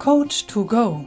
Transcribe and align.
Coach 0.00 0.46
to 0.46 0.64
Go. 0.64 1.04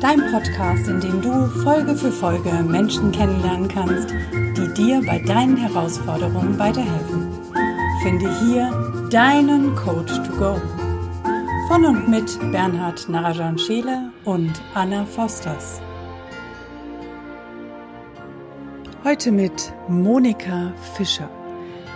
Dein 0.00 0.20
Podcast, 0.32 0.88
in 0.88 0.98
dem 0.98 1.22
du 1.22 1.46
Folge 1.62 1.94
für 1.94 2.10
Folge 2.10 2.50
Menschen 2.64 3.12
kennenlernen 3.12 3.68
kannst, 3.68 4.10
die 4.32 4.74
dir 4.74 5.00
bei 5.06 5.20
deinen 5.20 5.56
Herausforderungen 5.56 6.58
weiterhelfen. 6.58 7.28
Finde 8.02 8.28
hier 8.40 9.08
deinen 9.12 9.76
Coach 9.76 10.12
to 10.24 10.32
Go. 10.36 10.60
Von 11.68 11.84
und 11.84 12.08
mit 12.08 12.36
Bernhard 12.50 13.08
Narajan 13.08 13.56
Scheele 13.60 14.10
und 14.24 14.60
Anna 14.74 15.04
Fosters. 15.04 15.80
Heute 19.04 19.30
mit 19.30 19.72
Monika 19.86 20.72
Fischer. 20.96 21.30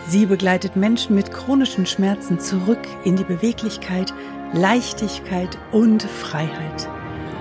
Sie 0.06 0.26
begleitet 0.26 0.76
Menschen 0.76 1.16
mit 1.16 1.32
chronischen 1.32 1.86
Schmerzen 1.86 2.38
zurück 2.38 2.86
in 3.02 3.16
die 3.16 3.24
Beweglichkeit, 3.24 4.14
Leichtigkeit 4.52 5.56
und 5.70 6.02
Freiheit. 6.02 6.88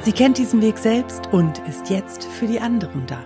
Sie 0.04 0.12
kennt 0.12 0.38
diesen 0.38 0.62
Weg 0.62 0.78
selbst 0.78 1.26
und 1.32 1.58
ist 1.68 1.90
jetzt 1.90 2.26
für 2.26 2.46
die 2.46 2.60
anderen 2.60 3.08
da. 3.08 3.18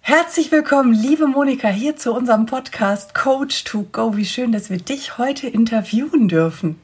Herzlich 0.00 0.50
willkommen, 0.50 0.94
liebe 0.94 1.26
Monika, 1.26 1.68
hier 1.68 1.96
zu 1.96 2.14
unserem 2.14 2.46
Podcast 2.46 3.14
Coach 3.14 3.64
to 3.64 3.84
Go. 3.92 4.16
Wie 4.16 4.24
schön, 4.24 4.52
dass 4.52 4.70
wir 4.70 4.78
dich 4.78 5.18
heute 5.18 5.48
interviewen 5.48 6.28
dürfen. 6.28 6.80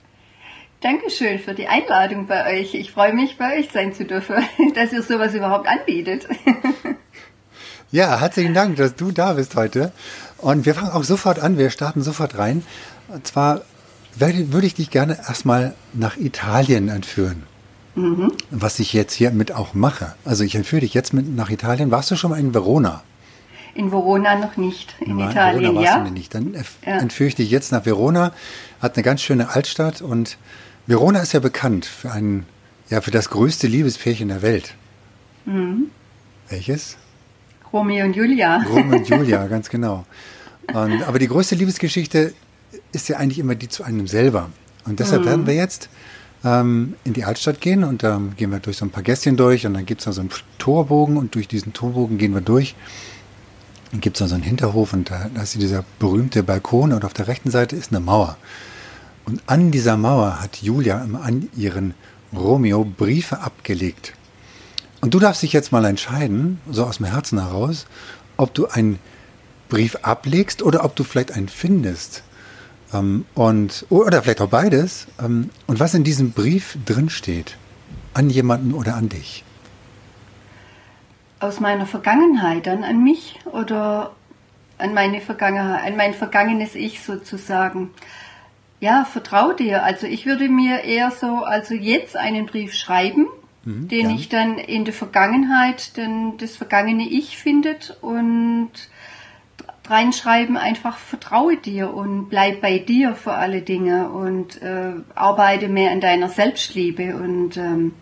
Dankeschön 0.83 1.39
für 1.39 1.55
die 1.55 1.67
Einladung 1.67 2.27
bei 2.27 2.61
euch. 2.61 2.75
Ich 2.75 2.93
freue 2.93 3.15
mich, 3.15 3.39
bei 3.39 3.59
euch 3.59 3.71
sein 3.73 3.95
zu 3.95 4.05
dürfen, 4.05 4.37
dass 4.75 4.93
ihr 4.93 5.03
sowas 5.03 5.33
überhaupt 5.33 5.67
anbietet. 5.67 6.29
Ja, 7.91 8.21
herzlichen 8.21 8.53
Dank, 8.53 8.77
dass 8.77 8.97
du 8.97 9.13
da 9.13 9.33
bist 9.33 9.57
heute. 9.57 9.93
Und 10.37 10.67
wir 10.67 10.75
fangen 10.75 10.91
auch 10.91 11.05
sofort 11.05 11.39
an, 11.39 11.57
wir 11.57 11.71
starten 11.71 12.03
sofort 12.03 12.37
rein. 12.37 12.63
Und 13.09 13.27
zwar 13.27 13.63
würde 14.17 14.67
ich 14.67 14.75
dich 14.75 14.91
gerne 14.91 15.17
erstmal 15.17 15.75
nach 15.93 16.17
Italien 16.17 16.89
entführen. 16.89 17.45
Mhm. 17.95 18.33
Was 18.51 18.79
ich 18.79 18.93
jetzt 18.93 19.15
hiermit 19.15 19.53
auch 19.53 19.75
mache. 19.75 20.15
Also 20.25 20.45
ich 20.45 20.55
entführe 20.55 20.81
dich 20.81 20.95
jetzt 20.95 21.13
mit 21.13 21.29
nach 21.35 21.51
Italien. 21.51 21.91
Warst 21.91 22.11
du 22.11 22.17
schon 22.17 22.31
mal 22.31 22.39
in 22.39 22.55
Verona? 22.55 23.03
In 23.75 23.93
Verona 23.93 24.37
noch 24.37 24.57
nicht. 24.57 24.95
In 25.01 25.17
Nein, 25.17 25.31
Italien, 25.31 25.75
Verona 25.75 25.83
ja. 25.83 26.11
nicht. 26.11 26.35
Dann 26.35 26.55
entführe 26.83 27.29
ich 27.29 27.35
dich 27.35 27.51
jetzt 27.51 27.73
nach 27.73 27.85
Verona. 27.85 28.33
Hat 28.81 28.97
eine 28.97 29.03
ganz 29.03 29.23
schöne 29.23 29.51
Altstadt 29.51 30.01
und 30.01 30.39
Verona 30.87 31.21
ist 31.21 31.33
ja 31.33 31.41
bekannt 31.41 31.87
für 31.87 32.11
einen, 32.11 32.47
ja, 32.89 33.01
für 33.01 33.11
das 33.11 33.31
größte 33.31 33.67
Liebespärchen 33.67 34.29
der 34.29 34.43
Welt. 34.43 34.75
Mhm. 35.45 35.91
Welches? 36.49 36.97
Romeo 37.73 38.05
und 38.07 38.17
Julia. 38.17 38.63
Romeo 38.69 38.99
und 38.99 39.09
Julia, 39.09 39.47
ganz 39.49 39.69
genau. 39.69 40.07
Und, 40.73 41.03
aber 41.03 41.19
die 41.19 41.29
größte 41.29 41.55
Liebesgeschichte 41.55 42.33
ist 42.93 43.09
ja 43.09 43.17
eigentlich 43.19 43.39
immer 43.39 43.55
die 43.55 43.69
zu 43.69 43.83
einem 43.83 44.07
selber. 44.07 44.51
Und 44.85 45.01
deshalb 45.01 45.23
mhm. 45.23 45.27
werden 45.27 45.47
wir 45.47 45.55
jetzt 45.55 45.89
ähm, 46.45 46.95
in 47.05 47.13
die 47.13 47.25
Altstadt 47.25 47.61
gehen 47.61 47.85
und 47.85 48.03
da 48.03 48.17
ähm, 48.17 48.35
gehen 48.37 48.51
wir 48.51 48.61
durch 48.61 48.77
so 48.77 48.85
ein 48.85 48.91
paar 48.91 49.03
Gästchen 49.03 49.37
durch 49.37 49.67
und 49.67 49.75
dann 49.75 49.87
gibt 49.87 50.01
es 50.01 50.05
da 50.05 50.13
so 50.13 50.21
einen 50.21 50.31
Torbogen 50.59 51.17
und 51.17 51.35
durch 51.35 51.49
diesen 51.49 51.73
Torbogen 51.73 52.19
gehen 52.19 52.35
wir 52.35 52.41
durch. 52.41 52.75
Dann 53.91 54.01
gibt 54.01 54.17
es 54.17 54.21
da 54.21 54.29
so 54.29 54.35
einen 54.35 54.45
Hinterhof 54.45 54.93
und 54.93 55.11
da, 55.11 55.31
da 55.35 55.43
ist 55.43 55.55
dieser 55.55 55.85
berühmte 55.99 56.43
Balkon 56.43 56.93
und 56.93 57.05
auf 57.05 57.15
der 57.15 57.29
rechten 57.29 57.51
Seite 57.51 57.77
ist 57.77 57.91
eine 57.91 58.01
Mauer. 58.01 58.37
Und 59.25 59.43
an 59.47 59.71
dieser 59.71 59.97
Mauer 59.97 60.41
hat 60.41 60.63
Julia 60.63 61.07
an 61.23 61.49
ihren 61.57 61.95
Romeo 62.35 62.85
Briefe 62.85 63.41
abgelegt. 63.41 64.15
Und 65.01 65.15
du 65.15 65.19
darfst 65.19 65.43
dich 65.43 65.53
jetzt 65.53 65.73
mal 65.73 65.85
entscheiden, 65.85 66.61
so 66.71 66.85
aus 66.85 66.99
dem 66.99 67.07
Herzen 67.07 67.39
heraus, 67.41 67.87
ob 68.37 68.55
du 68.55 68.67
einen 68.67 68.99
Brief 69.69 69.97
ablegst 70.03 70.63
oder 70.63 70.85
ob 70.85 70.97
du 70.97 71.05
vielleicht 71.05 71.33
einen 71.33 71.49
findest. 71.49 72.23
Ähm, 72.93 73.25
und, 73.35 73.87
oder 73.91 74.23
vielleicht 74.23 74.41
auch 74.41 74.49
beides. 74.49 75.07
Ähm, 75.23 75.51
und 75.67 75.81
was 75.81 75.95
in 75.95 76.05
diesem 76.05 76.33
Brief 76.33 76.79
drin 76.85 77.11
steht. 77.11 77.57
An 78.15 78.31
jemanden 78.31 78.75
oder 78.75 78.95
an 78.97 79.09
dich. 79.09 79.45
Aus 81.41 81.61
meiner 81.61 81.87
Vergangenheit 81.87 82.67
dann 82.67 82.83
an 82.83 83.03
mich 83.05 83.39
oder 83.45 84.13
an 84.79 84.95
meine 84.95 85.21
Vergangenheit, 85.21 85.87
an 85.87 85.97
mein 85.97 86.15
vergangenes 86.15 86.75
Ich 86.75 87.01
sozusagen. 87.03 87.91
Ja, 88.81 89.05
vertrau 89.05 89.53
dir. 89.53 89.85
Also 89.85 90.07
ich 90.07 90.27
würde 90.27 90.49
mir 90.49 90.85
eher 90.85 91.11
so, 91.11 91.45
also 91.45 91.75
jetzt 91.75 92.17
einen 92.17 92.47
Brief 92.47 92.75
schreiben 92.75 93.27
mhm, 93.65 93.89
den 93.89 94.07
gern. 94.07 94.17
ich 94.17 94.29
dann 94.29 94.59
in 94.59 94.85
der 94.85 94.95
Vergangenheit, 94.95 95.97
dann 95.97 96.37
das 96.39 96.57
vergangene 96.57 97.09
Ich 97.09 97.37
findet 97.37 97.97
und 98.01 98.71
reinschreiben, 99.91 100.57
einfach 100.57 100.97
vertraue 100.97 101.57
dir 101.57 101.93
und 101.93 102.29
bleib 102.29 102.61
bei 102.61 102.79
dir 102.79 103.15
für 103.15 103.33
alle 103.33 103.63
Dinge 103.63 104.11
und 104.11 104.61
äh, 104.63 104.93
arbeite 105.15 105.69
mehr 105.69 105.91
an 105.91 106.01
deiner 106.01 106.29
Selbstliebe 106.29 107.17
und 107.17 107.57
ähm, 107.57 107.95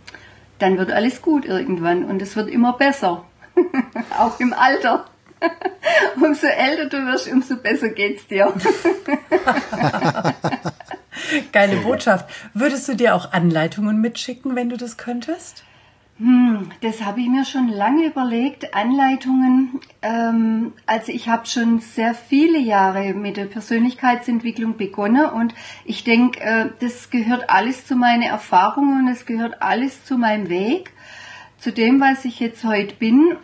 dann 0.58 0.78
wird 0.78 0.92
alles 0.92 1.22
gut 1.22 1.44
irgendwann 1.44 2.04
und 2.04 2.22
es 2.22 2.36
wird 2.36 2.48
immer 2.48 2.72
besser, 2.72 3.24
auch 4.18 4.40
im 4.40 4.52
Alter. 4.52 5.06
umso 6.16 6.46
älter 6.46 6.86
du 6.86 7.04
wirst, 7.06 7.30
umso 7.30 7.56
besser 7.56 7.90
geht's 7.90 8.26
dir. 8.26 8.52
Geile 11.52 11.76
Botschaft. 11.76 12.28
Würdest 12.54 12.88
du 12.88 12.94
dir 12.94 13.14
auch 13.14 13.32
Anleitungen 13.32 14.00
mitschicken, 14.00 14.56
wenn 14.56 14.70
du 14.70 14.76
das 14.76 14.96
könntest? 14.96 15.64
Hm, 16.18 16.70
das 16.80 17.04
habe 17.04 17.20
ich 17.20 17.28
mir 17.28 17.44
schon 17.44 17.68
lange 17.68 18.06
überlegt. 18.06 18.74
Anleitungen. 18.74 19.80
Ähm, 20.00 20.72
also 20.86 21.12
ich 21.12 21.28
habe 21.28 21.46
schon 21.46 21.80
sehr 21.80 22.14
viele 22.14 22.58
Jahre 22.58 23.12
mit 23.12 23.36
der 23.36 23.44
Persönlichkeitsentwicklung 23.44 24.78
begonnen 24.78 25.26
und 25.26 25.54
ich 25.84 26.04
denke, 26.04 26.40
äh, 26.40 26.70
das 26.80 27.10
gehört 27.10 27.50
alles 27.50 27.86
zu 27.86 27.96
meinen 27.96 28.22
Erfahrungen 28.22 29.00
und 29.00 29.08
es 29.12 29.26
gehört 29.26 29.60
alles 29.60 30.04
zu 30.06 30.16
meinem 30.16 30.48
Weg, 30.48 30.92
zu 31.58 31.70
dem, 31.70 32.00
was 32.00 32.24
ich 32.24 32.40
jetzt 32.40 32.64
heute 32.64 32.94
bin 32.94 33.36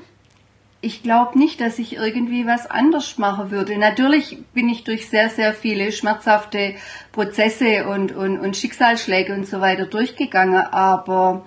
ich 0.85 1.05
glaube 1.05 1.39
nicht, 1.39 1.61
dass 1.61 1.79
ich 1.79 1.95
irgendwie 1.95 2.45
was 2.45 2.69
anders 2.69 3.17
machen 3.17 3.53
würde. 3.53 3.79
Natürlich 3.79 4.39
bin 4.53 4.69
ich 4.69 4.83
durch 4.83 5.09
sehr, 5.09 5.31
sehr 5.31 5.55
viele 5.55 5.93
schmerzhafte 5.93 6.75
Prozesse 7.13 7.87
und, 7.87 8.11
und, 8.11 8.41
und 8.41 8.57
Schicksalsschläge 8.57 9.33
und 9.33 9.47
so 9.47 9.61
weiter 9.61 9.87
durchgegangen, 9.87 10.61
aber 10.61 11.47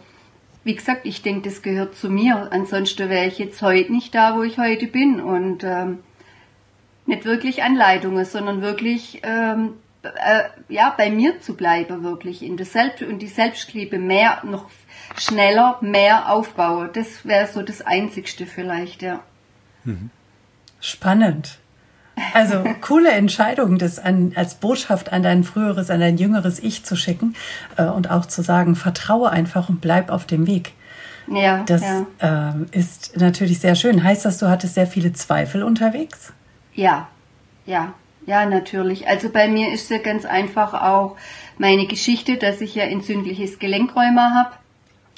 wie 0.65 0.75
gesagt, 0.75 1.05
ich 1.05 1.21
denke, 1.21 1.47
das 1.47 1.61
gehört 1.61 1.95
zu 1.95 2.09
mir. 2.09 2.51
Ansonsten 2.51 3.07
wäre 3.07 3.27
ich 3.27 3.37
jetzt 3.37 3.61
heute 3.61 3.91
nicht 3.91 4.13
da, 4.15 4.35
wo 4.35 4.41
ich 4.41 4.57
heute 4.57 4.87
bin 4.87 5.21
und 5.21 5.63
ähm, 5.63 5.99
nicht 7.05 7.23
wirklich 7.23 7.61
Anleitungen, 7.61 8.25
sondern 8.25 8.63
wirklich 8.63 9.21
ähm, 9.23 9.75
äh, 10.01 10.43
ja 10.67 10.93
bei 10.97 11.11
mir 11.11 11.39
zu 11.39 11.55
bleiben, 11.55 12.03
wirklich 12.03 12.41
in 12.41 12.57
der 12.57 12.65
Selbst 12.65 13.03
und 13.03 13.19
die 13.19 13.27
Selbstliebe 13.27 13.99
mehr 13.99 14.41
noch 14.43 14.71
schneller 15.17 15.77
mehr 15.81 16.31
aufbaue. 16.31 16.89
Das 16.91 17.25
wäre 17.25 17.45
so 17.45 17.61
das 17.61 17.83
Einzigste 17.83 18.47
vielleicht, 18.47 19.03
ja. 19.03 19.21
Mhm. 19.83 20.09
Spannend. 20.81 21.59
Also 22.33 22.63
coole 22.81 23.11
Entscheidung, 23.11 23.77
das 23.77 23.99
an, 23.99 24.31
als 24.35 24.55
Botschaft 24.55 25.11
an 25.11 25.23
dein 25.23 25.43
früheres, 25.43 25.89
an 25.89 25.99
dein 25.99 26.17
jüngeres 26.17 26.59
Ich 26.59 26.85
zu 26.85 26.95
schicken 26.95 27.35
äh, 27.77 27.85
und 27.85 28.09
auch 28.09 28.25
zu 28.25 28.41
sagen, 28.41 28.75
vertraue 28.75 29.29
einfach 29.29 29.69
und 29.69 29.81
bleib 29.81 30.09
auf 30.09 30.25
dem 30.25 30.47
Weg. 30.47 30.73
Ja. 31.27 31.63
Das 31.65 31.81
ja. 31.81 32.53
Äh, 32.53 32.77
ist 32.77 33.17
natürlich 33.17 33.59
sehr 33.59 33.75
schön. 33.75 34.03
Heißt 34.03 34.25
das, 34.25 34.37
du 34.37 34.49
hattest 34.49 34.75
sehr 34.75 34.87
viele 34.87 35.13
Zweifel 35.13 35.63
unterwegs? 35.63 36.31
Ja, 36.73 37.07
ja, 37.65 37.93
ja, 38.25 38.45
natürlich. 38.45 39.07
Also 39.07 39.29
bei 39.29 39.47
mir 39.47 39.71
ist 39.71 39.89
ja 39.89 39.97
ganz 39.97 40.25
einfach 40.25 40.73
auch 40.73 41.17
meine 41.57 41.87
Geschichte, 41.87 42.37
dass 42.37 42.61
ich 42.61 42.75
ja 42.75 42.83
entzündliches 42.83 43.59
Gelenkräumer 43.59 44.33
habe, 44.33 44.51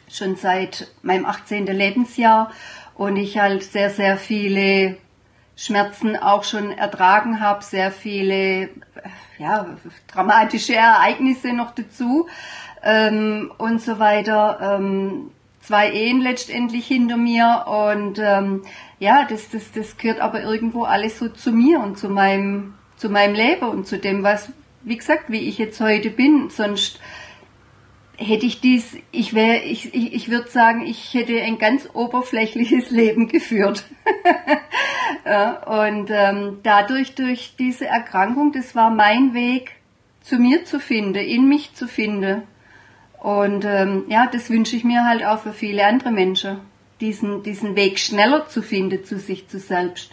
schon 0.10 0.36
seit 0.36 0.88
meinem 1.02 1.26
18. 1.26 1.66
Lebensjahr 1.66 2.52
und 2.96 3.18
ich 3.18 3.38
halt 3.38 3.64
sehr, 3.64 3.90
sehr 3.90 4.18
viele 4.18 4.98
Schmerzen 5.58 6.16
auch 6.16 6.44
schon 6.44 6.72
ertragen 6.72 7.42
habe, 7.42 7.64
sehr 7.64 7.92
viele 7.92 8.70
ja, 9.40 9.66
dramatische 10.08 10.76
Ereignisse 10.76 11.52
noch 11.52 11.72
dazu 11.72 12.28
ähm, 12.84 13.52
und 13.58 13.82
so 13.82 14.00
weiter. 14.00 14.78
Ähm, 14.78 15.32
zwei 15.62 15.92
Ehen 15.92 16.22
letztendlich 16.22 16.88
hinter 16.88 17.18
mir 17.18 17.66
und 17.68 18.20
ähm, 18.20 18.62
ja, 19.00 19.26
das, 19.30 19.50
das, 19.50 19.72
das 19.74 19.98
gehört 19.98 20.22
aber 20.22 20.42
irgendwo 20.42 20.84
alles 20.84 21.20
so 21.20 21.28
zu 21.28 21.52
mir 21.52 21.80
und 21.80 21.98
zu 21.98 22.08
meinem, 22.08 22.76
zu 22.96 23.10
meinem 23.10 23.36
Leben 23.36 23.68
und 23.68 23.88
zu 23.88 23.98
dem, 23.98 24.24
was, 24.24 24.50
wie 24.84 24.98
gesagt, 24.98 25.26
wie 25.28 25.50
ich 25.50 25.58
jetzt 25.58 25.82
heute 25.82 26.12
bin. 26.12 26.50
Sonst 26.52 27.00
hätte 28.18 28.46
ich 28.46 28.60
dies, 28.62 28.98
ich 29.12 29.34
wäre, 29.34 29.60
ich, 29.60 29.94
ich, 29.94 30.14
ich 30.14 30.30
würde 30.30 30.50
sagen, 30.50 30.86
ich 30.86 31.14
hätte 31.14 31.42
ein 31.42 31.60
ganz 31.60 31.88
oberflächliches 31.94 32.90
Leben 32.90 33.28
geführt. 33.28 33.86
und 35.66 36.10
ähm, 36.10 36.60
dadurch, 36.64 37.16
durch 37.16 37.56
diese 37.58 37.86
Erkrankung, 37.86 38.52
das 38.52 38.76
war 38.76 38.90
mein 38.90 39.34
Weg, 39.34 39.74
zu 40.22 40.38
mir 40.38 40.66
zu 40.66 40.80
finden, 40.80 41.16
in 41.16 41.48
mich 41.48 41.74
zu 41.74 41.88
finden. 41.88 42.44
Und 43.20 43.66
ähm, 43.66 44.06
ja, 44.10 44.28
das 44.28 44.50
wünsche 44.50 44.76
ich 44.76 44.84
mir 44.84 45.06
halt 45.06 45.24
auch 45.24 45.40
für 45.40 45.54
viele 45.54 45.86
andere 45.86 46.12
Menschen, 46.12 46.60
diesen, 47.00 47.44
diesen 47.44 47.76
Weg 47.76 47.98
schneller 48.00 48.48
zu 48.48 48.62
finden 48.62 49.06
zu 49.06 49.20
sich 49.20 49.48
zu 49.48 49.60
selbst. 49.60 50.12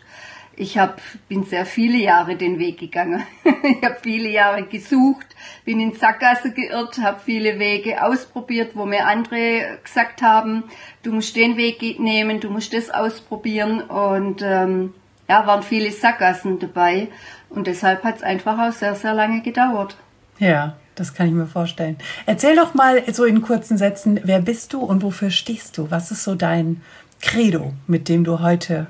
Ich 0.56 0.78
hab, 0.78 1.00
bin 1.28 1.44
sehr 1.44 1.66
viele 1.66 1.98
Jahre 1.98 2.36
den 2.36 2.58
Weg 2.58 2.78
gegangen. 2.78 3.22
ich 3.44 3.84
habe 3.84 3.96
viele 4.02 4.28
Jahre 4.28 4.64
gesucht, 4.64 5.26
bin 5.64 5.80
in 5.80 5.94
Sackgasse 5.94 6.52
geirrt, 6.52 6.98
habe 6.98 7.20
viele 7.24 7.58
Wege 7.58 8.02
ausprobiert, 8.02 8.72
wo 8.74 8.84
mir 8.84 9.06
andere 9.06 9.78
gesagt 9.82 10.22
haben, 10.22 10.64
du 11.02 11.12
musst 11.12 11.36
den 11.36 11.56
Weg 11.56 11.98
nehmen, 11.98 12.40
du 12.40 12.50
musst 12.50 12.72
das 12.72 12.90
ausprobieren 12.90 13.80
und 13.80 14.42
ähm, 14.42 14.94
ja, 15.28 15.46
waren 15.46 15.62
viele 15.62 15.90
Sackgassen 15.90 16.58
dabei 16.58 17.08
und 17.50 17.66
deshalb 17.66 18.04
hat 18.04 18.16
es 18.16 18.22
einfach 18.22 18.58
auch 18.58 18.72
sehr, 18.72 18.94
sehr 18.94 19.14
lange 19.14 19.42
gedauert. 19.42 19.96
Ja, 20.38 20.76
das 20.94 21.14
kann 21.14 21.26
ich 21.26 21.32
mir 21.32 21.46
vorstellen. 21.46 21.96
Erzähl 22.26 22.56
doch 22.56 22.74
mal 22.74 23.02
so 23.12 23.24
in 23.24 23.42
kurzen 23.42 23.78
Sätzen, 23.78 24.20
wer 24.24 24.40
bist 24.40 24.72
du 24.72 24.80
und 24.80 25.02
wofür 25.02 25.30
stehst 25.30 25.78
du? 25.78 25.90
Was 25.90 26.10
ist 26.10 26.24
so 26.24 26.34
dein 26.34 26.82
Credo, 27.20 27.72
mit 27.86 28.08
dem 28.08 28.24
du 28.24 28.40
heute 28.40 28.88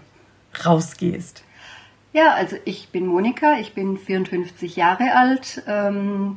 rausgehst? 0.65 1.45
Ja, 2.15 2.33
also 2.35 2.55
ich 2.65 2.91
bin 2.91 3.09
Monika, 3.09 3.59
ich 3.59 3.75
bin 3.75 3.99
54 3.99 4.77
Jahre 4.77 5.17
alt, 5.17 5.65
ähm, 5.67 6.37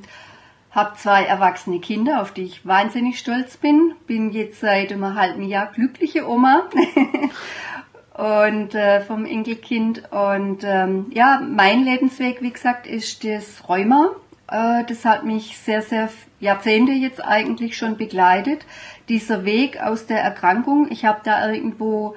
habe 0.72 0.98
zwei 0.98 1.24
erwachsene 1.24 1.80
Kinder, 1.80 2.20
auf 2.24 2.32
die 2.32 2.46
ich 2.46 2.66
wahnsinnig 2.66 3.20
stolz 3.20 3.58
bin, 3.58 3.94
bin 4.08 4.32
jetzt 4.32 4.60
seit 4.60 4.92
einem 4.92 5.14
halben 5.14 5.44
Jahr 5.44 5.68
glückliche 5.72 6.28
Oma 6.28 6.64
und 8.16 8.74
äh, 8.74 9.02
vom 9.02 9.26
Enkelkind 9.26 10.12
und 10.12 10.64
ähm, 10.64 11.12
ja, 11.14 11.44
mein 11.48 11.84
Lebensweg, 11.84 12.42
wie 12.42 12.52
gesagt, 12.52 12.88
ist 12.88 13.24
das 13.24 13.70
Rheuma. 13.70 14.16
Äh, 14.50 14.84
das 14.86 15.06
hat 15.06 15.26
mich 15.26 15.60
sehr, 15.60 15.84
sehr 15.84 16.10
Jahrzehnte 16.40 16.94
jetzt 16.94 17.24
eigentlich 17.24 17.78
schon 17.78 17.98
begleitet. 17.98 18.66
Dieser 19.10 19.46
Weg 19.46 19.80
aus 19.80 20.08
der 20.08 20.22
Erkrankung, 20.22 20.88
ich 20.90 21.06
habe 21.06 21.20
da 21.24 21.52
irgendwo 21.52 22.16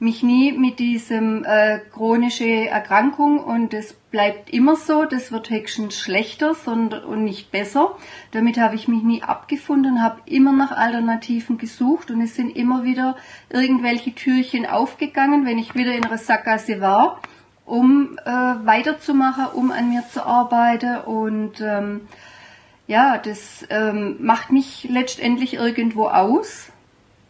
mich 0.00 0.22
nie 0.22 0.52
mit 0.52 0.78
diesem 0.78 1.44
äh, 1.44 1.80
chronische 1.92 2.68
Erkrankung 2.68 3.40
und 3.40 3.74
es 3.74 3.92
bleibt 3.92 4.50
immer 4.50 4.76
so, 4.76 5.04
das 5.04 5.32
wird 5.32 5.50
höchstens 5.50 5.98
schlechter 5.98 6.54
sondern, 6.54 7.04
und 7.04 7.24
nicht 7.24 7.50
besser. 7.50 7.96
Damit 8.30 8.58
habe 8.58 8.76
ich 8.76 8.86
mich 8.86 9.02
nie 9.02 9.22
abgefunden, 9.22 10.02
habe 10.02 10.20
immer 10.26 10.52
nach 10.52 10.70
Alternativen 10.70 11.58
gesucht 11.58 12.10
und 12.10 12.20
es 12.20 12.36
sind 12.36 12.56
immer 12.56 12.84
wieder 12.84 13.16
irgendwelche 13.50 14.14
Türchen 14.14 14.66
aufgegangen, 14.66 15.44
wenn 15.44 15.58
ich 15.58 15.74
wieder 15.74 15.94
in 15.94 16.04
einer 16.04 16.18
Sackgasse 16.18 16.80
war, 16.80 17.20
um 17.64 18.18
äh, 18.24 18.30
weiterzumachen, 18.30 19.46
um 19.52 19.72
an 19.72 19.90
mir 19.90 20.04
zu 20.12 20.24
arbeiten 20.24 20.98
und 20.98 21.60
ähm, 21.60 22.02
ja, 22.86 23.18
das 23.18 23.66
ähm, 23.68 24.16
macht 24.20 24.50
mich 24.50 24.86
letztendlich 24.88 25.54
irgendwo 25.54 26.06
aus 26.06 26.72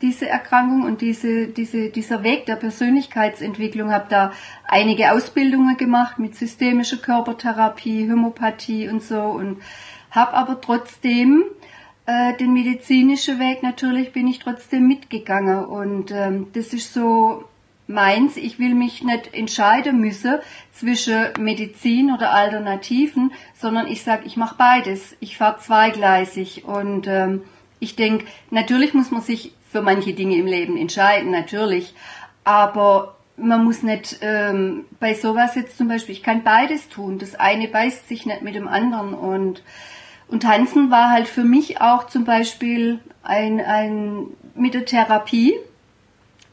diese 0.00 0.28
Erkrankung 0.28 0.82
und 0.82 1.00
diese, 1.00 1.48
diese, 1.48 1.90
dieser 1.90 2.22
Weg 2.22 2.46
der 2.46 2.56
Persönlichkeitsentwicklung. 2.56 3.92
Habe 3.92 4.06
da 4.08 4.32
einige 4.66 5.12
Ausbildungen 5.12 5.76
gemacht 5.76 6.18
mit 6.18 6.36
systemischer 6.36 6.98
Körpertherapie, 6.98 8.10
Homöopathie 8.10 8.88
und 8.88 9.02
so 9.02 9.20
und 9.20 9.60
habe 10.10 10.34
aber 10.34 10.60
trotzdem 10.60 11.44
äh, 12.06 12.34
den 12.36 12.52
medizinischen 12.52 13.38
Weg 13.38 13.62
natürlich 13.62 14.12
bin 14.12 14.26
ich 14.28 14.38
trotzdem 14.38 14.86
mitgegangen 14.86 15.64
und 15.64 16.10
ähm, 16.10 16.46
das 16.54 16.72
ist 16.72 16.94
so 16.94 17.44
meins. 17.88 18.36
Ich 18.36 18.58
will 18.58 18.74
mich 18.74 19.02
nicht 19.02 19.34
entscheiden 19.34 20.00
müssen 20.00 20.38
zwischen 20.72 21.26
Medizin 21.38 22.12
oder 22.12 22.32
Alternativen, 22.32 23.32
sondern 23.54 23.88
ich 23.88 24.02
sage, 24.02 24.22
ich 24.26 24.36
mache 24.36 24.54
beides. 24.56 25.16
Ich 25.20 25.36
fahre 25.36 25.58
zweigleisig 25.58 26.64
und 26.64 27.06
ähm, 27.06 27.42
ich 27.80 27.96
denke, 27.96 28.26
natürlich 28.50 28.94
muss 28.94 29.10
man 29.10 29.22
sich 29.22 29.52
für 29.70 29.82
manche 29.82 30.14
Dinge 30.14 30.36
im 30.36 30.46
Leben 30.46 30.76
entscheiden, 30.76 31.30
natürlich. 31.30 31.94
Aber 32.44 33.16
man 33.36 33.64
muss 33.64 33.82
nicht 33.82 34.18
ähm, 34.22 34.84
bei 34.98 35.14
sowas 35.14 35.54
jetzt 35.54 35.76
zum 35.76 35.88
Beispiel, 35.88 36.14
ich 36.14 36.22
kann 36.22 36.42
beides 36.42 36.88
tun. 36.88 37.18
Das 37.18 37.34
eine 37.34 37.68
beißt 37.68 38.08
sich 38.08 38.26
nicht 38.26 38.42
mit 38.42 38.54
dem 38.54 38.68
anderen 38.68 39.14
und 39.14 39.62
und 40.28 40.42
Tanzen 40.42 40.90
war 40.90 41.10
halt 41.10 41.26
für 41.26 41.44
mich 41.44 41.80
auch 41.80 42.06
zum 42.06 42.24
Beispiel 42.24 43.00
ein, 43.22 43.60
ein 43.60 44.26
mit 44.54 44.74
der 44.74 44.84
Therapie. 44.84 45.54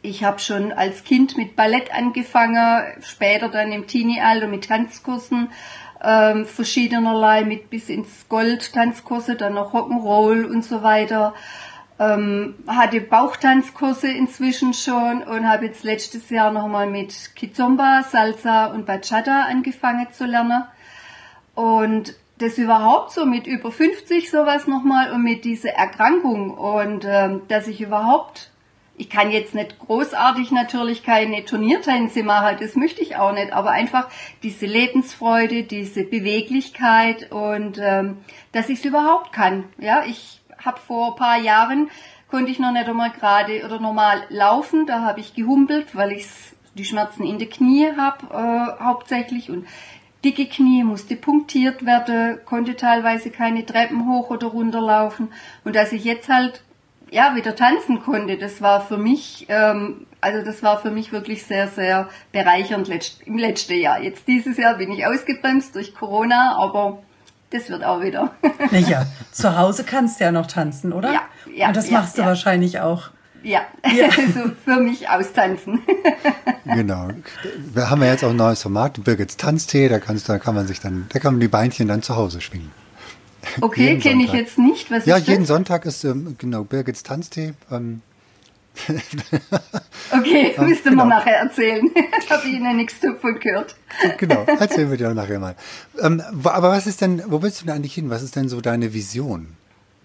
Ich 0.01 0.23
habe 0.23 0.39
schon 0.39 0.71
als 0.71 1.03
Kind 1.03 1.35
mit 1.35 1.55
Ballett 1.57 1.93
angefangen, 1.93 2.83
später 3.01 3.49
dann 3.49 3.71
im 3.73 3.85
Teenie-Alter 3.85 4.47
mit 4.47 4.69
Tanzkursen 4.69 5.49
ähm, 6.01 6.45
verschiedenerlei, 6.45 7.43
mit 7.43 7.69
bis 7.69 7.89
ins 7.89 8.29
Gold 8.29 8.71
Tanzkurse, 8.71 9.35
dann 9.35 9.55
noch 9.55 9.73
Rock'n'Roll 9.73 10.45
und 10.45 10.63
so 10.63 10.81
weiter 10.83 11.33
ähm, 11.99 12.55
hatte 12.67 13.01
Bauchtanzkurse 13.01 14.09
inzwischen 14.09 14.73
schon 14.73 15.23
und 15.23 15.47
habe 15.49 15.65
jetzt 15.65 15.83
letztes 15.83 16.29
Jahr 16.29 16.51
nochmal 16.51 16.87
mit 16.87 17.35
Kizomba, 17.35 18.03
Salsa 18.03 18.67
und 18.67 18.85
Bachata 18.85 19.43
angefangen 19.43 20.07
zu 20.11 20.25
lernen. 20.25 20.65
Und 21.53 22.15
das 22.37 22.57
überhaupt 22.57 23.11
so 23.11 23.25
mit 23.25 23.47
über 23.47 23.71
50 23.71 24.29
sowas 24.29 24.67
nochmal 24.67 25.11
und 25.11 25.23
mit 25.23 25.45
dieser 25.45 25.69
Erkrankung 25.69 26.51
und 26.51 27.05
ähm, 27.05 27.43
dass 27.47 27.67
ich 27.67 27.79
überhaupt, 27.79 28.51
ich 28.97 29.09
kann 29.09 29.31
jetzt 29.31 29.55
nicht 29.55 29.79
großartig 29.79 30.51
natürlich 30.51 31.03
keine 31.03 31.45
Turniertänze 31.45 32.23
machen, 32.23 32.57
das 32.59 32.75
möchte 32.75 33.01
ich 33.01 33.15
auch 33.15 33.31
nicht, 33.31 33.53
aber 33.53 33.71
einfach 33.71 34.09
diese 34.43 34.65
Lebensfreude, 34.65 35.63
diese 35.63 36.03
Beweglichkeit 36.03 37.31
und 37.31 37.79
ähm, 37.81 38.17
dass 38.51 38.67
ich 38.67 38.79
es 38.79 38.85
überhaupt 38.85 39.31
kann. 39.31 39.63
Ja, 39.77 40.03
ich 40.05 40.41
habe 40.65 40.79
vor 40.79 41.11
ein 41.11 41.15
paar 41.15 41.37
Jahren, 41.37 41.89
konnte 42.29 42.51
ich 42.51 42.59
noch 42.59 42.71
nicht 42.71 42.87
einmal 42.87 43.11
gerade 43.11 43.63
oder 43.65 43.79
normal 43.79 44.23
laufen. 44.29 44.85
Da 44.85 45.01
habe 45.01 45.19
ich 45.19 45.35
gehumpelt, 45.35 45.95
weil 45.95 46.11
ich 46.11 46.27
die 46.75 46.85
Schmerzen 46.85 47.23
in 47.23 47.39
den 47.39 47.49
Knie 47.49 47.91
habe 47.97 48.27
äh, 48.33 48.83
hauptsächlich 48.83 49.49
und 49.49 49.65
dicke 50.23 50.47
Knie 50.47 50.83
musste 50.83 51.15
punktiert 51.15 51.85
werden, 51.85 52.39
konnte 52.45 52.75
teilweise 52.75 53.29
keine 53.29 53.65
Treppen 53.65 54.09
hoch 54.09 54.29
oder 54.29 54.47
runter 54.47 54.81
laufen 54.81 55.31
und 55.63 55.75
dass 55.75 55.93
ich 55.93 56.03
jetzt 56.03 56.27
halt 56.27 56.63
ja 57.11 57.35
wieder 57.35 57.55
tanzen 57.55 58.01
konnte, 58.01 58.37
das 58.37 58.61
war 58.61 58.81
für 58.81 58.97
mich 58.97 59.45
ähm, 59.49 60.07
also 60.19 60.43
das 60.43 60.63
war 60.63 60.79
für 60.79 60.89
mich 60.89 61.11
wirklich 61.11 61.45
sehr 61.45 61.67
sehr 61.67 62.09
bereichernd 62.31 62.89
im 63.25 63.37
letzten 63.37 63.79
Jahr. 63.79 64.01
Jetzt 64.01 64.27
dieses 64.27 64.57
Jahr 64.57 64.75
bin 64.77 64.91
ich 64.91 65.05
ausgebremst 65.05 65.75
durch 65.75 65.93
Corona, 65.93 66.57
aber 66.57 67.03
das 67.49 67.69
wird 67.69 67.83
auch 67.83 68.01
wieder. 68.01 68.31
ja, 68.71 69.05
zu 69.31 69.57
Hause 69.57 69.83
kannst 69.83 70.19
du 70.19 70.25
ja 70.25 70.31
noch 70.31 70.47
tanzen, 70.47 70.93
oder? 70.93 71.13
Ja, 71.13 71.21
ja. 71.53 71.67
Und 71.67 71.77
das 71.77 71.89
ja, 71.89 71.99
machst 71.99 72.17
du 72.17 72.21
ja. 72.21 72.27
wahrscheinlich 72.27 72.79
auch. 72.79 73.09
Ja, 73.43 73.61
ja. 73.93 74.05
also 74.17 74.51
für 74.63 74.79
mich 74.79 75.07
austanzen. 75.09 75.81
genau. 76.65 77.09
Wir 77.73 77.89
haben 77.89 78.01
ja 78.01 78.11
jetzt 78.11 78.23
auch 78.23 78.31
ein 78.31 78.35
neues 78.35 78.61
Format, 78.61 79.03
Birgits 79.03 79.37
Tanztee, 79.37 79.87
da, 79.87 79.99
kannst, 79.99 80.27
da 80.27 80.39
kann 80.39 80.55
man 80.55 80.67
sich 80.67 80.79
dann, 80.79 81.05
da 81.09 81.19
kann 81.19 81.35
man 81.35 81.39
die 81.39 81.47
Beinchen 81.47 81.87
dann 81.87 82.01
zu 82.01 82.15
Hause 82.15 82.41
schwingen. 82.41 82.71
Okay, 83.61 83.99
kenne 83.99 84.23
ich 84.23 84.33
jetzt 84.33 84.57
nicht. 84.57 84.89
Was 84.89 85.05
ja, 85.05 85.17
jeden 85.17 85.41
das? 85.41 85.49
Sonntag 85.49 85.85
ist 85.85 86.03
ähm, 86.03 86.35
genau 86.39 86.63
Birgits 86.63 87.03
Tanztee. 87.03 87.53
Ähm, 87.71 88.01
okay, 90.11 90.53
ja, 90.55 90.63
müsste 90.63 90.89
genau. 90.89 91.05
man 91.05 91.09
nachher 91.09 91.37
erzählen. 91.37 91.89
Habe 92.29 92.47
ich 92.47 92.53
Ihnen 92.53 92.77
nichts 92.77 92.99
davon 92.99 93.39
gehört. 93.39 93.75
genau, 94.17 94.43
erzählen 94.59 94.89
wir 94.89 94.97
dir 94.97 95.13
nachher 95.13 95.39
mal. 95.39 95.55
Ähm, 96.01 96.21
aber 96.43 96.69
was 96.69 96.87
ist 96.87 97.01
denn, 97.01 97.23
wo 97.27 97.41
willst 97.41 97.61
du 97.61 97.65
denn 97.65 97.75
eigentlich 97.75 97.93
hin? 97.93 98.09
Was 98.09 98.23
ist 98.23 98.35
denn 98.35 98.49
so 98.49 98.61
deine 98.61 98.93
Vision? 98.93 99.55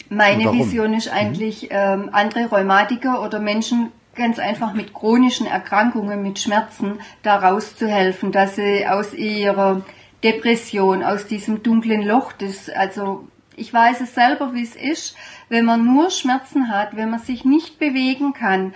Meine 0.08 0.52
Vision 0.52 0.94
ist 0.94 1.08
eigentlich, 1.08 1.62
mhm. 1.62 1.68
ähm, 1.70 2.10
andere 2.12 2.46
Rheumatiker 2.46 3.22
oder 3.22 3.38
Menschen 3.38 3.92
ganz 4.16 4.38
einfach 4.38 4.74
mit 4.74 4.92
chronischen 4.92 5.46
Erkrankungen, 5.46 6.22
mit 6.22 6.38
Schmerzen, 6.38 6.98
da 7.22 7.36
rauszuhelfen, 7.36 8.32
dass 8.32 8.56
sie 8.56 8.86
aus 8.86 9.14
ihrer 9.14 9.82
Depression, 10.24 11.02
aus 11.02 11.26
diesem 11.26 11.62
dunklen 11.62 12.02
Loch, 12.02 12.32
das, 12.32 12.68
also 12.68 13.28
ich 13.60 13.72
weiß 13.72 14.00
es 14.00 14.14
selber, 14.14 14.54
wie 14.54 14.62
es 14.62 14.74
ist, 14.74 15.16
wenn 15.48 15.64
man 15.64 15.84
nur 15.84 16.10
Schmerzen 16.10 16.70
hat, 16.70 16.96
wenn 16.96 17.10
man 17.10 17.20
sich 17.20 17.44
nicht 17.44 17.78
bewegen 17.78 18.32
kann. 18.32 18.74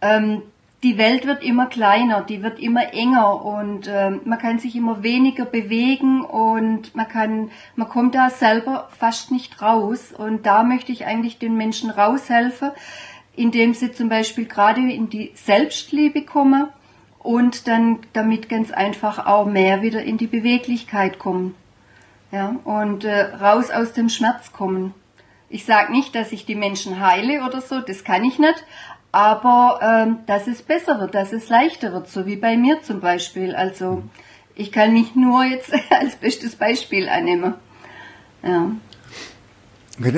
Ähm, 0.00 0.42
die 0.82 0.96
Welt 0.96 1.26
wird 1.26 1.42
immer 1.42 1.66
kleiner, 1.66 2.22
die 2.22 2.42
wird 2.42 2.58
immer 2.58 2.94
enger 2.94 3.44
und 3.44 3.86
äh, 3.86 4.10
man 4.10 4.38
kann 4.38 4.58
sich 4.58 4.74
immer 4.76 5.02
weniger 5.02 5.44
bewegen 5.44 6.22
und 6.22 6.94
man 6.94 7.06
kann, 7.06 7.50
man 7.76 7.88
kommt 7.88 8.14
da 8.14 8.30
selber 8.30 8.88
fast 8.98 9.30
nicht 9.30 9.60
raus. 9.60 10.12
Und 10.16 10.46
da 10.46 10.62
möchte 10.62 10.92
ich 10.92 11.04
eigentlich 11.04 11.38
den 11.38 11.56
Menschen 11.56 11.90
raushelfen, 11.90 12.70
indem 13.36 13.74
sie 13.74 13.92
zum 13.92 14.08
Beispiel 14.08 14.46
gerade 14.46 14.80
in 14.80 15.10
die 15.10 15.32
Selbstliebe 15.34 16.22
kommen 16.22 16.68
und 17.18 17.68
dann 17.68 17.98
damit 18.14 18.48
ganz 18.48 18.70
einfach 18.70 19.26
auch 19.26 19.44
mehr 19.44 19.82
wieder 19.82 20.02
in 20.02 20.16
die 20.16 20.26
Beweglichkeit 20.26 21.18
kommen. 21.18 21.54
Ja, 22.32 22.56
und 22.64 23.04
äh, 23.04 23.22
raus 23.34 23.70
aus 23.70 23.92
dem 23.92 24.08
Schmerz 24.08 24.52
kommen. 24.52 24.94
Ich 25.48 25.64
sage 25.64 25.90
nicht, 25.90 26.14
dass 26.14 26.30
ich 26.30 26.46
die 26.46 26.54
Menschen 26.54 27.00
heile 27.00 27.44
oder 27.44 27.60
so, 27.60 27.80
das 27.80 28.04
kann 28.04 28.24
ich 28.24 28.38
nicht, 28.38 28.64
aber 29.10 29.80
ähm, 29.82 30.18
dass 30.26 30.46
es 30.46 30.62
besser 30.62 31.00
wird, 31.00 31.14
dass 31.14 31.32
es 31.32 31.48
leichter 31.48 31.92
wird, 31.92 32.08
so 32.08 32.26
wie 32.26 32.36
bei 32.36 32.56
mir 32.56 32.82
zum 32.82 33.00
Beispiel. 33.00 33.56
Also 33.56 34.04
ich 34.54 34.70
kann 34.70 34.92
mich 34.92 35.16
nur 35.16 35.44
jetzt 35.44 35.72
als 35.90 36.16
bestes 36.16 36.54
Beispiel 36.54 37.08
annehmen. 37.08 37.54
Ja. 38.42 38.70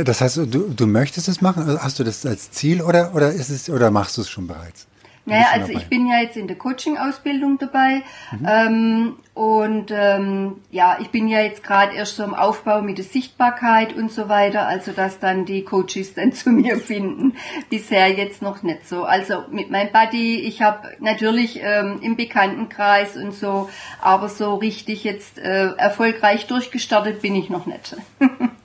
Das 0.04 0.20
heißt, 0.20 0.36
du, 0.36 0.68
du 0.68 0.86
möchtest 0.86 1.28
es 1.28 1.40
machen? 1.40 1.66
Hast 1.80 1.98
du 1.98 2.04
das 2.04 2.24
als 2.24 2.50
Ziel 2.52 2.82
oder, 2.82 3.14
oder 3.14 3.32
ist 3.32 3.48
es 3.48 3.68
oder 3.68 3.90
machst 3.90 4.16
du 4.16 4.20
es 4.20 4.30
schon 4.30 4.46
bereits? 4.46 4.86
Naja, 5.24 5.46
also 5.52 5.68
dabei? 5.68 5.80
ich 5.80 5.88
bin 5.88 6.08
ja 6.08 6.20
jetzt 6.20 6.36
in 6.36 6.48
der 6.48 6.56
Coaching-Ausbildung 6.56 7.58
dabei 7.58 8.02
mhm. 8.32 8.48
ähm, 8.48 9.16
und 9.34 9.92
ähm, 9.92 10.56
ja, 10.70 10.98
ich 11.00 11.10
bin 11.10 11.28
ja 11.28 11.40
jetzt 11.40 11.62
gerade 11.62 11.94
erst 11.94 12.16
so 12.16 12.24
im 12.24 12.34
Aufbau 12.34 12.82
mit 12.82 12.98
der 12.98 13.04
Sichtbarkeit 13.04 13.94
und 13.94 14.10
so 14.10 14.28
weiter, 14.28 14.66
also 14.66 14.90
dass 14.90 15.20
dann 15.20 15.44
die 15.44 15.62
Coaches 15.62 16.14
dann 16.14 16.32
zu 16.32 16.50
mir 16.50 16.76
finden. 16.76 17.36
Bisher 17.70 18.10
jetzt 18.10 18.42
noch 18.42 18.62
nicht 18.64 18.88
so. 18.88 19.04
Also 19.04 19.44
mit 19.50 19.70
meinem 19.70 19.92
Buddy, 19.92 20.40
ich 20.40 20.60
habe 20.60 20.88
natürlich 20.98 21.60
ähm, 21.62 22.00
im 22.02 22.16
Bekanntenkreis 22.16 23.16
und 23.16 23.32
so, 23.32 23.70
aber 24.00 24.28
so 24.28 24.56
richtig 24.56 25.04
jetzt 25.04 25.38
äh, 25.38 25.68
erfolgreich 25.76 26.46
durchgestartet 26.48 27.22
bin 27.22 27.36
ich 27.36 27.48
noch 27.48 27.66
nicht. 27.66 27.96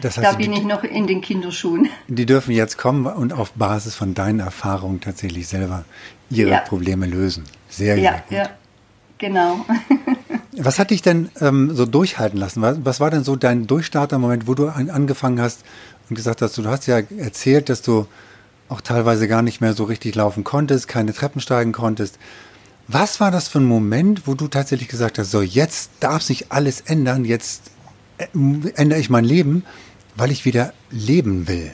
Das 0.00 0.16
heißt, 0.16 0.26
da 0.26 0.32
bin 0.32 0.52
die, 0.52 0.58
ich 0.58 0.64
noch 0.64 0.84
in 0.84 1.06
den 1.06 1.20
Kinderschuhen. 1.20 1.88
Die 2.08 2.26
dürfen 2.26 2.52
jetzt 2.52 2.76
kommen 2.76 3.06
und 3.06 3.32
auf 3.32 3.52
Basis 3.52 3.94
von 3.94 4.14
deinen 4.14 4.40
Erfahrungen 4.40 5.00
tatsächlich 5.00 5.48
selber 5.48 5.84
ihre 6.30 6.50
ja. 6.50 6.58
Probleme 6.58 7.06
lösen. 7.06 7.44
Sehr, 7.68 7.96
ja, 7.98 8.12
sehr 8.12 8.20
gut. 8.20 8.30
Ja, 8.30 8.50
genau. 9.18 9.64
Was 10.58 10.78
hat 10.78 10.90
dich 10.90 11.02
denn 11.02 11.28
ähm, 11.40 11.74
so 11.74 11.84
durchhalten 11.84 12.38
lassen? 12.38 12.62
Was, 12.62 12.78
was 12.82 12.98
war 12.98 13.10
denn 13.10 13.24
so 13.24 13.36
dein 13.36 13.66
Durchstarter-Moment, 13.66 14.46
wo 14.46 14.54
du 14.54 14.68
an, 14.68 14.88
angefangen 14.88 15.38
hast 15.38 15.64
und 16.08 16.16
gesagt 16.16 16.40
hast, 16.40 16.56
du 16.56 16.64
hast 16.64 16.86
ja 16.86 17.00
erzählt, 17.18 17.68
dass 17.68 17.82
du 17.82 18.06
auch 18.70 18.80
teilweise 18.80 19.28
gar 19.28 19.42
nicht 19.42 19.60
mehr 19.60 19.74
so 19.74 19.84
richtig 19.84 20.14
laufen 20.14 20.44
konntest, 20.44 20.88
keine 20.88 21.12
Treppen 21.12 21.42
steigen 21.42 21.72
konntest. 21.72 22.18
Was 22.88 23.20
war 23.20 23.30
das 23.30 23.48
für 23.48 23.58
ein 23.58 23.66
Moment, 23.66 24.26
wo 24.26 24.34
du 24.34 24.48
tatsächlich 24.48 24.88
gesagt 24.88 25.18
hast, 25.18 25.30
so 25.30 25.42
jetzt 25.42 25.90
darf 26.00 26.22
sich 26.22 26.50
alles 26.50 26.80
ändern, 26.80 27.24
jetzt 27.26 27.70
äh, 28.18 28.26
ändere 28.76 28.98
ich 28.98 29.10
mein 29.10 29.24
Leben 29.24 29.64
weil 30.16 30.30
ich 30.30 30.44
wieder 30.44 30.72
leben 30.90 31.46
will. 31.48 31.72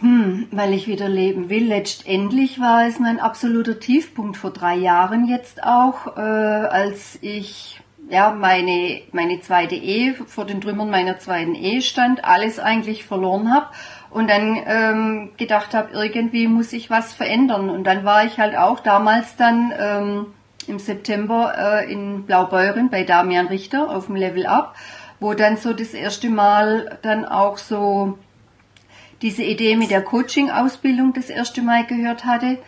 Hm, 0.00 0.48
weil 0.50 0.74
ich 0.74 0.86
wieder 0.86 1.08
leben 1.08 1.48
will. 1.48 1.66
Letztendlich 1.66 2.60
war 2.60 2.86
es 2.86 2.98
mein 2.98 3.20
absoluter 3.20 3.78
Tiefpunkt 3.78 4.36
vor 4.36 4.50
drei 4.50 4.74
Jahren 4.74 5.28
jetzt 5.28 5.62
auch, 5.62 6.16
äh, 6.16 6.20
als 6.20 7.18
ich 7.20 7.80
ja 8.10 8.32
meine 8.32 9.00
meine 9.12 9.40
zweite 9.40 9.76
Ehe 9.76 10.14
vor 10.14 10.44
den 10.44 10.60
Trümmern 10.60 10.90
meiner 10.90 11.18
zweiten 11.18 11.54
Ehe 11.54 11.80
stand, 11.80 12.24
alles 12.24 12.58
eigentlich 12.58 13.04
verloren 13.04 13.50
habe 13.54 13.68
und 14.10 14.28
dann 14.28 14.58
ähm, 14.66 15.30
gedacht 15.38 15.74
habe, 15.74 15.92
irgendwie 15.92 16.48
muss 16.48 16.72
ich 16.72 16.90
was 16.90 17.12
verändern. 17.12 17.70
Und 17.70 17.84
dann 17.84 18.04
war 18.04 18.24
ich 18.24 18.38
halt 18.38 18.56
auch 18.56 18.80
damals 18.80 19.36
dann 19.36 19.72
ähm, 19.78 20.26
im 20.66 20.78
September 20.78 21.54
äh, 21.56 21.92
in 21.92 22.24
Blaubeuren 22.24 22.90
bei 22.90 23.04
Damian 23.04 23.46
Richter 23.46 23.90
auf 23.90 24.06
dem 24.06 24.16
Level 24.16 24.46
Up 24.46 24.74
wo 25.24 25.32
dann 25.32 25.56
so 25.56 25.72
das 25.72 25.94
erste 25.94 26.28
Mal 26.28 26.98
dann 27.00 27.24
auch 27.24 27.56
so 27.56 28.18
diese 29.22 29.42
Idee 29.42 29.74
mit 29.74 29.90
der 29.90 30.02
Coaching-Ausbildung 30.02 31.14
das 31.14 31.30
erste 31.30 31.62
Mal 31.62 31.86
gehört 31.86 32.26
hatte. 32.26 32.58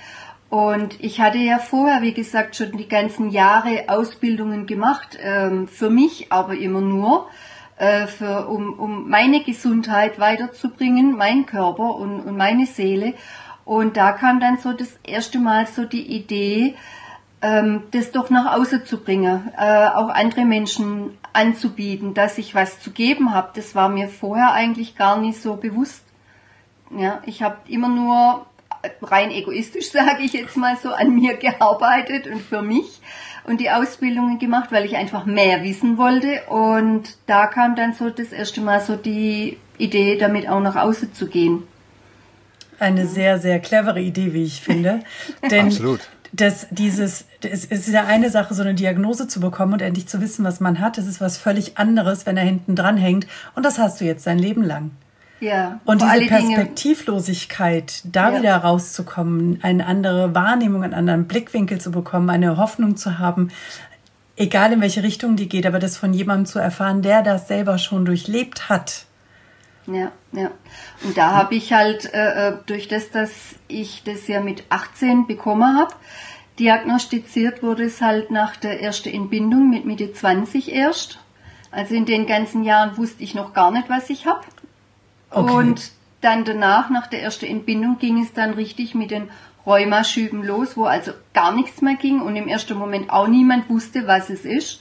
Und 0.48 0.98
ich 1.04 1.20
hatte 1.20 1.36
ja 1.36 1.58
vorher, 1.58 2.00
wie 2.00 2.14
gesagt, 2.14 2.56
schon 2.56 2.72
die 2.78 2.88
ganzen 2.88 3.28
Jahre 3.28 3.84
Ausbildungen 3.88 4.66
gemacht, 4.66 5.18
ähm, 5.22 5.68
für 5.68 5.90
mich 5.90 6.32
aber 6.32 6.56
immer 6.56 6.80
nur, 6.80 7.28
äh, 7.76 8.06
für, 8.06 8.48
um, 8.48 8.72
um 8.72 9.10
meine 9.10 9.44
Gesundheit 9.44 10.18
weiterzubringen, 10.18 11.14
mein 11.14 11.44
Körper 11.44 11.96
und, 11.96 12.20
und 12.20 12.38
meine 12.38 12.64
Seele. 12.64 13.12
Und 13.66 13.98
da 13.98 14.12
kam 14.12 14.40
dann 14.40 14.56
so 14.56 14.72
das 14.72 14.98
erste 15.04 15.38
Mal 15.38 15.66
so 15.66 15.84
die 15.84 16.06
Idee, 16.06 16.74
das 17.40 18.12
doch 18.12 18.30
nach 18.30 18.56
außen 18.56 18.86
zu 18.86 18.98
bringen, 18.98 19.52
äh, 19.56 19.88
auch 19.88 20.08
andere 20.08 20.44
Menschen 20.44 21.16
anzubieten, 21.32 22.14
dass 22.14 22.38
ich 22.38 22.54
was 22.54 22.80
zu 22.80 22.90
geben 22.90 23.34
habe. 23.34 23.50
Das 23.54 23.74
war 23.74 23.88
mir 23.88 24.08
vorher 24.08 24.52
eigentlich 24.52 24.96
gar 24.96 25.20
nicht 25.20 25.40
so 25.40 25.56
bewusst. 25.56 26.02
Ja, 26.96 27.20
ich 27.26 27.42
habe 27.42 27.56
immer 27.68 27.88
nur 27.88 28.46
rein 29.02 29.30
egoistisch, 29.30 29.90
sage 29.92 30.22
ich 30.22 30.32
jetzt 30.32 30.56
mal 30.56 30.76
so, 30.76 30.92
an 30.92 31.14
mir 31.14 31.36
gearbeitet 31.36 32.26
und 32.26 32.40
für 32.40 32.62
mich 32.62 33.00
und 33.44 33.60
die 33.60 33.70
Ausbildungen 33.70 34.38
gemacht, 34.38 34.72
weil 34.72 34.84
ich 34.84 34.96
einfach 34.96 35.24
mehr 35.26 35.62
wissen 35.62 35.98
wollte. 35.98 36.42
Und 36.48 37.16
da 37.26 37.46
kam 37.46 37.76
dann 37.76 37.92
so 37.92 38.10
das 38.10 38.32
erste 38.32 38.60
Mal 38.60 38.80
so 38.80 38.96
die 38.96 39.58
Idee, 39.78 40.16
damit 40.16 40.48
auch 40.48 40.60
nach 40.60 40.76
außen 40.76 41.12
zu 41.14 41.28
gehen. 41.28 41.62
Eine 42.78 43.06
sehr, 43.06 43.38
sehr 43.38 43.60
clevere 43.60 44.00
Idee, 44.00 44.32
wie 44.34 44.44
ich 44.44 44.60
finde. 44.60 45.00
Denn 45.50 45.66
Absolut 45.66 46.00
dass 46.32 46.66
dieses, 46.70 47.24
es 47.40 47.64
ist 47.64 47.88
ja 47.88 48.04
eine 48.04 48.30
Sache, 48.30 48.54
so 48.54 48.62
eine 48.62 48.74
Diagnose 48.74 49.28
zu 49.28 49.40
bekommen 49.40 49.74
und 49.74 49.82
endlich 49.82 50.08
zu 50.08 50.20
wissen, 50.20 50.44
was 50.44 50.60
man 50.60 50.80
hat. 50.80 50.98
Das 50.98 51.06
ist 51.06 51.20
was 51.20 51.38
völlig 51.38 51.78
anderes, 51.78 52.26
wenn 52.26 52.36
er 52.36 52.44
hinten 52.44 52.76
dran 52.76 52.96
hängt. 52.96 53.26
Und 53.54 53.64
das 53.64 53.78
hast 53.78 54.00
du 54.00 54.04
jetzt 54.04 54.26
dein 54.26 54.38
Leben 54.38 54.62
lang. 54.62 54.90
Ja. 55.40 55.80
Und 55.84 56.02
diese 56.02 56.26
Perspektivlosigkeit, 56.26 58.02
da 58.04 58.30
ja. 58.30 58.38
wieder 58.38 58.56
rauszukommen, 58.56 59.58
eine 59.62 59.86
andere 59.86 60.34
Wahrnehmung, 60.34 60.82
einen 60.82 60.94
anderen 60.94 61.26
Blickwinkel 61.26 61.80
zu 61.80 61.90
bekommen, 61.90 62.30
eine 62.30 62.56
Hoffnung 62.56 62.96
zu 62.96 63.18
haben, 63.18 63.50
egal 64.36 64.72
in 64.72 64.80
welche 64.80 65.02
Richtung 65.02 65.36
die 65.36 65.48
geht, 65.48 65.66
aber 65.66 65.78
das 65.78 65.96
von 65.96 66.12
jemandem 66.12 66.46
zu 66.46 66.58
erfahren, 66.58 67.02
der 67.02 67.22
das 67.22 67.48
selber 67.48 67.78
schon 67.78 68.04
durchlebt 68.04 68.68
hat. 68.68 69.04
Ja, 69.86 70.12
ja. 70.32 70.50
Und 71.04 71.16
da 71.16 71.32
habe 71.32 71.54
ich 71.54 71.72
halt 71.72 72.12
äh, 72.12 72.48
äh 72.48 72.56
durch 72.66 72.88
das, 72.88 73.10
dass 73.10 73.56
ich 73.68 74.02
das 74.04 74.26
ja 74.26 74.40
mit 74.40 74.64
18 74.68 75.26
bekommen 75.26 75.76
habe, 75.76 75.94
diagnostiziert 76.58 77.62
wurde 77.62 77.84
es 77.84 78.00
halt 78.00 78.30
nach 78.30 78.56
der 78.56 78.82
ersten 78.82 79.10
Entbindung 79.10 79.70
mit 79.70 79.84
Mitte 79.84 80.12
20 80.12 80.72
erst. 80.72 81.18
Also 81.70 81.94
in 81.94 82.06
den 82.06 82.26
ganzen 82.26 82.64
Jahren 82.64 82.96
wusste 82.96 83.22
ich 83.22 83.34
noch 83.34 83.52
gar 83.52 83.70
nicht, 83.70 83.88
was 83.88 84.10
ich 84.10 84.26
habe. 84.26 84.40
Okay. 85.30 85.52
Und 85.52 85.92
dann 86.20 86.44
danach, 86.44 86.90
nach 86.90 87.06
der 87.06 87.22
ersten 87.22 87.46
Entbindung, 87.46 87.98
ging 87.98 88.22
es 88.22 88.32
dann 88.32 88.54
richtig 88.54 88.94
mit 88.94 89.10
den 89.10 89.30
Rheumaschüben 89.66 90.42
los, 90.44 90.76
wo 90.76 90.84
also 90.84 91.12
gar 91.34 91.52
nichts 91.52 91.82
mehr 91.82 91.96
ging 91.96 92.22
und 92.22 92.36
im 92.36 92.48
ersten 92.48 92.78
Moment 92.78 93.10
auch 93.10 93.26
niemand 93.26 93.68
wusste, 93.68 94.06
was 94.06 94.30
es 94.30 94.44
ist 94.44 94.80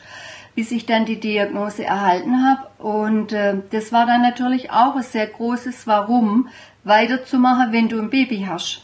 bis 0.56 0.72
ich 0.72 0.86
dann 0.86 1.06
die 1.06 1.20
Diagnose 1.20 1.84
erhalten 1.84 2.44
habe. 2.44 2.68
Und 2.82 3.34
äh, 3.34 3.58
das 3.72 3.92
war 3.92 4.06
dann 4.06 4.22
natürlich 4.22 4.72
auch 4.72 4.96
ein 4.96 5.04
sehr 5.04 5.28
großes 5.28 5.86
Warum, 5.86 6.50
weiterzumachen, 6.84 7.74
wenn 7.74 7.90
du 7.90 8.00
ein 8.00 8.10
Baby 8.10 8.46
hast. 8.50 8.82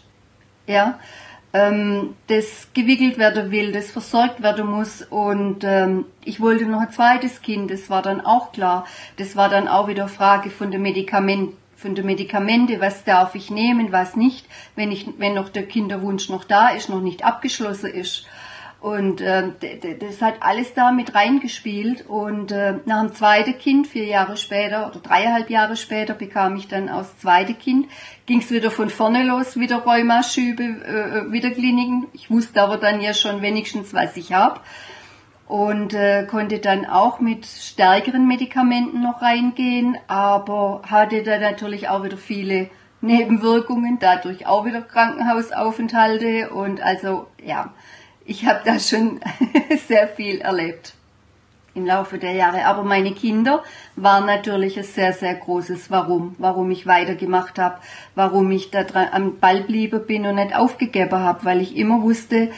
Ja, 0.67 0.99
ähm, 1.53 2.15
das 2.27 2.69
gewickelt 2.73 3.17
werden 3.17 3.51
will, 3.51 3.71
das 3.71 3.91
versorgt 3.91 4.41
werden 4.41 4.67
muss. 4.67 5.01
Und 5.01 5.63
ähm, 5.63 6.05
ich 6.23 6.39
wollte 6.39 6.65
noch 6.65 6.81
ein 6.81 6.91
zweites 6.91 7.41
Kind, 7.41 7.71
das 7.71 7.89
war 7.89 8.01
dann 8.01 8.21
auch 8.21 8.51
klar. 8.51 8.85
Das 9.17 9.35
war 9.35 9.49
dann 9.49 9.67
auch 9.67 9.87
wieder 9.87 10.07
Frage 10.07 10.49
von 10.49 10.71
der 10.71 10.79
Medikament, 10.79 11.53
von 11.75 11.95
der 11.95 12.03
Medikamente, 12.03 12.79
was 12.79 13.03
darf 13.03 13.33
ich 13.35 13.49
nehmen, 13.49 13.91
was 13.91 14.15
nicht, 14.15 14.45
wenn 14.75 14.91
ich, 14.91 15.07
wenn 15.17 15.33
noch 15.33 15.49
der 15.49 15.65
Kinderwunsch 15.65 16.29
noch 16.29 16.43
da 16.43 16.69
ist, 16.69 16.89
noch 16.89 17.01
nicht 17.01 17.25
abgeschlossen 17.25 17.91
ist. 17.91 18.27
Und 18.81 19.21
äh, 19.21 19.43
das 19.99 20.23
hat 20.23 20.37
alles 20.39 20.73
da 20.73 20.91
mit 20.91 21.13
reingespielt. 21.13 22.07
Und 22.07 22.51
äh, 22.51 22.79
nach 22.85 23.01
dem 23.01 23.13
zweiten 23.13 23.55
Kind, 23.59 23.85
vier 23.85 24.05
Jahre 24.05 24.37
später 24.37 24.87
oder 24.87 24.99
dreieinhalb 24.99 25.51
Jahre 25.51 25.75
später, 25.75 26.15
bekam 26.15 26.55
ich 26.55 26.67
dann 26.67 26.89
aus 26.89 27.15
zweite 27.19 27.53
Kind. 27.53 27.87
Ging 28.25 28.39
es 28.39 28.49
wieder 28.49 28.71
von 28.71 28.89
vorne 28.89 29.23
los, 29.23 29.55
wieder 29.55 29.83
Rheumaschübe, 29.83 30.63
äh, 30.63 31.31
wieder 31.31 31.51
Kliniken. 31.51 32.07
Ich 32.13 32.31
wusste 32.31 32.63
aber 32.63 32.77
dann 32.77 33.01
ja 33.01 33.13
schon 33.13 33.43
wenigstens, 33.43 33.93
was 33.93 34.17
ich 34.17 34.33
habe. 34.33 34.61
Und 35.47 35.93
äh, 35.93 36.25
konnte 36.25 36.57
dann 36.57 36.87
auch 36.87 37.19
mit 37.19 37.45
stärkeren 37.45 38.27
Medikamenten 38.27 39.03
noch 39.03 39.21
reingehen, 39.21 39.95
aber 40.07 40.81
hatte 40.87 41.21
da 41.21 41.37
natürlich 41.37 41.87
auch 41.87 42.03
wieder 42.03 42.17
viele 42.17 42.71
Nebenwirkungen, 43.01 43.99
dadurch 43.99 44.47
auch 44.47 44.65
wieder 44.65 44.81
Krankenhausaufenthalte 44.81 46.49
und 46.49 46.81
also 46.81 47.27
ja, 47.43 47.73
ich 48.25 48.45
habe 48.45 48.61
da 48.65 48.79
schon 48.79 49.19
sehr 49.87 50.07
viel 50.07 50.41
erlebt 50.41 50.93
im 51.73 51.85
Laufe 51.85 52.17
der 52.17 52.33
Jahre. 52.33 52.65
Aber 52.65 52.83
meine 52.83 53.13
Kinder 53.13 53.63
waren 53.95 54.25
natürlich 54.25 54.77
ein 54.77 54.83
sehr, 54.83 55.13
sehr 55.13 55.35
großes 55.35 55.89
Warum. 55.89 56.35
Warum 56.37 56.69
ich 56.71 56.85
weitergemacht 56.85 57.59
habe, 57.59 57.77
warum 58.15 58.51
ich 58.51 58.71
da 58.71 58.83
dran, 58.83 59.07
am 59.11 59.39
Ball 59.39 59.61
bliebe 59.61 59.99
bin 59.99 60.25
und 60.25 60.35
nicht 60.35 60.55
aufgegeben 60.55 61.19
habe, 61.19 61.45
weil 61.45 61.61
ich 61.61 61.75
immer 61.75 62.01
wusste, 62.01 62.51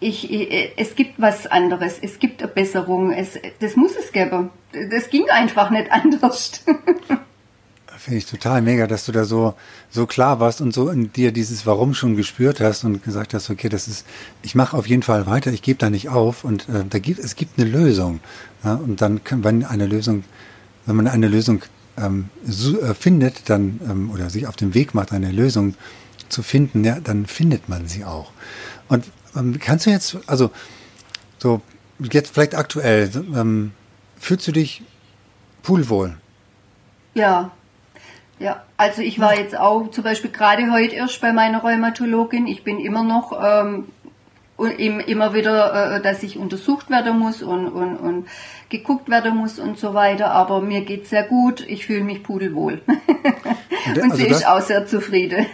ich, 0.00 0.30
es 0.76 0.94
gibt 0.94 1.20
was 1.20 1.48
anderes, 1.48 1.98
es 2.00 2.20
gibt 2.20 2.40
eine 2.40 2.52
Besserung, 2.52 3.10
es, 3.10 3.38
das 3.58 3.74
muss 3.74 3.96
es 3.96 4.12
geben. 4.12 4.50
Das 4.90 5.10
ging 5.10 5.28
einfach 5.28 5.70
nicht 5.70 5.90
anders. 5.90 6.64
Finde 7.98 8.18
ich 8.18 8.26
total 8.26 8.62
mega, 8.62 8.86
dass 8.86 9.06
du 9.06 9.12
da 9.12 9.24
so, 9.24 9.54
so 9.90 10.06
klar 10.06 10.38
warst 10.38 10.60
und 10.60 10.72
so 10.72 10.88
in 10.88 11.12
dir 11.12 11.32
dieses 11.32 11.66
Warum 11.66 11.94
schon 11.94 12.16
gespürt 12.16 12.60
hast 12.60 12.84
und 12.84 13.02
gesagt 13.02 13.34
hast, 13.34 13.50
okay, 13.50 13.68
das 13.68 13.88
ist, 13.88 14.06
ich 14.42 14.54
mache 14.54 14.76
auf 14.76 14.86
jeden 14.86 15.02
Fall 15.02 15.26
weiter, 15.26 15.52
ich 15.52 15.62
gebe 15.62 15.80
da 15.80 15.90
nicht 15.90 16.08
auf 16.08 16.44
und 16.44 16.68
äh, 16.68 16.84
da 16.88 17.00
gibt, 17.00 17.18
es 17.18 17.34
gibt 17.34 17.58
eine 17.58 17.68
Lösung. 17.68 18.20
Ja, 18.62 18.74
und 18.74 19.00
dann, 19.00 19.24
kann, 19.24 19.42
wenn 19.42 19.64
eine 19.64 19.86
Lösung, 19.86 20.22
wenn 20.86 20.94
man 20.94 21.08
eine 21.08 21.26
Lösung 21.26 21.62
ähm, 21.96 22.28
so, 22.46 22.80
äh, 22.80 22.94
findet, 22.94 23.50
dann, 23.50 23.80
ähm, 23.88 24.10
oder 24.12 24.30
sich 24.30 24.46
auf 24.46 24.54
den 24.54 24.74
Weg 24.74 24.94
macht, 24.94 25.10
eine 25.10 25.32
Lösung 25.32 25.74
zu 26.28 26.44
finden, 26.44 26.84
ja, 26.84 27.00
dann 27.00 27.26
findet 27.26 27.68
man 27.68 27.88
sie 27.88 28.04
auch. 28.04 28.30
Und 28.88 29.06
ähm, 29.36 29.58
kannst 29.58 29.86
du 29.86 29.90
jetzt, 29.90 30.18
also, 30.26 30.52
so, 31.38 31.62
jetzt 31.98 32.32
vielleicht 32.32 32.54
aktuell, 32.54 33.10
ähm, 33.34 33.72
fühlst 34.20 34.46
du 34.46 34.52
dich 34.52 34.82
poolwohl? 35.62 36.16
Ja, 37.14 37.50
ja. 38.38 38.62
Also 38.76 39.02
ich 39.02 39.18
war 39.18 39.36
jetzt 39.36 39.56
auch 39.58 39.90
zum 39.90 40.04
Beispiel 40.04 40.30
gerade 40.30 40.70
heute 40.72 40.94
erst 40.94 41.20
bei 41.20 41.32
meiner 41.32 41.62
Rheumatologin. 41.62 42.46
Ich 42.46 42.64
bin 42.64 42.78
immer 42.78 43.02
noch 43.02 43.32
ähm, 43.42 43.86
immer 44.58 45.34
wieder, 45.34 45.96
äh, 45.96 46.02
dass 46.02 46.22
ich 46.22 46.36
untersucht 46.36 46.90
werden 46.90 47.18
muss 47.18 47.42
und, 47.42 47.68
und, 47.68 47.96
und 47.96 48.28
geguckt 48.68 49.08
werden 49.08 49.36
muss 49.36 49.58
und 49.58 49.78
so 49.78 49.94
weiter. 49.94 50.32
Aber 50.32 50.60
mir 50.60 50.82
geht's 50.82 51.10
sehr 51.10 51.22
gut. 51.22 51.64
Ich 51.68 51.86
fühle 51.86 52.02
mich 52.02 52.22
pudelwohl. 52.22 52.82
und, 52.86 53.98
und 53.98 54.02
also 54.02 54.16
sie 54.16 54.26
ist 54.26 54.46
auch 54.46 54.60
sehr 54.60 54.86
zufrieden. 54.86 55.46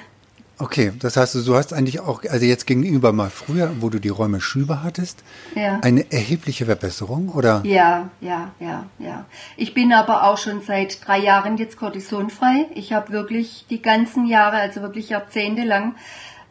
Okay, 0.59 0.93
das 1.01 1.17
heißt, 1.17 1.35
du 1.35 1.55
hast 1.57 1.73
eigentlich 1.73 1.99
auch, 1.99 2.23
also 2.31 2.47
jetzt 2.47 2.67
gegenüber 2.67 3.13
mal 3.13 3.29
früher, 3.29 3.73
wo 3.81 3.91
du 3.91 3.99
die 3.99 4.09
Räume 4.09 4.41
Schübe 4.41 4.85
hattest, 4.85 5.25
ja. 5.57 5.81
eine 5.83 6.13
erhebliche 6.13 6.67
Verbesserung, 6.67 7.31
oder? 7.31 7.61
Ja, 7.65 8.11
ja, 8.21 8.53
ja, 8.61 8.87
ja. 9.01 9.25
Ich 9.57 9.75
bin 9.75 9.93
aber 9.93 10.23
auch 10.23 10.39
schon 10.39 10.63
seit 10.63 11.05
drei 11.05 11.19
Jahren 11.19 11.57
jetzt 11.57 11.77
kortisonfrei. 11.77 12.67
Ich 12.75 12.93
habe 12.93 13.11
wirklich 13.11 13.67
die 13.69 13.83
ganzen 13.83 14.27
Jahre, 14.27 14.59
also 14.59 14.81
wirklich 14.81 15.09
jahrzehntelang, 15.09 15.97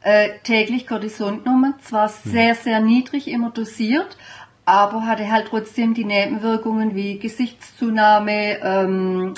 äh, 0.01 0.31
täglich 0.43 0.85
Cortison 0.85 1.43
genommen. 1.43 1.73
Zwar 1.81 2.09
hm. 2.09 2.31
sehr, 2.31 2.55
sehr 2.55 2.81
niedrig 2.81 3.29
immer 3.29 3.51
dosiert, 3.51 4.17
aber 4.65 5.05
hatte 5.05 5.31
halt 5.31 5.47
trotzdem 5.47 5.93
die 5.93 6.03
Nebenwirkungen 6.05 6.93
wie 6.93 7.19
Gesichtszunahme, 7.19 8.59
ähm, 8.61 9.33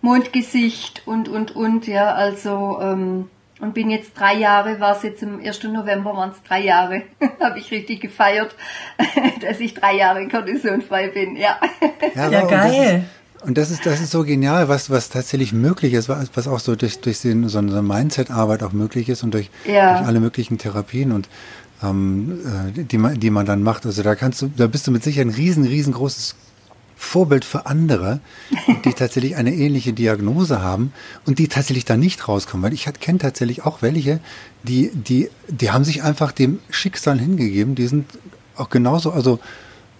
Mondgesicht 0.00 1.02
und, 1.06 1.28
und, 1.28 1.54
und, 1.54 1.86
ja, 1.86 2.12
also, 2.12 2.80
ähm, 2.82 3.28
und 3.62 3.74
bin 3.74 3.90
jetzt 3.90 4.18
drei 4.18 4.34
Jahre, 4.34 4.80
war 4.80 4.96
es 4.96 5.04
jetzt 5.04 5.22
im 5.22 5.38
1. 5.38 5.62
November, 5.64 6.14
waren 6.16 6.30
es 6.30 6.42
drei 6.42 6.60
Jahre, 6.64 7.02
habe 7.40 7.60
ich 7.60 7.70
richtig 7.70 8.00
gefeiert, 8.00 8.54
dass 9.40 9.60
ich 9.60 9.72
drei 9.72 9.96
Jahre 9.96 10.26
kortisonfrei 10.28 11.08
bin, 11.08 11.36
ja. 11.36 11.58
Ja, 12.14 12.28
ja 12.28 12.44
geil. 12.44 13.04
Und 13.44 13.56
das 13.56 13.70
ist, 13.70 13.86
das 13.86 14.00
ist 14.00 14.10
so 14.10 14.24
genial, 14.24 14.68
was, 14.68 14.90
was 14.90 15.10
tatsächlich 15.10 15.52
möglich 15.52 15.94
ist, 15.94 16.08
was, 16.08 16.30
was 16.34 16.48
auch 16.48 16.58
so 16.58 16.74
durch, 16.74 17.00
durch 17.00 17.20
den, 17.22 17.48
so 17.48 17.58
eine 17.58 17.82
Mindset-Arbeit 17.82 18.64
auch 18.64 18.72
möglich 18.72 19.08
ist 19.08 19.22
und 19.22 19.32
durch, 19.32 19.48
ja. 19.64 19.98
durch 19.98 20.08
alle 20.08 20.18
möglichen 20.18 20.58
Therapien 20.58 21.12
und 21.12 21.28
ähm, 21.84 22.40
äh, 22.76 22.82
die, 22.82 22.98
man, 22.98 23.18
die 23.18 23.30
man 23.30 23.46
dann 23.46 23.62
macht. 23.62 23.86
Also 23.86 24.02
da 24.02 24.16
kannst 24.16 24.42
du, 24.42 24.50
da 24.56 24.66
bist 24.66 24.88
du 24.88 24.90
mit 24.90 25.04
sicher 25.04 25.22
ein 25.22 25.30
riesen, 25.30 25.64
riesengroßes 25.64 26.34
Vorbild 27.02 27.44
für 27.44 27.66
andere, 27.66 28.20
die 28.84 28.92
tatsächlich 28.94 29.36
eine 29.36 29.52
ähnliche 29.52 29.92
Diagnose 29.92 30.62
haben 30.62 30.92
und 31.26 31.38
die 31.38 31.48
tatsächlich 31.48 31.84
da 31.84 31.96
nicht 31.96 32.28
rauskommen. 32.28 32.64
Weil 32.64 32.72
ich 32.72 32.88
kenne 33.00 33.18
tatsächlich 33.18 33.64
auch 33.64 33.82
welche, 33.82 34.20
die, 34.62 34.90
die, 34.94 35.28
die 35.48 35.70
haben 35.72 35.84
sich 35.84 36.02
einfach 36.04 36.32
dem 36.32 36.60
Schicksal 36.70 37.18
hingegeben, 37.18 37.74
die 37.74 37.88
sind 37.88 38.06
auch 38.56 38.70
genauso, 38.70 39.10
also 39.10 39.40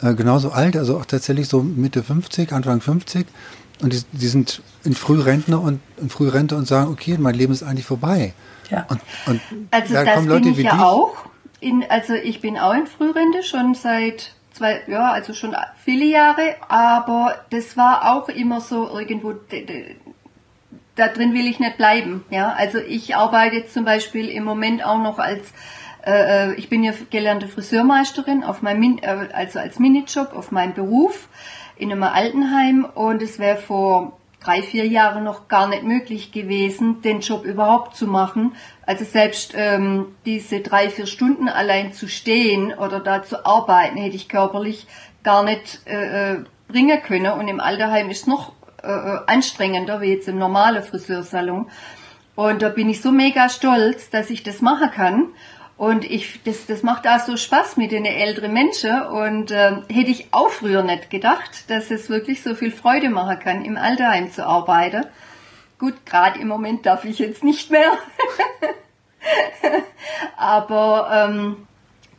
äh, 0.01 0.15
genauso 0.15 0.53
alt, 0.53 0.77
also 0.77 0.97
auch 0.97 1.05
tatsächlich 1.05 1.49
so 1.49 1.63
Mitte 1.63 2.03
50, 2.03 2.53
Anfang 2.53 2.81
50 2.81 3.27
und 3.83 3.93
die, 3.93 4.03
die 4.13 4.29
sind 4.29 4.63
in 4.85 4.95
Frührentner 4.95 5.61
und 5.61 5.81
in 5.99 6.09
Frührente 6.09 6.57
und 6.57 6.67
sagen, 6.67 6.91
okay, 6.91 7.19
mein 7.19 7.35
Leben 7.35 7.53
ist 7.53 7.65
eigentlich 7.65 7.87
vorbei. 7.87 8.33
Ja. 8.71 8.87
Und, 8.89 9.01
und 9.27 9.41
also 9.73 9.93
da 9.93 10.05
das 10.05 10.15
kommen 10.15 10.29
Leute 10.29 10.43
bin 10.45 10.53
ich 10.53 10.59
wie 10.59 10.63
ja 10.63 10.73
dich. 10.73 10.81
auch. 10.81 11.17
In, 11.61 11.85
also 11.89 12.15
ich 12.15 12.41
bin 12.41 12.57
auch 12.59 12.75
in 12.75 12.87
Frührente 12.87 13.43
schon 13.43 13.75
seit 13.75 14.35
zwei, 14.63 14.83
ja, 14.87 15.11
also 15.11 15.35
schon 15.35 15.57
viele 15.85 16.05
Jahre, 16.05 16.55
aber 16.69 17.35
das 17.51 17.77
war 17.77 18.15
auch 18.15 18.29
immer 18.29 18.61
so 18.61 18.89
irgendwo, 18.97 19.35
da 20.95 21.09
drin 21.09 21.35
will 21.35 21.47
ich 21.47 21.59
nicht 21.59 21.77
bleiben. 21.77 22.25
Ja, 22.31 22.53
also 22.53 22.79
ich 22.79 23.17
arbeite 23.17 23.57
jetzt 23.57 23.75
zum 23.75 23.85
Beispiel 23.85 24.29
im 24.29 24.45
Moment 24.45 24.85
auch 24.85 24.99
noch 24.99 25.19
als 25.19 25.53
äh, 26.05 26.51
äh 26.51 26.55
ich 26.55 26.69
bin 26.69 26.85
ja 26.85 26.93
gelernte 27.11 27.49
Friseurmeisterin 27.49 28.45
auf 28.45 28.63
meinem, 28.63 28.99
äh, 29.03 29.29
also 29.33 29.59
als 29.59 29.79
Minijob 29.79 30.33
auf 30.33 30.53
meinem 30.53 30.75
Beruf 30.75 31.29
in 31.77 31.91
einem 31.91 32.05
Altenheim 32.05 32.85
und 32.85 33.23
es 33.23 33.39
wäre 33.39 33.57
vor 33.57 34.19
drei, 34.43 34.63
vier 34.63 34.87
Jahren 34.87 35.25
noch 35.25 35.49
gar 35.49 35.69
nicht 35.69 35.83
möglich 35.83 36.33
gewesen, 36.33 37.03
den 37.03 37.21
Job 37.21 37.45
überhaupt 37.45 37.97
zu 37.97 38.07
machen. 38.07 38.55
Also 38.85 39.05
selbst 39.05 39.55
ähm, 39.57 40.15
diese 40.25 40.61
drei, 40.61 40.91
vier 40.91 41.07
Stunden 41.07 41.49
allein 41.49 41.93
zu 41.93 42.09
stehen 42.09 42.75
oder 42.75 43.01
da 43.01 43.23
zu 43.23 43.47
arbeiten, 43.47 43.97
hätte 43.97 44.17
ich 44.17 44.29
körperlich 44.29 44.87
gar 45.23 45.43
nicht 45.43 45.81
äh, 45.87 46.33
äh 46.33 46.45
bringen 46.69 47.03
können. 47.03 47.33
Und 47.33 47.49
im 47.49 47.61
Alterheim 47.61 48.09
ist 48.09 48.23
es 48.23 48.27
noch 48.27 48.53
äh, 48.83 48.89
äh, 48.89 49.21
anstrengender 49.27 50.01
wie 50.01 50.13
jetzt 50.13 50.27
im 50.27 50.39
normalen 50.39 50.83
Friseursalon. 50.83 51.69
Und 52.35 52.63
da 52.63 52.71
bin 52.71 52.89
ich 52.89 53.03
so 53.03 53.13
mega 53.13 53.49
stolz, 53.49 54.11
dass 54.11 54.31
ich 54.31 54.43
das 54.43 54.63
machen 54.63 54.91
kann. 54.91 55.29
Und 55.83 56.05
ich, 56.05 56.41
das, 56.45 56.67
das 56.67 56.85
macht 56.85 57.09
auch 57.09 57.19
so 57.19 57.37
Spaß 57.37 57.77
mit 57.77 57.91
den 57.91 58.05
älteren 58.05 58.53
Menschen. 58.53 59.03
Und 59.03 59.51
äh, 59.51 59.79
hätte 59.89 60.13
ich 60.13 60.29
auch 60.31 60.51
früher 60.51 60.85
nicht 60.85 61.11
gedacht, 61.11 61.69
dass 61.69 61.91
es 61.91 62.09
wirklich 62.09 62.41
so 62.45 62.55
viel 62.55 62.71
Freude 62.71 63.11
machen 63.11 63.41
kann, 63.41 63.65
im 63.65 63.77
Alterheim 63.77 64.31
zu 64.31 64.47
arbeiten. 64.47 65.05
Gut, 65.81 66.07
gerade 66.07 66.39
im 66.39 66.47
Moment 66.47 66.87
darf 66.87 67.05
ich 67.05 67.19
jetzt 67.19 67.43
nicht 67.43 67.73
mehr. 67.73 67.91
Aber 70.37 71.11
ähm, 71.13 71.67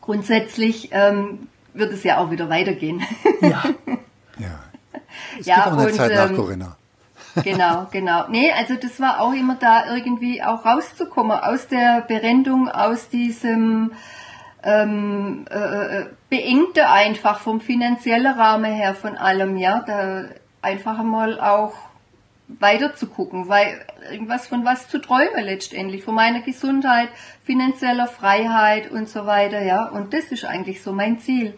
grundsätzlich 0.02 0.90
ähm, 0.92 1.48
wird 1.74 1.94
es 1.94 2.04
ja 2.04 2.18
auch 2.18 2.32
wieder 2.32 2.50
weitergehen. 2.50 3.02
ja. 3.40 3.64
ja. 4.40 4.60
Es 5.40 5.46
ja, 5.46 5.56
gibt 5.56 5.68
auch 5.68 5.78
eine 5.78 5.88
und, 5.88 5.96
Zeit 5.96 6.14
nach 6.14 6.30
ähm, 6.32 6.36
Corinna. 6.36 6.76
Genau, 7.44 7.88
genau. 7.92 8.28
Nee, 8.30 8.52
also 8.52 8.76
das 8.76 9.00
war 9.00 9.20
auch 9.22 9.34
immer 9.34 9.56
da 9.56 9.94
irgendwie 9.94 10.44
auch 10.44 10.66
rauszukommen 10.66 11.38
aus 11.38 11.68
der 11.68 12.02
Berendung, 12.02 12.70
aus 12.70 13.10
diesem 13.10 13.92
ähm, 14.64 15.46
äh, 15.50 15.56
äh, 16.00 16.06
beengte 16.30 16.90
einfach 16.90 17.40
vom 17.40 17.60
finanziellen 17.60 18.34
Rahmen 18.34 18.72
her 18.72 18.96
von 18.96 19.18
allem, 19.18 19.58
ja, 19.58 19.84
da 19.86 20.26
einfach 20.62 21.04
mal 21.04 21.40
auch 21.40 21.74
weiter 22.48 22.96
zu 22.96 23.08
gucken, 23.08 23.50
weil 23.50 23.86
irgendwas 24.10 24.48
von 24.48 24.64
was 24.66 24.88
zu 24.88 25.00
träumen 25.00 25.44
letztendlich, 25.44 26.04
von 26.04 26.16
meiner 26.16 26.42
Gesundheit, 26.42 27.10
finanzieller 27.44 28.08
Freiheit 28.08 28.92
und 28.92 29.10
so 29.10 29.26
weiter, 29.26 29.62
ja, 29.62 29.86
und 29.86 30.14
das 30.14 30.26
ist 30.26 30.46
eigentlich 30.46 30.82
so 30.82 30.94
mein 30.94 31.20
Ziel. 31.20 31.56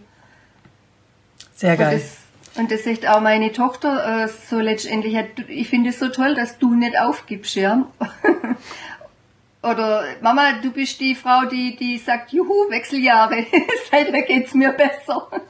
Sehr 1.53 1.77
geil. 1.77 2.01
Und 2.57 2.71
das 2.71 2.85
sagt 2.85 3.05
auch 3.05 3.19
meine 3.19 3.51
Tochter 3.51 4.23
äh, 4.23 4.29
so 4.49 4.59
letztendlich. 4.59 5.17
Ich 5.49 5.69
finde 5.69 5.89
es 5.89 5.99
so 5.99 6.07
toll, 6.07 6.35
dass 6.35 6.57
du 6.57 6.73
nicht 6.73 6.97
aufgibst, 6.97 7.55
ja. 7.55 7.85
Oder 9.61 10.05
Mama, 10.21 10.53
du 10.61 10.71
bist 10.71 10.99
die 10.99 11.15
Frau, 11.15 11.45
die, 11.45 11.75
die 11.75 11.97
sagt, 11.97 12.31
juhu, 12.31 12.69
Wechseljahre, 12.69 13.45
seitdem 13.91 14.23
geht's 14.25 14.53
mir 14.53 14.71
besser. 14.71 15.27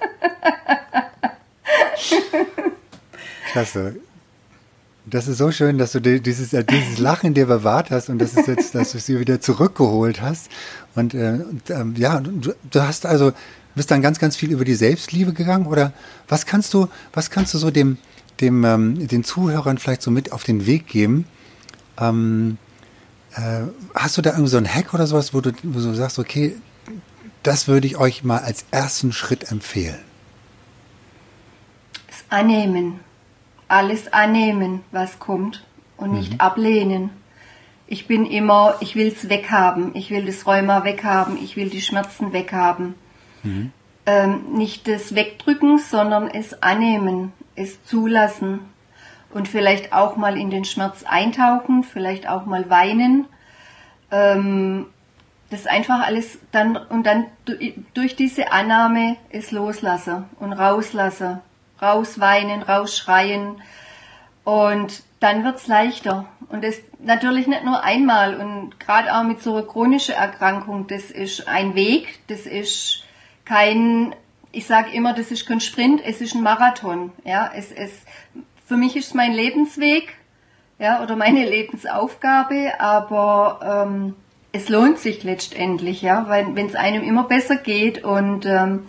Klasse. 3.52 3.98
Das 5.06 5.28
ist 5.28 5.38
so 5.38 5.52
schön, 5.52 5.78
dass 5.78 5.92
du 5.92 6.00
dieses, 6.00 6.54
äh, 6.54 6.64
dieses 6.64 6.98
Lachen 6.98 7.36
dir 7.36 7.46
bewahrt 7.46 7.92
hast 7.92 8.10
und 8.10 8.18
das 8.18 8.34
ist 8.34 8.48
jetzt, 8.48 8.74
dass 8.74 8.94
du 8.94 9.00
sie 9.00 9.20
wieder 9.20 9.40
zurückgeholt 9.40 10.22
hast. 10.22 10.50
Und, 10.96 11.14
äh, 11.14 11.42
und 11.48 11.70
ähm, 11.70 11.94
ja, 11.96 12.20
du, 12.22 12.56
du 12.72 12.82
hast 12.82 13.06
also 13.06 13.32
bist 13.76 13.92
dann 13.92 14.02
ganz, 14.02 14.20
ganz 14.20 14.36
viel 14.36 14.52
über 14.52 14.66
die 14.66 14.76
Selbstliebe 14.76 15.34
gegangen 15.34 15.68
oder 15.68 15.94
was 16.28 16.46
kannst 16.46 16.74
du, 16.74 16.88
was 17.14 17.30
kannst 17.30 17.54
du 17.54 17.58
so 17.58 17.72
dem, 17.72 17.98
dem, 18.42 18.64
ähm, 18.64 19.08
den 19.08 19.24
Zuhörern 19.24 19.78
vielleicht 19.78 20.02
so 20.02 20.12
mit 20.12 20.32
auf 20.32 20.44
den 20.44 20.66
Weg 20.66 20.88
geben? 20.88 21.26
Ähm, 22.00 22.58
äh, 23.36 23.64
hast 23.94 24.18
du 24.18 24.22
da 24.22 24.32
irgendwie 24.32 24.50
so 24.50 24.58
einen 24.58 24.74
Hack 24.74 24.94
oder 24.94 25.08
sowas, 25.08 25.34
wo 25.34 25.42
du, 25.42 25.52
wo 25.64 25.80
du 25.80 25.94
sagst, 25.94 26.20
okay, 26.20 26.56
das 27.44 27.68
würde 27.68 27.88
ich 27.88 27.98
euch 27.98 28.24
mal 28.24 28.40
als 28.40 28.66
ersten 28.72 29.12
Schritt 29.12 29.52
empfehlen? 29.52 30.00
Das 32.08 32.24
Annehmen. 32.30 33.00
Alles 33.68 34.14
annehmen, 34.14 34.82
was 34.92 35.20
kommt 35.20 35.66
und 35.98 36.14
nicht 36.14 36.34
mhm. 36.34 36.40
ablehnen. 36.40 37.10
Ich 37.88 38.08
bin 38.08 38.26
immer, 38.26 38.76
ich 38.80 38.96
will 38.96 39.08
es 39.08 39.30
weghaben, 39.30 39.96
ich 39.96 40.10
will 40.12 40.26
das 40.26 40.48
Rheuma 40.48 40.84
weghaben, 40.84 41.38
ich 41.38 41.56
will 41.56 41.70
die 41.70 41.82
Schmerzen 41.82 42.34
weghaben. 42.34 42.96
Mhm. 43.46 43.72
Ähm, 44.06 44.54
nicht 44.54 44.88
das 44.88 45.16
Wegdrücken, 45.16 45.80
sondern 45.80 46.30
es 46.30 46.62
annehmen, 46.62 47.34
es 47.56 47.84
zulassen 47.86 48.60
und 49.34 49.48
vielleicht 49.48 49.94
auch 49.94 50.16
mal 50.16 50.38
in 50.38 50.50
den 50.50 50.66
Schmerz 50.66 51.04
eintauchen, 51.04 51.84
vielleicht 51.84 52.30
auch 52.30 52.46
mal 52.46 52.70
weinen. 52.70 53.28
Ähm, 54.12 54.88
das 55.50 55.68
einfach 55.68 56.06
alles 56.06 56.40
dann 56.52 56.76
und 56.76 57.06
dann 57.06 57.26
durch 57.94 58.16
diese 58.16 58.52
Annahme 58.52 59.18
es 59.30 59.52
loslasse 59.52 60.26
und 60.40 60.54
rauslasse, 60.54 61.42
rausweinen, 61.82 62.64
rausschreien 62.64 63.62
und 64.44 65.04
dann 65.20 65.44
wird 65.44 65.58
es 65.58 65.68
leichter. 65.68 66.26
Und 66.50 66.64
das 66.64 66.76
natürlich 67.00 67.48
nicht 67.48 67.64
nur 67.64 67.84
einmal 67.84 68.36
und 68.36 68.80
gerade 68.80 69.16
auch 69.16 69.24
mit 69.24 69.42
so 69.42 69.56
einer 69.56 69.66
chronischen 69.66 70.16
Erkrankung, 70.16 70.88
das 70.88 71.12
ist 71.12 71.48
ein 71.48 71.76
Weg, 71.76 72.20
das 72.28 72.42
ist 72.42 73.05
kein, 73.46 74.16
ich 74.52 74.66
sage 74.66 74.92
immer, 74.92 75.14
das 75.14 75.32
ist 75.32 75.48
kein 75.48 75.62
Sprint, 75.62 76.02
es 76.04 76.22
ist 76.22 76.36
ein 76.36 76.44
Marathon. 76.44 77.12
Ja, 77.24 77.52
es, 77.56 77.72
es, 77.72 77.92
für 78.66 78.78
mich 78.78 78.96
ist 78.96 79.08
es 79.08 79.14
mein 79.14 79.34
Lebensweg, 79.34 80.14
ja, 80.80 81.02
oder 81.02 81.16
meine 81.16 81.46
Lebensaufgabe, 81.50 82.80
aber 82.80 83.86
ähm, 83.88 84.16
es 84.52 84.70
lohnt 84.70 85.00
sich 85.00 85.24
letztendlich, 85.24 86.02
ja, 86.02 86.28
wenn 86.30 86.68
es 86.68 86.76
einem 86.76 87.04
immer 87.04 87.24
besser 87.24 87.58
geht 87.58 88.04
und 88.04 88.46
ähm, 88.46 88.86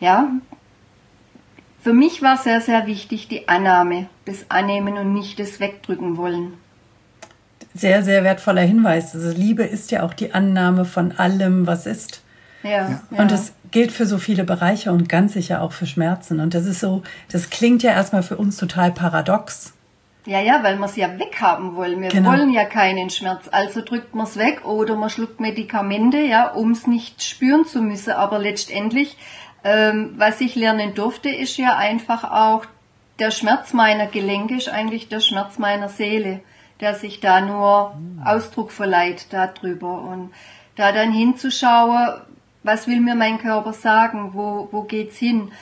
ja, 0.00 0.30
für 1.82 1.92
mich 1.92 2.20
war 2.20 2.36
sehr, 2.36 2.60
sehr 2.60 2.86
wichtig 2.86 3.28
die 3.28 3.48
Annahme, 3.48 4.08
das 4.24 4.50
Annehmen 4.50 4.98
und 4.98 5.12
nicht 5.12 5.38
das 5.38 5.60
Wegdrücken 5.60 6.16
wollen. 6.16 6.54
sehr, 7.74 8.02
sehr 8.02 8.24
wertvoller 8.24 8.62
Hinweis. 8.62 9.14
Also 9.14 9.30
Liebe 9.30 9.62
ist 9.62 9.90
ja 9.90 10.02
auch 10.02 10.14
die 10.14 10.34
Annahme 10.34 10.84
von 10.84 11.12
allem, 11.12 11.66
was 11.66 11.86
ist. 11.86 12.22
Ja, 12.66 13.00
ja. 13.10 13.18
Und 13.18 13.30
das 13.30 13.52
gilt 13.70 13.92
für 13.92 14.06
so 14.06 14.18
viele 14.18 14.44
Bereiche 14.44 14.92
und 14.92 15.08
ganz 15.08 15.32
sicher 15.34 15.62
auch 15.62 15.72
für 15.72 15.86
Schmerzen. 15.86 16.40
Und 16.40 16.54
das 16.54 16.66
ist 16.66 16.80
so, 16.80 17.02
das 17.30 17.50
klingt 17.50 17.82
ja 17.82 17.92
erstmal 17.92 18.22
für 18.22 18.36
uns 18.36 18.56
total 18.56 18.92
paradox. 18.92 19.72
Ja, 20.26 20.40
ja, 20.40 20.62
weil 20.64 20.76
wir 20.78 20.86
es 20.86 20.96
ja 20.96 21.18
weghaben 21.18 21.76
wollen. 21.76 22.00
Wir 22.02 22.08
Genau. 22.08 22.30
wollen 22.32 22.50
ja 22.50 22.64
keinen 22.64 23.10
Schmerz. 23.10 23.48
Also 23.52 23.80
drückt 23.80 24.14
man 24.14 24.26
es 24.26 24.36
weg 24.36 24.64
oder 24.64 24.96
man 24.96 25.08
schluckt 25.08 25.38
Medikamente, 25.38 26.18
ja, 26.18 26.48
um 26.48 26.72
es 26.72 26.86
nicht 26.88 27.22
spüren 27.22 27.64
zu 27.64 27.80
müssen. 27.80 28.12
Aber 28.12 28.38
letztendlich, 28.40 29.16
ähm, 29.62 30.14
was 30.16 30.40
ich 30.40 30.56
lernen 30.56 30.94
durfte, 30.94 31.28
ist 31.28 31.56
ja 31.58 31.76
einfach 31.76 32.24
auch, 32.24 32.64
der 33.20 33.30
Schmerz 33.30 33.72
meiner 33.72 34.06
Gelenke 34.06 34.56
ist 34.56 34.68
eigentlich 34.68 35.08
der 35.08 35.20
Schmerz 35.20 35.58
meiner 35.58 35.88
Seele, 35.88 36.40
der 36.80 36.94
sich 36.94 37.20
da 37.20 37.40
nur 37.40 37.96
Ausdruck 38.24 38.72
verleiht 38.72 39.26
darüber. 39.30 40.02
Und 40.02 40.32
da 40.74 40.90
dann 40.92 41.12
hinzuschauen, 41.12 42.14
was 42.66 42.86
will 42.86 43.00
mir 43.00 43.14
mein 43.14 43.38
Körper 43.38 43.72
sagen, 43.72 44.30
wo, 44.34 44.68
wo 44.72 44.82
geht's 44.82 45.16
hin? 45.16 45.52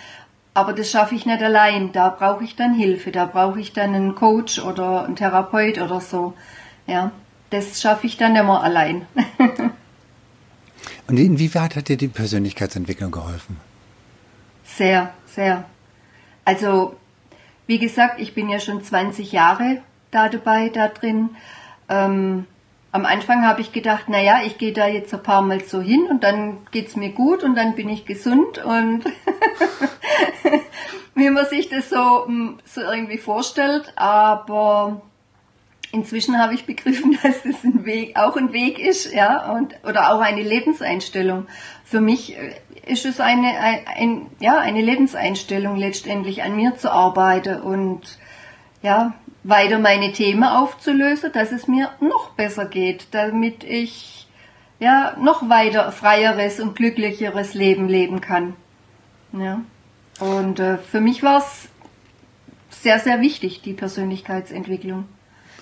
Aber 0.54 0.72
das 0.72 0.90
schaffe 0.90 1.14
ich 1.14 1.26
nicht 1.26 1.42
allein. 1.42 1.92
Da 1.92 2.08
brauche 2.08 2.44
ich 2.44 2.56
dann 2.56 2.74
Hilfe. 2.74 3.10
Da 3.10 3.26
brauche 3.26 3.60
ich 3.60 3.72
dann 3.72 3.94
einen 3.94 4.14
Coach 4.14 4.58
oder 4.60 5.04
einen 5.04 5.16
Therapeut 5.16 5.78
oder 5.78 6.00
so. 6.00 6.34
Ja, 6.86 7.10
das 7.50 7.80
schaffe 7.80 8.06
ich 8.06 8.16
dann 8.16 8.36
immer 8.36 8.62
allein. 8.62 9.06
Und 11.06 11.18
inwieweit 11.18 11.76
hat 11.76 11.88
dir 11.88 11.96
die 11.96 12.08
Persönlichkeitsentwicklung 12.08 13.10
geholfen? 13.10 13.58
Sehr, 14.64 15.12
sehr. 15.26 15.64
Also, 16.44 16.96
wie 17.66 17.78
gesagt, 17.78 18.20
ich 18.20 18.34
bin 18.34 18.48
ja 18.48 18.58
schon 18.58 18.82
20 18.82 19.32
Jahre 19.32 19.82
da 20.10 20.28
dabei, 20.28 20.68
da 20.70 20.88
drin. 20.88 21.30
Ähm, 21.88 22.46
am 22.94 23.06
Anfang 23.06 23.44
habe 23.44 23.60
ich 23.60 23.72
gedacht, 23.72 24.08
naja, 24.08 24.42
ich 24.46 24.56
gehe 24.56 24.72
da 24.72 24.86
jetzt 24.86 25.12
ein 25.12 25.22
paar 25.24 25.42
Mal 25.42 25.64
so 25.64 25.80
hin 25.80 26.06
und 26.08 26.22
dann 26.22 26.58
geht's 26.70 26.94
mir 26.94 27.10
gut 27.10 27.42
und 27.42 27.56
dann 27.56 27.74
bin 27.74 27.88
ich 27.88 28.06
gesund 28.06 28.64
und 28.64 29.02
wie 31.16 31.28
man 31.28 31.44
sich 31.46 31.68
das 31.68 31.90
so, 31.90 32.24
mm, 32.28 32.60
so 32.64 32.82
irgendwie 32.82 33.18
vorstellt. 33.18 33.92
Aber 33.96 35.02
inzwischen 35.90 36.38
habe 36.38 36.54
ich 36.54 36.66
begriffen, 36.66 37.18
dass 37.24 37.42
das 37.42 37.64
ein 37.64 37.84
Weg, 37.84 38.16
auch 38.16 38.36
ein 38.36 38.52
Weg 38.52 38.78
ist, 38.78 39.12
ja, 39.12 39.50
und, 39.50 39.74
oder 39.82 40.14
auch 40.14 40.20
eine 40.20 40.42
Lebenseinstellung. 40.42 41.48
Für 41.84 42.00
mich 42.00 42.38
äh, 42.38 42.54
ist 42.86 43.06
es 43.06 43.18
eine, 43.18 43.58
ein, 43.58 43.80
ein, 43.88 44.26
ja, 44.38 44.58
eine 44.58 44.82
Lebenseinstellung 44.82 45.74
letztendlich 45.74 46.44
an 46.44 46.54
mir 46.54 46.76
zu 46.76 46.92
arbeiten 46.92 47.60
und, 47.60 48.18
ja, 48.82 49.14
weiter 49.44 49.78
meine 49.78 50.12
Themen 50.12 50.42
aufzulösen, 50.44 51.30
dass 51.32 51.52
es 51.52 51.68
mir 51.68 51.90
noch 52.00 52.30
besser 52.30 52.64
geht, 52.66 53.08
damit 53.12 53.62
ich, 53.62 54.26
ja, 54.80 55.14
noch 55.20 55.48
weiter 55.48 55.92
freieres 55.92 56.60
und 56.60 56.74
glücklicheres 56.74 57.54
Leben 57.54 57.88
leben 57.88 58.20
kann. 58.20 58.56
Ja. 59.32 59.60
Und 60.20 60.60
äh, 60.60 60.78
für 60.78 61.00
mich 61.00 61.22
war 61.22 61.38
es 61.38 61.68
sehr, 62.70 62.98
sehr 62.98 63.20
wichtig, 63.20 63.62
die 63.62 63.72
Persönlichkeitsentwicklung. 63.74 65.06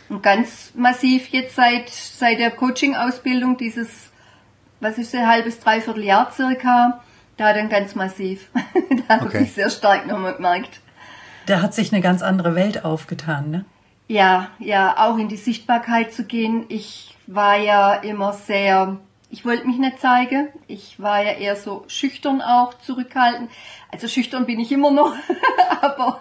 Und 0.08 0.22
ganz 0.22 0.72
massiv 0.74 1.28
jetzt 1.28 1.56
seit, 1.56 1.88
seit 1.88 2.38
der 2.38 2.50
Coaching-Ausbildung, 2.50 3.56
dieses, 3.56 4.10
was 4.80 4.98
ist 4.98 5.14
ein 5.14 5.26
halbes, 5.26 5.58
dreiviertel 5.60 6.04
Jahr 6.04 6.30
circa, 6.32 7.02
da 7.36 7.52
dann 7.52 7.68
ganz 7.68 7.94
massiv. 7.94 8.48
da 9.08 9.16
habe 9.16 9.26
Okay. 9.26 9.44
ich 9.44 9.52
sehr 9.54 9.70
stark 9.70 10.06
nochmal 10.06 10.34
gemerkt. 10.34 10.80
Da 11.46 11.62
hat 11.62 11.74
sich 11.74 11.92
eine 11.92 12.02
ganz 12.02 12.22
andere 12.22 12.54
Welt 12.54 12.84
aufgetan, 12.84 13.50
ne? 13.50 13.64
Ja, 14.12 14.50
ja, 14.58 14.94
auch 14.98 15.16
in 15.16 15.28
die 15.28 15.38
Sichtbarkeit 15.38 16.12
zu 16.12 16.24
gehen. 16.24 16.66
Ich 16.68 17.16
war 17.26 17.56
ja 17.56 17.94
immer 17.94 18.34
sehr, 18.34 18.98
ich 19.30 19.46
wollte 19.46 19.66
mich 19.66 19.78
nicht 19.78 20.00
zeigen. 20.00 20.48
Ich 20.66 21.00
war 21.00 21.24
ja 21.24 21.32
eher 21.32 21.56
so 21.56 21.84
schüchtern 21.86 22.42
auch, 22.42 22.74
zurückhaltend. 22.74 23.50
Also 23.90 24.08
schüchtern 24.08 24.44
bin 24.44 24.60
ich 24.60 24.70
immer 24.70 24.90
noch, 24.90 25.14
aber 25.80 26.20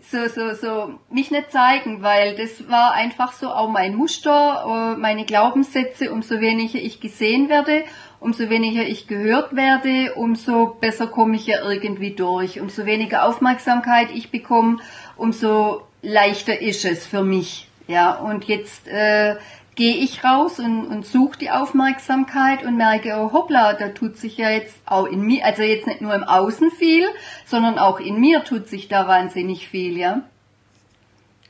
so, 0.00 0.28
so, 0.28 0.54
so 0.54 1.00
mich 1.10 1.32
nicht 1.32 1.50
zeigen, 1.50 2.02
weil 2.04 2.36
das 2.36 2.68
war 2.68 2.92
einfach 2.92 3.32
so 3.32 3.50
auch 3.50 3.68
mein 3.68 3.96
Muster, 3.96 4.94
äh, 4.94 4.96
meine 4.96 5.24
Glaubenssätze. 5.24 6.12
Umso 6.12 6.38
weniger 6.38 6.78
ich 6.78 7.00
gesehen 7.00 7.48
werde, 7.48 7.82
umso 8.20 8.48
weniger 8.48 8.84
ich 8.84 9.08
gehört 9.08 9.56
werde, 9.56 10.14
umso 10.14 10.76
besser 10.80 11.08
komme 11.08 11.34
ich 11.34 11.48
ja 11.48 11.68
irgendwie 11.68 12.12
durch. 12.12 12.60
Umso 12.60 12.86
weniger 12.86 13.26
Aufmerksamkeit 13.26 14.10
ich 14.14 14.30
bekomme, 14.30 14.78
umso 15.16 15.82
leichter 16.02 16.60
ist 16.60 16.84
es 16.84 17.06
für 17.06 17.22
mich. 17.22 17.68
Ja, 17.88 18.14
und 18.16 18.44
jetzt 18.44 18.88
äh, 18.88 19.36
gehe 19.76 19.96
ich 19.96 20.24
raus 20.24 20.58
und, 20.58 20.86
und 20.86 21.06
suche 21.06 21.38
die 21.38 21.50
Aufmerksamkeit 21.50 22.64
und 22.64 22.76
merke, 22.76 23.14
oh 23.16 23.32
hoppla, 23.32 23.74
da 23.74 23.88
tut 23.88 24.16
sich 24.16 24.38
ja 24.38 24.50
jetzt 24.50 24.74
auch 24.86 25.06
in 25.06 25.20
mir, 25.20 25.44
also 25.44 25.62
jetzt 25.62 25.86
nicht 25.86 26.00
nur 26.00 26.14
im 26.14 26.24
Außen 26.24 26.70
viel, 26.70 27.06
sondern 27.44 27.78
auch 27.78 28.00
in 28.00 28.18
mir 28.18 28.42
tut 28.42 28.68
sich 28.68 28.88
da 28.88 29.06
wahnsinnig 29.06 29.68
viel, 29.68 29.96
ja. 29.96 30.22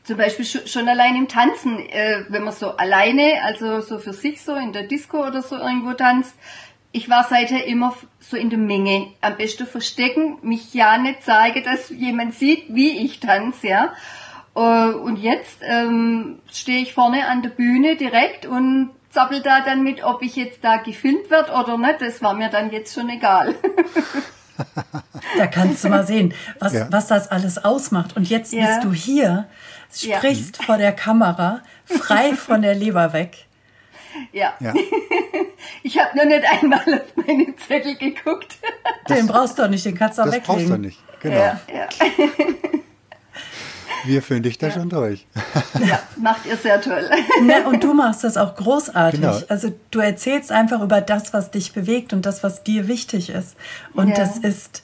Zum 0.03 0.19
Beispiel 0.19 0.45
schon, 0.45 0.89
allein 0.89 1.17
im 1.17 1.27
Tanzen, 1.27 1.81
äh, 1.81 2.25
wenn 2.29 2.45
man 2.45 2.53
so 2.53 2.77
alleine, 2.77 3.43
also 3.45 3.81
so 3.81 3.99
für 3.99 4.13
sich 4.13 4.43
so 4.43 4.55
in 4.55 4.73
der 4.73 4.85
Disco 4.85 5.27
oder 5.27 5.43
so 5.43 5.57
irgendwo 5.57 5.95
tanzt. 5.95 6.35
Ich 6.93 7.11
war 7.11 7.25
seither 7.25 7.67
immer 7.67 7.93
so 8.21 8.37
in 8.37 8.49
der 8.49 8.59
Menge. 8.59 9.09
Am 9.21 9.37
besten 9.37 9.67
verstecken, 9.67 10.39
mich 10.43 10.73
ja 10.75 10.97
nicht 10.97 11.25
zeigen, 11.25 11.65
dass 11.65 11.91
jemand 11.91 12.35
sieht, 12.35 12.67
wie 12.69 13.05
ich 13.05 13.19
tanze, 13.19 13.67
ja. 13.67 13.95
Äh, 14.57 14.95
Und 14.95 15.17
jetzt 15.19 15.59
ähm, 15.63 16.39
stehe 16.51 16.83
ich 16.83 16.95
vorne 16.95 17.29
an 17.29 17.43
der 17.43 17.51
Bühne 17.51 17.97
direkt 17.97 18.47
und 18.47 18.91
zappel 19.11 19.41
da 19.43 19.61
dann 19.61 19.83
mit, 19.83 20.03
ob 20.03 20.23
ich 20.23 20.35
jetzt 20.37 20.65
da 20.65 20.79
gefilmt 20.79 21.31
werde 21.31 21.53
oder 21.53 21.77
nicht. 21.79 22.01
Das 22.01 22.23
war 22.23 22.35
mir 22.35 22.49
dann 22.49 22.71
jetzt 22.71 22.95
schon 22.95 23.09
egal. 23.09 23.55
Da 25.37 25.47
kannst 25.49 25.85
du 25.85 25.91
mal 25.91 26.07
sehen, 26.07 26.33
was, 26.61 26.73
Ja. 26.73 26.87
was 26.91 27.09
das 27.09 27.29
alles 27.31 27.63
ausmacht. 27.63 28.17
Und 28.17 28.31
jetzt 28.31 28.55
Ja. 28.55 28.67
bist 28.67 28.85
du 28.85 28.93
hier, 28.95 29.47
Ja. 29.97 30.17
sprichst 30.17 30.65
vor 30.65 30.79
der 30.79 30.93
Kamera, 30.93 31.61
frei 31.85 32.33
von 32.37 32.63
der 32.63 32.75
Leber 32.75 33.13
weg. 33.13 33.45
ja. 34.33 34.55
Ja. 34.61 34.73
Ich 35.83 35.99
habe 35.99 36.17
noch 36.17 36.25
nicht 36.25 36.45
einmal 36.51 36.81
auf 36.81 37.17
meine 37.27 37.55
Zettel 37.57 37.97
geguckt. 37.97 38.57
Den 39.11 39.27
brauchst 39.27 39.59
du 39.59 39.63
doch 39.63 39.69
nicht, 39.69 39.85
den 39.85 39.95
kannst 39.97 40.19
du 40.19 40.23
auch 40.23 40.27
Das 40.27 40.39
brauchst 40.41 40.61
weglegen. 40.61 40.83
du 40.83 40.89
nicht. 40.89 40.99
Genau. 41.21 41.37
Ja, 41.37 41.61
ja. 41.73 41.89
Wir 44.05 44.23
führen 44.23 44.43
dich 44.43 44.59
da 44.59 44.71
schon 44.71 44.89
durch. 44.89 45.27
ja, 45.87 46.01
macht 46.17 46.47
ihr 46.47 46.57
sehr 46.57 46.81
toll. 46.81 47.09
Ne, 47.43 47.67
und 47.67 47.83
du 47.83 47.93
machst 47.95 48.25
das 48.25 48.37
auch 48.37 48.55
großartig. 48.57 49.21
Genau. 49.21 49.41
Also 49.49 49.73
du 49.91 49.99
erzählst 50.01 50.53
einfach 50.53 50.81
über 50.83 51.01
das, 51.01 51.33
was 51.33 51.51
dich 51.51 51.73
bewegt 51.73 52.13
und 52.13 52.25
das, 52.27 52.43
was 52.43 52.63
dir 52.63 52.89
wichtig 52.89 53.31
ist. 53.31 53.57
Und 53.95 54.09
Ja. 54.11 54.15
das 54.17 54.39
ist 54.39 54.83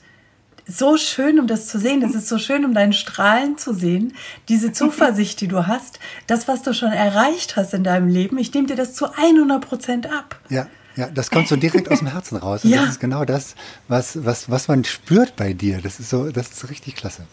so 0.65 0.95
schön, 0.97 1.39
um 1.39 1.47
das 1.47 1.67
zu 1.67 1.77
sehen. 1.77 1.99
Das 2.01 2.15
ist 2.15 2.27
so 2.29 2.37
schön, 2.37 2.63
um 2.63 2.73
deinen 2.73 2.93
Strahlen 2.93 3.57
zu 3.57 3.73
sehen. 3.73 4.13
Diese 4.47 4.71
Zuversicht, 4.71 5.41
die 5.41 5.47
du 5.49 5.67
hast, 5.67 5.99
das, 6.27 6.47
was 6.47 6.61
du 6.63 6.73
schon 6.73 6.91
erreicht 6.93 7.55
hast 7.57 7.73
in 7.73 7.83
deinem 7.83 8.07
Leben, 8.07 8.37
ich 8.37 8.53
nehme 8.53 8.67
dir 8.67 8.75
das 8.77 8.93
zu 8.93 9.07
100 9.13 9.59
Prozent 9.61 10.05
ab. 10.11 10.39
Ja, 10.49 10.67
ja, 10.95 11.07
das 11.09 11.31
kommt 11.31 11.47
so 11.47 11.55
direkt 11.57 11.89
aus 11.91 11.99
dem 11.99 12.07
Herzen 12.07 12.37
raus. 12.37 12.63
Und 12.63 12.69
Ja. 12.73 12.81
das 12.81 12.91
ist 12.91 12.99
genau 13.01 13.25
das, 13.25 13.55
was, 13.87 14.23
was, 14.23 14.49
was 14.49 14.67
man 14.69 14.83
spürt 14.85 15.35
bei 15.35 15.51
dir. 15.53 15.81
Das 15.81 15.99
ist 15.99 16.09
so, 16.09 16.31
das 16.31 16.49
ist 16.51 16.69
richtig 16.69 16.95
klasse. 16.95 17.23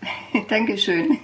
Dankeschön. 0.48 1.18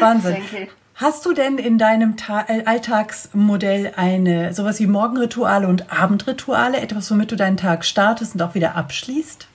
Wahnsinn. 0.00 0.36
Danke. 0.50 0.68
Hast 0.94 1.26
du 1.26 1.32
denn 1.32 1.58
in 1.58 1.78
deinem 1.78 2.16
Ta 2.16 2.44
äh, 2.48 2.64
Alltagsmodell 2.64 3.92
eine 3.96 4.52
sowas 4.52 4.78
wie 4.78 4.86
Morgenrituale 4.86 5.66
und 5.66 5.92
Abendrituale, 5.92 6.80
etwas, 6.80 7.10
womit 7.10 7.32
du 7.32 7.36
deinen 7.36 7.56
Tag 7.56 7.84
startest 7.84 8.34
und 8.34 8.42
auch 8.42 8.54
wieder 8.54 8.76
abschließt? 8.76 9.48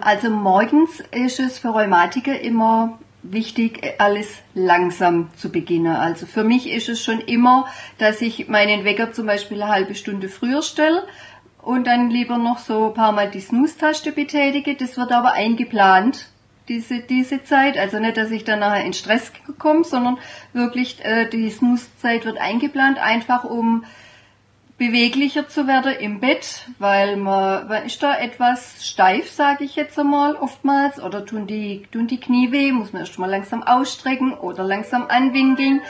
Also 0.00 0.30
morgens 0.30 1.02
ist 1.10 1.40
es 1.40 1.58
für 1.58 1.68
Rheumatiker 1.68 2.38
immer 2.38 2.98
wichtig, 3.22 3.94
alles 3.98 4.28
langsam 4.54 5.30
zu 5.36 5.50
beginnen. 5.50 5.96
Also 5.96 6.26
für 6.26 6.44
mich 6.44 6.70
ist 6.70 6.90
es 6.90 7.02
schon 7.02 7.20
immer, 7.20 7.66
dass 7.98 8.20
ich 8.20 8.48
meinen 8.48 8.84
Wecker 8.84 9.12
zum 9.12 9.26
Beispiel 9.26 9.62
eine 9.62 9.72
halbe 9.72 9.94
Stunde 9.94 10.28
früher 10.28 10.62
stelle 10.62 11.04
und 11.64 11.86
dann 11.86 12.10
lieber 12.10 12.38
noch 12.38 12.58
so 12.58 12.88
ein 12.88 12.94
paar 12.94 13.12
Mal 13.12 13.30
die 13.30 13.40
Snooze-Taste 13.40 14.12
betätige. 14.12 14.74
Das 14.74 14.96
wird 14.96 15.12
aber 15.12 15.32
eingeplant, 15.32 16.28
diese, 16.68 17.00
diese 17.00 17.42
Zeit. 17.44 17.78
Also 17.78 17.98
nicht, 17.98 18.16
dass 18.16 18.30
ich 18.30 18.44
dann 18.44 18.60
nachher 18.60 18.84
in 18.84 18.92
Stress 18.92 19.32
komme, 19.58 19.84
sondern 19.84 20.18
wirklich 20.52 21.04
äh, 21.04 21.28
die 21.28 21.50
Snooze-Zeit 21.50 22.24
wird 22.24 22.38
eingeplant, 22.38 22.98
einfach 22.98 23.44
um 23.44 23.84
beweglicher 24.76 25.48
zu 25.48 25.66
werden 25.66 25.94
im 26.00 26.20
Bett, 26.20 26.66
weil 26.78 27.16
man, 27.16 27.68
man 27.68 27.84
ist 27.84 28.02
da 28.02 28.18
etwas 28.18 28.84
steif, 28.84 29.30
sage 29.30 29.64
ich 29.64 29.76
jetzt 29.76 29.98
einmal 29.98 30.34
oftmals, 30.34 31.00
oder 31.00 31.24
tun 31.24 31.46
die, 31.46 31.86
tun 31.92 32.08
die 32.08 32.18
Knie 32.18 32.50
weh, 32.50 32.72
muss 32.72 32.92
man 32.92 33.02
erst 33.02 33.18
mal 33.18 33.30
langsam 33.30 33.62
ausstrecken 33.62 34.34
oder 34.34 34.64
langsam 34.64 35.06
anwinkeln. 35.08 35.80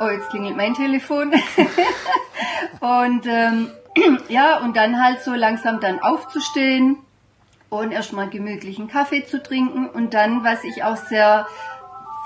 Oh, 0.00 0.08
jetzt 0.08 0.30
klingelt 0.30 0.56
mein 0.56 0.74
Telefon. 0.74 1.32
und 2.80 3.26
ähm, 3.26 3.70
ja, 4.28 4.58
und 4.58 4.76
dann 4.76 5.02
halt 5.02 5.22
so 5.22 5.32
langsam 5.32 5.80
dann 5.80 6.00
aufzustehen 6.00 6.98
und 7.70 7.92
erstmal 7.92 8.28
gemütlichen 8.28 8.88
Kaffee 8.88 9.24
zu 9.24 9.42
trinken 9.42 9.88
und 9.88 10.14
dann, 10.14 10.44
was 10.44 10.64
ich 10.64 10.84
auch 10.84 10.96
sehr 10.96 11.46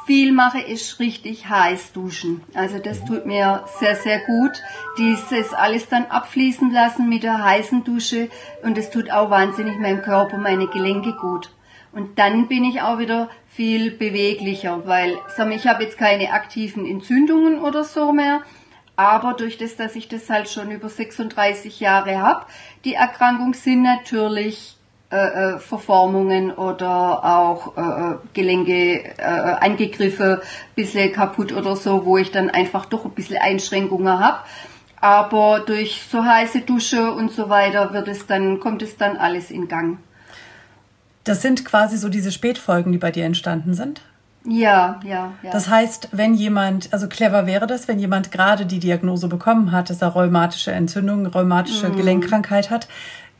viel 0.07 0.33
mache, 0.33 0.61
ist 0.61 1.01
richtig 1.01 1.51
heiß 1.51 1.93
duschen. 1.93 2.43
Also 2.55 2.79
das 2.79 3.05
tut 3.05 3.27
mir 3.27 3.65
sehr, 3.79 3.95
sehr 3.95 4.21
gut. 4.21 4.63
Dieses 4.97 5.53
alles 5.53 5.89
dann 5.89 6.07
abfließen 6.07 6.73
lassen 6.73 7.11
mit 7.11 7.25
der 7.25 7.45
heißen 7.45 7.85
Dusche 7.85 8.31
und 8.63 8.79
es 8.79 8.89
tut 8.89 9.11
auch 9.11 9.29
wahnsinnig 9.29 9.79
meinem 9.79 10.01
Körper, 10.01 10.39
meine 10.39 10.67
Gelenke 10.67 11.13
gut. 11.13 11.51
Und 11.93 12.19
dann 12.19 12.49
bin 12.49 12.65
ich 12.65 12.81
auch 12.81 12.99
wieder 12.99 13.29
viel 13.49 13.91
beweglicher, 13.91 14.87
weil 14.87 15.19
ich 15.55 15.67
habe 15.67 15.83
jetzt 15.83 15.99
keine 15.99 16.33
aktiven 16.33 16.87
Entzündungen 16.87 17.61
oder 17.61 17.85
so 17.85 18.13
mehr. 18.13 18.41
Aber 18.99 19.35
durch 19.35 19.59
das, 19.59 19.77
dass 19.77 19.95
ich 19.95 20.09
das 20.09 20.29
halt 20.29 20.51
schon 20.51 20.73
über 20.73 20.89
36 20.89 21.79
Jahre 21.79 22.21
habe, 22.21 22.47
die 22.85 22.95
Erkrankung 22.95 23.55
sind 23.55 23.83
natürlich 23.83 24.77
äh, 25.13 25.17
äh, 25.55 25.59
Verformungen 25.61 26.51
oder 26.51 27.25
auch 27.25 27.77
äh, 27.77 27.81
äh 27.81 28.17
Gelenke 28.35 29.05
äh, 29.17 29.23
Angegriffe, 29.23 30.43
bisschen 30.75 31.13
kaputt 31.13 31.53
oder 31.53 31.77
so, 31.77 32.07
wo 32.07 32.19
ich 32.19 32.33
dann 32.33 32.51
einfach 32.51 32.87
doch 32.87 33.05
ein 33.05 33.13
bisschen 33.13 33.37
Einschränkungen 33.37 34.19
habe. 34.19 34.41
Aber 35.01 35.61
durch 35.61 36.03
so 36.11 36.25
heiße 36.25 36.63
Dusche 36.63 37.13
und 37.13 37.31
so 37.31 37.49
weiter 37.49 37.93
wird 37.93 38.09
es 38.09 38.27
dann, 38.27 38.59
kommt 38.59 38.83
es 38.83 38.97
dann 38.97 39.17
alles 39.17 39.53
in 39.53 39.69
Gang. 39.69 39.99
Das 41.23 41.41
sind 41.41 41.65
quasi 41.65 41.99
so 41.99 42.09
diese 42.09 42.33
Spätfolgen, 42.33 42.91
die 42.91 42.99
bei 42.99 43.13
dir 43.13 43.27
entstanden 43.27 43.75
sind? 43.75 44.03
Ja, 44.51 44.99
ja, 45.05 45.33
ja. 45.43 45.51
Das 45.51 45.69
heißt, 45.69 46.09
wenn 46.13 46.33
jemand, 46.33 46.91
also 46.93 47.07
clever 47.07 47.47
wäre 47.47 47.67
das, 47.67 47.87
wenn 47.87 47.99
jemand 47.99 48.33
gerade 48.33 48.65
die 48.65 48.79
Diagnose 48.79 49.29
bekommen 49.29 49.73
hat, 49.73 49.91
dass 49.91 50.01
er 50.01 50.09
rheumatische 50.09 50.73
Entzündung, 50.73 51.27
rheumatische 51.27 51.91
mm. 51.91 51.97
Gelenkkrankheit 51.97 52.71
hat, 52.71 52.89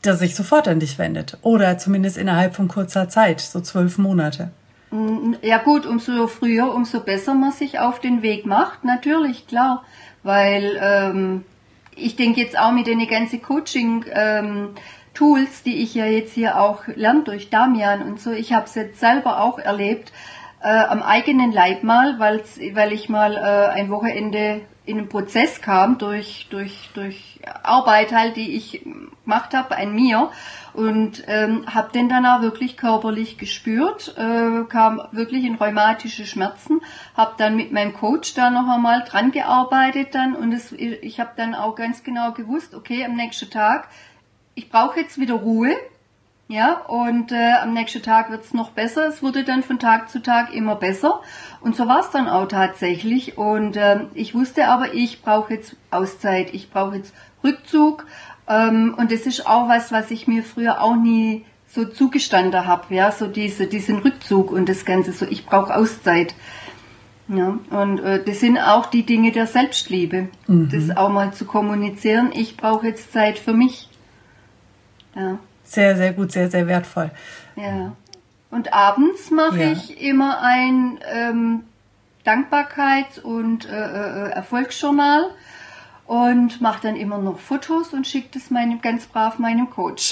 dass 0.03 0.19
sich 0.19 0.35
sofort 0.35 0.69
an 0.69 0.81
dich 0.81 0.99
wendet. 0.99 1.39
Oder 1.41 1.79
zumindest 1.79 2.19
innerhalb 2.19 2.55
von 2.55 2.69
kurzer 2.69 3.09
Zeit, 3.09 3.41
so 3.41 3.61
zwölf 3.61 3.97
Monate. 3.97 4.51
Mm, 4.91 5.33
ja 5.41 5.57
gut, 5.57 5.87
umso 5.87 6.27
früher, 6.27 6.75
umso 6.75 7.01
besser 7.01 7.33
man 7.33 7.53
sich 7.53 7.79
auf 7.79 8.01
den 8.01 8.21
Weg 8.21 8.45
macht, 8.45 8.85
natürlich, 8.85 9.47
klar. 9.47 9.85
Weil 10.23 10.79
ähm, 10.79 11.45
ich 11.97 12.17
denke 12.17 12.43
jetzt 12.43 12.59
auch 12.59 12.73
mit 12.73 12.87
den 12.87 13.07
ganzen 13.09 13.41
Coaching 13.41 14.05
ähm, 14.13 14.71
Tools, 15.15 15.63
die 15.63 15.83
ich 15.83 15.95
ja 15.95 16.05
jetzt 16.05 16.35
hier 16.35 16.61
auch 16.61 16.87
lerne 16.87 17.25
durch 17.25 17.49
Damian 17.49 18.03
und 18.03 18.21
so, 18.21 18.31
ich 18.31 18.53
habe 18.53 18.67
es 18.67 18.75
jetzt 18.75 19.01
selber 19.01 19.41
auch 19.41 19.59
erlebt, 19.59 20.13
äh, 20.61 20.69
am 20.69 21.03
eigenen 21.03 21.53
Leib 21.53 21.83
mal, 21.83 22.19
weil 22.19 22.93
ich 22.93 23.09
mal 23.09 23.37
äh, 23.37 23.73
ein 23.73 23.91
Wochenende 23.91 24.63
in 24.89 24.99
einen 24.99 25.09
Prozess 25.11 25.61
kam 25.61 25.99
durch, 25.99 26.47
durch, 26.49 26.89
durch 26.95 27.41
Arbeit 27.63 28.11
halt, 28.13 28.37
die 28.37 28.57
ich 28.57 28.83
gemacht 29.23 29.53
habe 29.53 29.77
an 29.77 29.95
mir 29.95 30.31
und 30.73 31.25
ähm, 31.27 31.67
habe 31.67 31.93
den 31.93 32.09
dann 32.09 32.25
auch 32.25 32.41
wirklich 32.41 32.79
körperlich 32.79 33.37
gespürt, 33.37 34.15
äh, 34.17 34.65
kam 34.67 35.03
wirklich 35.13 35.45
in 35.45 35.57
rheumatische 35.57 36.25
Schmerzen, 36.25 36.81
habe 37.15 37.35
dann 37.37 37.55
mit 37.55 37.71
meinem 37.71 37.93
Coach 37.93 38.33
da 38.33 38.49
noch 38.49 38.67
einmal 38.67 39.05
dran 39.05 39.31
gearbeitet 39.31 40.15
dann 40.15 40.35
und 40.35 40.53
es, 40.53 40.73
ich 40.73 41.21
habe 41.21 41.33
dann 41.37 41.55
auch 41.55 41.75
ganz 41.75 42.03
genau 42.03 42.33
gewusst, 42.33 42.75
okay, 42.75 43.05
am 43.05 43.15
nächsten 43.15 43.51
Tag, 43.51 43.89
ich 44.55 44.71
brauche 44.71 45.01
jetzt 45.01 45.21
wieder 45.21 45.35
Ruhe, 45.35 45.77
ja, 46.49 46.79
und 46.89 47.31
äh, 47.31 47.53
am 47.63 47.75
nächsten 47.75 48.03
Tag 48.03 48.31
wird's 48.31 48.55
noch 48.55 48.71
besser. 48.71 49.07
Es 49.07 49.23
wurde 49.23 49.45
dann 49.45 49.63
von 49.63 49.79
Tag 49.79 50.09
zu 50.09 50.23
Tag 50.23 50.55
immer 50.55 50.77
besser. 50.77 51.21
Und 51.61 51.77
so 51.77 51.87
war's 51.87 52.11
dann 52.11 52.27
auch 52.27 52.49
tatsächlich. 52.49 53.37
Und 53.37 53.77
äh, 53.77 54.01
ich 54.15 54.35
wusste 54.35 54.67
aber, 54.69 54.95
ich 54.95 55.21
brauche 55.21 55.53
jetzt 55.53 55.77
Auszeit, 55.91 56.55
ich 56.55 56.71
brauche 56.71 56.97
jetzt 56.97 57.13
Rückzug. 57.45 58.07
Ähm, 58.49 58.95
und 58.97 59.13
das 59.13 59.27
ist 59.27 59.47
auch 59.47 59.69
was, 59.69 59.93
was 59.93 60.11
ich 60.11 60.27
mir 60.27 60.43
früher 60.43 60.81
auch 60.81 60.97
nie 60.97 61.45
so 61.69 61.85
zugestanden 61.85 62.67
habe, 62.67 62.95
ja, 62.95 63.13
so 63.13 63.27
diese, 63.27 63.67
diesen 63.67 63.99
Rückzug 63.99 64.51
und 64.51 64.71
das 64.71 64.87
Ganze, 64.87 65.13
so 65.13 65.27
ich 65.27 65.45
brauche 65.45 65.77
Auszeit. 65.77 66.35
Ja, 67.29 67.59
und 67.69 68.01
äh, 68.01 68.25
das 68.25 68.41
sind 68.41 68.59
auch 68.59 68.87
die 68.87 69.05
Dinge 69.05 69.33
der 69.33 69.47
Selbstliebe, 69.47 70.29
mhm. 70.47 70.71
das 70.71 70.97
auch 70.97 71.11
mal 71.11 71.35
zu 71.35 71.45
kommunizieren. 71.45 72.31
Ich 72.33 72.57
brauche 72.57 72.87
jetzt 72.87 73.13
Zeit 73.13 73.39
für 73.39 73.53
mich. 73.53 73.91
Ja. 75.15 75.39
Sehr, 75.69 75.97
sehr 75.97 76.15
gut, 76.15 76.33
sehr, 76.33 76.51
sehr 76.51 76.67
wertvoll. 76.67 77.11
Ja. 77.55 77.93
Und 78.51 78.73
abends 78.73 79.31
mache 79.31 79.63
ja. 79.63 79.73
ich 79.73 80.01
immer 80.01 80.41
ein 80.41 80.99
ähm, 81.13 81.65
Dankbarkeits- 82.25 83.21
und 83.21 83.69
äh, 83.69 83.73
äh, 83.73 84.31
Erfolgsjournal 84.31 85.29
und 86.07 86.63
mache 86.63 86.81
dann 86.85 86.97
immer 86.97 87.19
noch 87.19 87.39
Fotos 87.39 87.93
und 87.93 88.07
schicke 88.07 88.31
das 88.33 88.51
meinem 88.51 88.81
ganz 88.81 89.05
brav 89.05 89.39
meinem 89.39 89.69
Coach, 89.69 90.11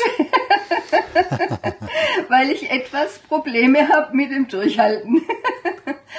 weil 2.29 2.51
ich 2.51 2.71
etwas 2.71 3.19
Probleme 3.21 3.89
habe 3.89 4.15
mit 4.15 4.31
dem 4.31 4.49
Durchhalten. 4.49 5.23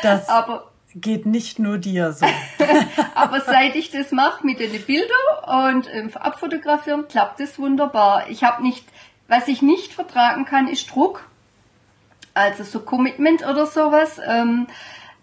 das 0.02 0.28
Aber 0.30 0.72
geht 0.96 1.28
nicht 1.28 1.60
nur 1.60 1.78
dir 1.78 2.12
so. 2.12 2.26
Aber 3.14 3.42
seit 3.42 3.76
ich 3.76 3.92
das 3.92 4.12
mache 4.12 4.44
mit 4.44 4.60
den 4.60 4.82
Bildern 4.82 5.76
und 5.76 5.88
ähm, 5.94 6.10
abfotografieren, 6.16 7.08
klappt 7.08 7.40
es 7.40 7.60
wunderbar. 7.60 8.30
Ich 8.30 8.44
habe 8.44 8.64
nicht 8.64 8.84
was 9.28 9.48
ich 9.48 9.62
nicht 9.62 9.94
vertragen 9.94 10.46
kann, 10.46 10.68
ist 10.68 10.94
Druck. 10.94 11.28
Also 12.34 12.64
so 12.64 12.80
Commitment 12.82 13.46
oder 13.46 13.66
sowas. 13.66 14.20
Ähm, 14.26 14.68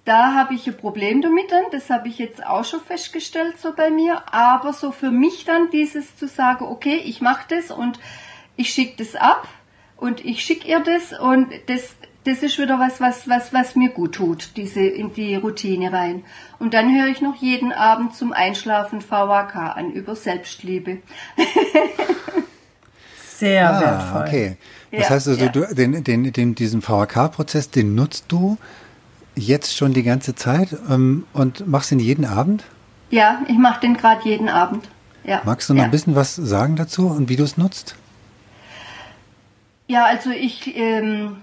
da 0.04 0.34
habe 0.34 0.54
ich 0.54 0.66
ein 0.66 0.76
Problem 0.76 1.22
damit 1.22 1.50
dann. 1.50 1.64
Das 1.70 1.88
habe 1.88 2.08
ich 2.08 2.18
jetzt 2.18 2.44
auch 2.44 2.64
schon 2.64 2.80
festgestellt 2.80 3.58
so 3.58 3.72
bei 3.72 3.90
mir. 3.90 4.22
Aber 4.32 4.72
so 4.72 4.92
für 4.92 5.10
mich 5.10 5.44
dann 5.44 5.70
dieses 5.70 6.16
zu 6.16 6.28
sagen, 6.28 6.66
okay, 6.66 6.96
ich 6.96 7.20
mache 7.20 7.46
das 7.48 7.70
und 7.70 7.98
ich 8.56 8.70
schicke 8.70 9.02
das 9.02 9.16
ab 9.16 9.48
und 9.96 10.24
ich 10.24 10.44
schicke 10.44 10.68
ihr 10.68 10.80
das 10.80 11.18
und 11.18 11.48
das, 11.66 11.96
das 12.24 12.42
ist 12.42 12.58
wieder 12.58 12.78
was, 12.78 13.00
was, 13.00 13.28
was, 13.28 13.52
was 13.52 13.74
mir 13.76 13.90
gut 13.90 14.16
tut, 14.16 14.56
diese 14.56 14.80
in 14.80 15.14
die 15.14 15.34
Routine 15.36 15.92
rein. 15.92 16.24
Und 16.58 16.74
dann 16.74 16.94
höre 16.94 17.08
ich 17.08 17.20
noch 17.20 17.36
jeden 17.36 17.72
Abend 17.72 18.14
zum 18.14 18.32
Einschlafen 18.32 19.02
VAK 19.08 19.56
an 19.56 19.92
über 19.92 20.14
Selbstliebe. 20.14 20.98
Sehr 23.44 23.70
ah, 23.70 23.80
wertvoll. 23.80 24.22
Okay. 24.22 24.56
Das 24.90 25.00
ja, 25.00 25.10
heißt 25.10 25.28
also, 25.28 25.44
ja. 25.44 25.50
du, 25.50 25.74
den, 25.74 26.02
den, 26.02 26.32
den, 26.32 26.54
diesen 26.54 26.80
VHK-Prozess, 26.80 27.70
den 27.70 27.94
nutzt 27.94 28.24
du 28.28 28.56
jetzt 29.36 29.76
schon 29.76 29.92
die 29.92 30.02
ganze 30.02 30.34
Zeit 30.34 30.76
ähm, 30.88 31.26
und 31.32 31.66
machst 31.66 31.92
ihn 31.92 31.98
jeden 31.98 32.24
Abend? 32.24 32.64
Ja, 33.10 33.42
ich 33.48 33.58
mache 33.58 33.80
den 33.80 33.96
gerade 33.96 34.24
jeden 34.24 34.48
Abend. 34.48 34.88
Ja. 35.24 35.42
Magst 35.44 35.68
du 35.68 35.74
noch 35.74 35.84
ein 35.84 35.90
bisschen 35.90 36.14
was 36.14 36.36
sagen 36.36 36.76
dazu 36.76 37.08
und 37.08 37.28
wie 37.28 37.36
du 37.36 37.44
es 37.44 37.56
nutzt? 37.56 37.96
Ja, 39.86 40.04
also 40.04 40.30
ich 40.30 40.76
ähm, 40.76 41.36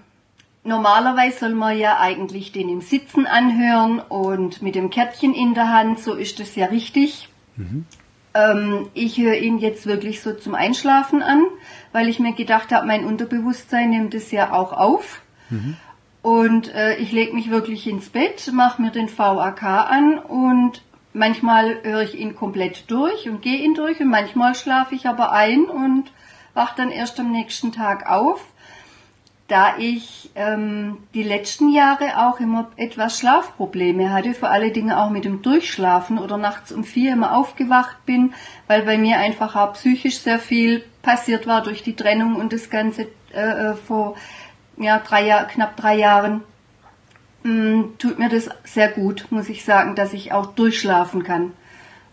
normalerweise 0.63 1.39
soll 1.39 1.53
man 1.53 1.77
ja 1.77 1.99
eigentlich 1.99 2.51
den 2.51 2.69
im 2.69 2.81
Sitzen 2.81 3.27
anhören 3.27 3.99
und 3.99 4.61
mit 4.61 4.75
dem 4.75 4.89
Kärtchen 4.89 5.33
in 5.33 5.53
der 5.53 5.69
Hand, 5.71 5.99
so 5.99 6.15
ist 6.15 6.39
es 6.39 6.55
ja 6.55 6.67
richtig. 6.67 7.29
Mhm. 7.57 7.85
Ähm, 8.33 8.89
ich 8.93 9.17
höre 9.17 9.35
ihn 9.35 9.57
jetzt 9.57 9.85
wirklich 9.85 10.21
so 10.21 10.33
zum 10.33 10.55
Einschlafen 10.55 11.21
an, 11.21 11.43
weil 11.91 12.07
ich 12.07 12.19
mir 12.19 12.33
gedacht 12.33 12.71
habe, 12.71 12.87
mein 12.87 13.05
Unterbewusstsein 13.05 13.89
nimmt 13.89 14.13
es 14.13 14.31
ja 14.31 14.53
auch 14.53 14.73
auf. 14.73 15.21
Mhm. 15.49 15.77
Und 16.21 16.73
äh, 16.73 16.95
ich 16.97 17.11
lege 17.11 17.33
mich 17.33 17.49
wirklich 17.49 17.87
ins 17.87 18.09
Bett, 18.09 18.51
mache 18.53 18.81
mir 18.81 18.91
den 18.91 19.09
VAK 19.15 19.63
an 19.63 20.19
und 20.19 20.83
manchmal 21.13 21.83
höre 21.83 22.03
ich 22.03 22.17
ihn 22.17 22.35
komplett 22.35 22.89
durch 22.91 23.27
und 23.27 23.41
gehe 23.41 23.57
ihn 23.57 23.73
durch 23.73 23.99
und 23.99 24.09
manchmal 24.09 24.55
schlafe 24.55 24.95
ich 24.95 25.07
aber 25.07 25.31
ein 25.31 25.65
und 25.65 26.11
wache 26.53 26.75
dann 26.77 26.91
erst 26.91 27.19
am 27.19 27.31
nächsten 27.31 27.71
Tag 27.71 28.09
auf 28.09 28.45
da 29.51 29.77
ich 29.77 30.31
ähm, 30.35 30.99
die 31.13 31.23
letzten 31.23 31.73
Jahre 31.73 32.25
auch 32.25 32.39
immer 32.39 32.71
etwas 32.77 33.19
Schlafprobleme 33.19 34.13
hatte, 34.13 34.33
vor 34.33 34.49
allen 34.49 34.71
Dingen 34.71 34.93
auch 34.93 35.09
mit 35.09 35.25
dem 35.25 35.41
Durchschlafen 35.41 36.17
oder 36.19 36.37
nachts 36.37 36.71
um 36.71 36.85
vier 36.85 37.11
immer 37.11 37.35
aufgewacht 37.35 38.05
bin, 38.05 38.33
weil 38.67 38.83
bei 38.83 38.97
mir 38.97 39.17
einfach 39.17 39.57
auch 39.57 39.73
psychisch 39.73 40.19
sehr 40.19 40.39
viel 40.39 40.85
passiert 41.01 41.47
war 41.47 41.63
durch 41.63 41.83
die 41.83 41.97
Trennung 41.97 42.37
und 42.37 42.53
das 42.53 42.69
Ganze 42.69 43.07
äh, 43.33 43.41
äh 43.41 43.75
vor 43.75 44.15
ja, 44.77 44.99
drei 44.99 45.25
Jahr, 45.25 45.45
knapp 45.47 45.75
drei 45.75 45.97
Jahren. 45.97 46.43
Mm, 47.43 47.97
tut 47.97 48.19
mir 48.19 48.29
das 48.29 48.49
sehr 48.63 48.87
gut, 48.87 49.27
muss 49.31 49.49
ich 49.49 49.65
sagen, 49.65 49.95
dass 49.95 50.13
ich 50.13 50.31
auch 50.31 50.45
durchschlafen 50.45 51.23
kann. 51.23 51.51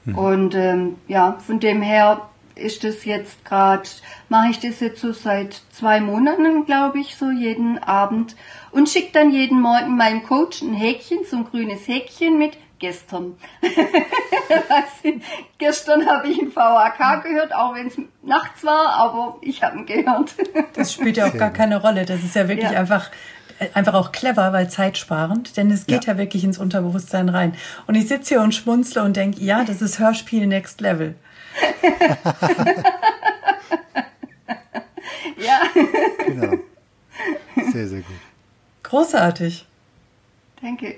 Mhm. 0.07 0.19
Und 0.19 0.55
ähm, 0.57 0.97
ja, 1.07 1.39
von 1.47 1.61
dem 1.61 1.83
her 1.83 2.29
ist 2.59 2.85
das 2.85 3.05
jetzt 3.05 3.45
gerade, 3.45 3.89
mache 4.29 4.51
ich 4.51 4.61
das 4.61 4.81
jetzt 4.81 5.01
so 5.01 5.13
seit 5.13 5.63
zwei 5.71 6.01
Monaten, 6.01 6.67
glaube 6.67 7.01
ich, 7.01 7.17
so 7.17 7.31
jeden 7.31 7.79
Abend 7.79 8.37
und 8.71 8.89
schicke 8.89 9.13
dann 9.13 9.31
jeden 9.31 9.61
Morgen 9.61 9.97
meinem 9.97 10.25
Coach 10.25 10.63
ein 10.63 10.75
Häkchen, 10.75 11.21
so 11.29 11.39
ein 11.39 11.45
grünes 11.45 11.87
Häkchen 11.87 12.39
mit 12.39 12.57
gestern. 12.79 13.37
gestern 15.59 16.07
habe 16.07 16.29
ich 16.29 16.41
ein 16.41 16.55
VAK 16.55 17.25
gehört, 17.25 17.55
auch 17.55 17.75
wenn 17.75 17.89
es 17.89 17.97
nachts 18.23 18.65
war, 18.65 18.91
aber 18.95 19.39
ich 19.41 19.63
habe 19.63 19.79
ihn 19.79 19.87
gehört. 19.87 20.35
das 20.75 20.93
spielt 20.93 21.17
ja 21.17 21.27
auch 21.27 21.37
gar 21.37 21.51
keine 21.51 21.81
Rolle. 21.81 22.05
Das 22.05 22.23
ist 22.23 22.35
ja 22.35 22.49
wirklich 22.49 22.71
ja. 22.71 22.79
einfach 22.79 23.11
einfach 23.75 23.95
auch 23.95 24.13
clever, 24.13 24.53
weil 24.53 24.71
zeitsparend, 24.71 25.57
denn 25.57 25.71
es 25.71 25.87
geht 25.87 26.05
ja. 26.05 26.13
ja 26.13 26.19
wirklich 26.19 26.45
ins 26.45 26.59
Unterbewusstsein 26.59 27.29
rein. 27.29 27.55
Und 27.87 27.97
ich 27.97 28.07
sitze 28.07 28.35
hier 28.35 28.41
und 28.41 28.55
schmunzle 28.55 29.03
und 29.03 29.17
denke, 29.17 29.41
ja, 29.41 29.65
das 29.65 29.83
ist 29.83 29.99
Hörspiel 29.99 30.47
Next 30.47 30.81
Level. 30.81 31.17
ja. 35.39 35.61
Genau. 36.27 36.53
Sehr, 37.73 37.89
sehr 37.89 37.99
gut. 38.01 38.17
Großartig. 38.83 39.67
Danke. 40.63 40.97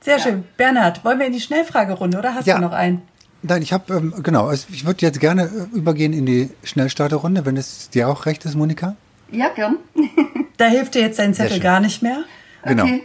Sehr 0.00 0.18
schön. 0.18 0.44
Bernhard, 0.56 1.04
wollen 1.04 1.18
wir 1.18 1.26
in 1.26 1.32
die 1.32 1.40
Schnellfragerunde 1.40 2.18
oder 2.18 2.34
hast 2.34 2.46
Ja. 2.46 2.56
du 2.56 2.62
noch 2.62 2.72
einen? 2.72 3.02
Nein, 3.42 3.62
ich 3.62 3.72
habe, 3.72 3.94
ähm, 3.94 4.14
genau, 4.22 4.46
also 4.48 4.66
ich 4.72 4.84
würde 4.86 5.04
jetzt 5.06 5.20
gerne 5.20 5.44
äh, 5.44 5.76
übergehen 5.76 6.12
in 6.12 6.26
die 6.26 6.50
Schnellstarterrunde, 6.64 7.46
wenn 7.46 7.56
es 7.56 7.88
dir 7.90 8.08
auch 8.08 8.26
recht 8.26 8.44
ist, 8.44 8.56
Monika. 8.56 8.96
Ja, 9.30 9.48
gern. 9.48 9.76
Da 10.56 10.64
hilft 10.66 10.96
dir 10.96 11.02
jetzt 11.02 11.20
dein 11.20 11.34
Zettel 11.34 11.60
gar 11.60 11.78
nicht 11.78 12.02
mehr. 12.02 12.24
Genau, 12.64 12.82
Okay. 12.82 13.04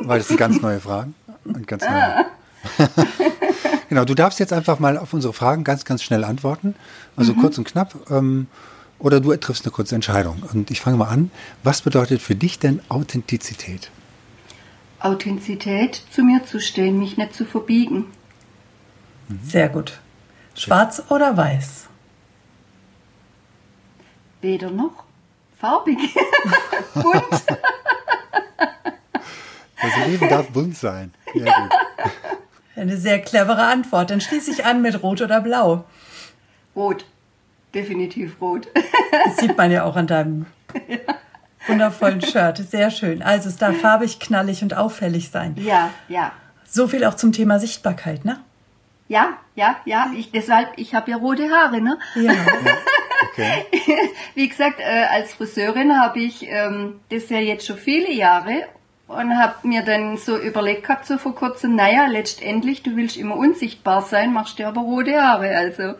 weil 0.00 0.20
es 0.20 0.28
sind 0.28 0.38
ganz 0.38 0.62
neue 0.62 0.80
Fragen 0.80 1.14
und 1.44 1.66
ganz 1.66 1.84
neue. 1.84 2.24
genau, 3.88 4.04
du 4.04 4.14
darfst 4.14 4.38
jetzt 4.38 4.52
einfach 4.52 4.78
mal 4.78 4.98
auf 4.98 5.12
unsere 5.12 5.32
Fragen 5.32 5.64
ganz, 5.64 5.84
ganz 5.84 6.02
schnell 6.02 6.24
antworten, 6.24 6.74
also 7.16 7.34
kurz 7.34 7.58
und 7.58 7.64
knapp, 7.64 7.94
ähm, 8.10 8.46
oder 8.98 9.20
du 9.20 9.34
triffst 9.36 9.64
eine 9.64 9.72
kurze 9.72 9.94
Entscheidung. 9.94 10.42
Und 10.52 10.70
ich 10.70 10.80
fange 10.80 10.96
mal 10.96 11.08
an. 11.08 11.30
Was 11.62 11.82
bedeutet 11.82 12.22
für 12.22 12.34
dich 12.34 12.58
denn 12.58 12.80
Authentizität? 12.88 13.90
Authentizität, 15.00 16.02
zu 16.10 16.22
mir 16.22 16.44
zu 16.44 16.60
stehen, 16.60 16.98
mich 16.98 17.16
nicht 17.16 17.34
zu 17.34 17.44
verbiegen. 17.44 18.06
Sehr 19.44 19.68
gut. 19.68 20.00
Schwarz 20.54 21.02
oder 21.10 21.36
weiß? 21.36 21.88
Weder 24.40 24.70
noch. 24.70 25.04
Farbig. 25.58 25.98
Bunt. 26.94 27.44
Das 29.82 30.06
Leben 30.06 30.28
darf 30.28 30.48
bunt 30.48 30.76
sein. 30.76 31.12
Sehr 31.34 31.44
gut. 31.44 31.70
Eine 32.76 32.98
sehr 32.98 33.20
clevere 33.20 33.62
Antwort. 33.62 34.10
Dann 34.10 34.20
schließe 34.20 34.50
ich 34.50 34.64
an 34.66 34.82
mit 34.82 35.02
Rot 35.02 35.22
oder 35.22 35.40
Blau. 35.40 35.84
Rot. 36.74 37.06
Definitiv 37.74 38.40
rot. 38.40 38.68
Das 39.24 39.38
sieht 39.38 39.56
man 39.56 39.70
ja 39.70 39.84
auch 39.84 39.96
an 39.96 40.06
deinem 40.06 40.46
wundervollen 41.66 42.20
Shirt. 42.20 42.58
Sehr 42.58 42.90
schön. 42.90 43.22
Also 43.22 43.48
es 43.48 43.56
darf 43.56 43.76
farbig, 43.78 44.18
knallig 44.18 44.62
und 44.62 44.74
auffällig 44.74 45.30
sein. 45.30 45.56
Ja, 45.58 45.90
ja. 46.08 46.32
So 46.64 46.86
viel 46.86 47.04
auch 47.04 47.14
zum 47.14 47.32
Thema 47.32 47.58
Sichtbarkeit, 47.58 48.24
ne? 48.24 48.38
Ja, 49.08 49.38
ja, 49.54 49.76
ja. 49.84 50.10
Ich, 50.16 50.30
deshalb, 50.30 50.70
ich 50.76 50.94
habe 50.94 51.10
ja 51.10 51.16
rote 51.16 51.50
Haare, 51.50 51.80
ne? 51.80 51.98
Ja. 52.14 52.32
Okay. 53.32 53.64
Wie 54.34 54.48
gesagt, 54.48 54.80
äh, 54.80 55.04
als 55.10 55.34
Friseurin 55.34 55.98
habe 55.98 56.20
ich 56.20 56.46
ähm, 56.48 57.00
das 57.10 57.28
ja 57.30 57.38
jetzt 57.38 57.66
schon 57.66 57.78
viele 57.78 58.12
Jahre 58.12 58.66
und 59.08 59.38
habe 59.38 59.54
mir 59.62 59.82
dann 59.82 60.16
so 60.16 60.36
überlegt 60.36 60.82
gehabt, 60.84 61.06
so 61.06 61.16
vor 61.16 61.34
kurzem, 61.34 61.76
naja, 61.76 62.06
letztendlich, 62.06 62.82
du 62.82 62.96
willst 62.96 63.16
immer 63.16 63.36
unsichtbar 63.36 64.02
sein, 64.02 64.32
machst 64.32 64.58
dir 64.58 64.66
aber 64.66 64.80
rote 64.80 65.22
Haare. 65.22 65.56
Also 65.56 65.94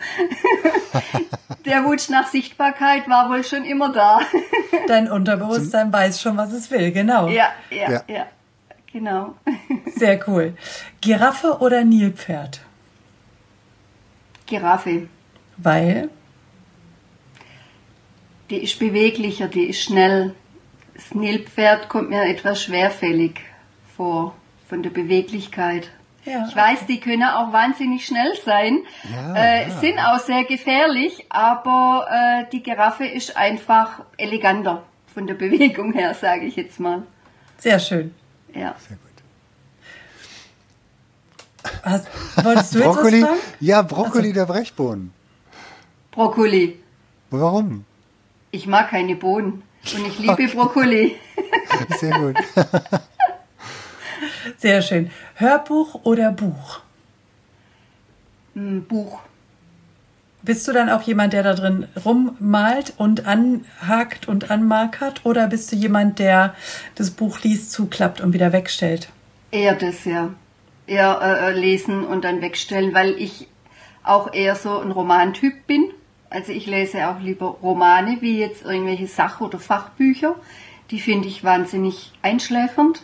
der 1.64 1.84
Wunsch 1.84 2.08
nach 2.08 2.26
Sichtbarkeit 2.26 3.08
war 3.08 3.30
wohl 3.30 3.44
schon 3.44 3.64
immer 3.64 3.92
da. 3.92 4.20
Dein 4.88 5.10
Unterbewusstsein 5.10 5.92
weiß 5.92 6.20
schon, 6.20 6.36
was 6.36 6.52
es 6.52 6.70
will, 6.70 6.90
genau. 6.90 7.28
ja, 7.28 7.50
ja, 7.70 7.90
Ja. 7.92 8.02
ja, 8.08 8.26
genau. 8.92 9.34
Sehr 9.94 10.18
cool. 10.28 10.56
Giraffe 11.00 11.58
oder 11.60 11.84
Nilpferd? 11.84 12.60
Giraffe, 14.46 15.08
Weil, 15.56 16.08
die 18.50 18.58
ist 18.58 18.78
beweglicher, 18.78 19.48
die 19.48 19.64
ist 19.64 19.82
schnell. 19.82 20.34
Das 20.96 21.14
Nilpferd 21.14 21.88
kommt 21.90 22.08
mir 22.10 22.24
etwas 22.24 22.62
schwerfällig 22.62 23.40
vor, 23.96 24.34
von 24.68 24.82
der 24.82 24.90
Beweglichkeit. 24.90 25.90
Ja. 26.24 26.46
Ich 26.48 26.56
weiß, 26.56 26.86
die 26.86 26.98
können 27.00 27.22
auch 27.22 27.52
wahnsinnig 27.52 28.04
schnell 28.06 28.32
sein, 28.44 28.78
Ja, 29.14 29.34
äh, 29.34 29.68
ja. 29.68 29.78
sind 29.78 29.98
auch 29.98 30.18
sehr 30.18 30.44
gefährlich, 30.44 31.26
aber 31.28 32.06
äh, 32.10 32.44
die 32.50 32.62
Giraffe 32.62 33.04
ist 33.06 33.36
einfach 33.36 34.00
eleganter 34.16 34.82
von 35.14 35.26
der 35.26 35.34
Bewegung 35.34 35.92
her, 35.92 36.14
sage 36.14 36.46
ich 36.46 36.56
jetzt 36.56 36.80
mal. 36.80 37.02
sehr 37.58 37.78
schön. 37.78 38.14
Ja. 38.54 38.74
Sehr 38.88 38.96
gut. 38.96 39.06
Hast, 41.82 42.08
wolltest 42.44 42.74
du 42.74 42.78
jetzt 42.78 42.86
Brokkoli? 42.88 43.22
was 43.22 43.28
fragen? 43.28 43.40
Ja, 43.60 43.82
Brokkoli 43.82 44.32
der 44.32 44.46
Brechbohnen. 44.46 45.12
Brokkoli. 46.10 46.80
Warum? 47.30 47.84
Ich 48.50 48.66
mag 48.66 48.88
keine 48.90 49.14
Bohnen 49.14 49.62
und 49.94 50.06
ich 50.06 50.18
liebe 50.18 50.48
Brokkoli. 50.48 51.16
Sehr 51.98 52.18
gut. 52.18 52.36
Sehr 54.58 54.82
schön. 54.82 55.10
Hörbuch 55.34 56.00
oder 56.04 56.32
Buch? 56.32 56.80
Hm, 58.54 58.84
Buch. 58.84 59.20
Bist 60.42 60.68
du 60.68 60.72
dann 60.72 60.88
auch 60.88 61.02
jemand, 61.02 61.32
der 61.32 61.42
da 61.42 61.54
drin 61.54 61.88
rummalt 62.04 62.94
und 62.98 63.26
anhakt 63.26 64.28
und 64.28 64.50
anmarkert? 64.50 65.22
Oder 65.24 65.48
bist 65.48 65.72
du 65.72 65.76
jemand, 65.76 66.20
der 66.20 66.54
das 66.94 67.10
Buch 67.10 67.40
liest, 67.40 67.72
zuklappt 67.72 68.20
und 68.20 68.32
wieder 68.32 68.52
wegstellt? 68.52 69.08
Eher 69.50 69.74
das, 69.74 70.04
ja. 70.04 70.30
Eher 70.86 71.20
äh, 71.20 71.48
äh, 71.48 71.52
lesen 71.52 72.04
und 72.04 72.24
dann 72.24 72.42
wegstellen, 72.42 72.94
weil 72.94 73.20
ich 73.20 73.48
auch 74.04 74.32
eher 74.32 74.54
so 74.54 74.78
ein 74.78 74.92
Romantyp 74.92 75.66
bin. 75.66 75.90
Also 76.30 76.52
ich 76.52 76.66
lese 76.66 77.08
auch 77.08 77.20
lieber 77.20 77.46
Romane 77.62 78.18
wie 78.20 78.38
jetzt 78.38 78.64
irgendwelche 78.64 79.06
Sach- 79.06 79.40
oder 79.40 79.58
Fachbücher. 79.58 80.34
Die 80.90 81.00
finde 81.00 81.28
ich 81.28 81.44
wahnsinnig 81.44 82.12
einschläfernd. 82.22 83.02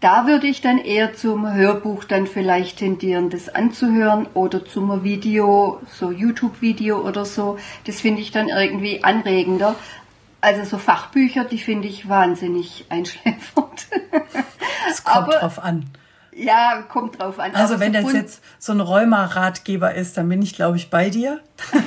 Da 0.00 0.26
würde 0.26 0.46
ich 0.46 0.60
dann 0.60 0.78
eher 0.78 1.14
zum 1.14 1.50
Hörbuch 1.52 2.04
dann 2.04 2.26
vielleicht 2.26 2.78
tendieren, 2.78 3.30
das 3.30 3.48
anzuhören 3.48 4.26
oder 4.34 4.64
zum 4.64 5.02
Video, 5.04 5.80
so 5.90 6.10
YouTube-Video 6.10 6.98
oder 7.00 7.24
so. 7.24 7.58
Das 7.86 8.00
finde 8.02 8.20
ich 8.20 8.30
dann 8.30 8.48
irgendwie 8.48 9.02
anregender. 9.02 9.74
Also 10.42 10.64
so 10.64 10.78
Fachbücher, 10.78 11.44
die 11.44 11.58
finde 11.58 11.88
ich 11.88 12.08
wahnsinnig 12.10 12.84
einschläfernd. 12.90 13.86
Es 14.90 15.02
kommt 15.02 15.16
Aber- 15.28 15.38
drauf 15.38 15.58
an. 15.58 15.86
Ja, 16.38 16.82
kommt 16.82 17.18
drauf 17.18 17.38
an. 17.38 17.54
Also 17.54 17.80
wenn 17.80 17.94
so 17.94 18.02
das 18.02 18.12
jetzt 18.12 18.42
so 18.58 18.72
ein 18.72 18.80
Rheuma-Ratgeber 18.80 19.94
ist, 19.94 20.16
dann 20.18 20.28
bin 20.28 20.42
ich, 20.42 20.54
glaube 20.54 20.76
ich, 20.76 20.90
bei 20.90 21.08
dir. 21.10 21.40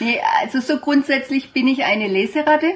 Nee, 0.00 0.20
also 0.42 0.60
so 0.60 0.78
grundsätzlich 0.80 1.52
bin 1.52 1.66
ich 1.66 1.84
eine 1.84 2.08
Leseratte. 2.08 2.74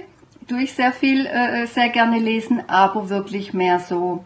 Tue 0.49 0.63
ich 0.63 0.73
sehr 0.73 0.93
viel, 0.93 1.27
äh, 1.27 1.67
sehr 1.67 1.91
gerne 1.91 2.19
lesen, 2.19 2.63
aber 2.69 3.11
wirklich 3.11 3.53
mehr 3.53 3.81
so, 3.81 4.25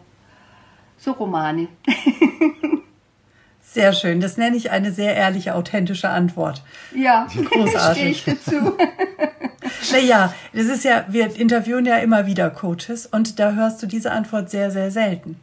so 0.97 1.11
Romane. 1.11 1.67
Sehr 3.73 3.93
schön. 3.93 4.21
Das 4.21 4.37
nenne 4.37 4.55
ich 4.55 4.69
eine 4.69 4.91
sehr 4.91 5.15
ehrliche, 5.15 5.55
authentische 5.55 6.09
Antwort. 6.09 6.61
ja, 6.95 7.25
Großartig. 7.25 8.19
stehe 8.21 8.35
ich 8.35 8.45
dazu. 8.45 8.77
Naja, 9.91 10.33
das 10.53 10.65
ist 10.65 10.83
ja, 10.83 11.05
wir 11.07 11.35
interviewen 11.35 11.85
ja 11.85 11.97
immer 11.97 12.25
wieder 12.25 12.49
Coaches 12.49 13.05
und 13.05 13.39
da 13.39 13.51
hörst 13.51 13.81
du 13.81 13.87
diese 13.87 14.11
Antwort 14.11 14.49
sehr, 14.49 14.71
sehr 14.71 14.91
selten. 14.91 15.39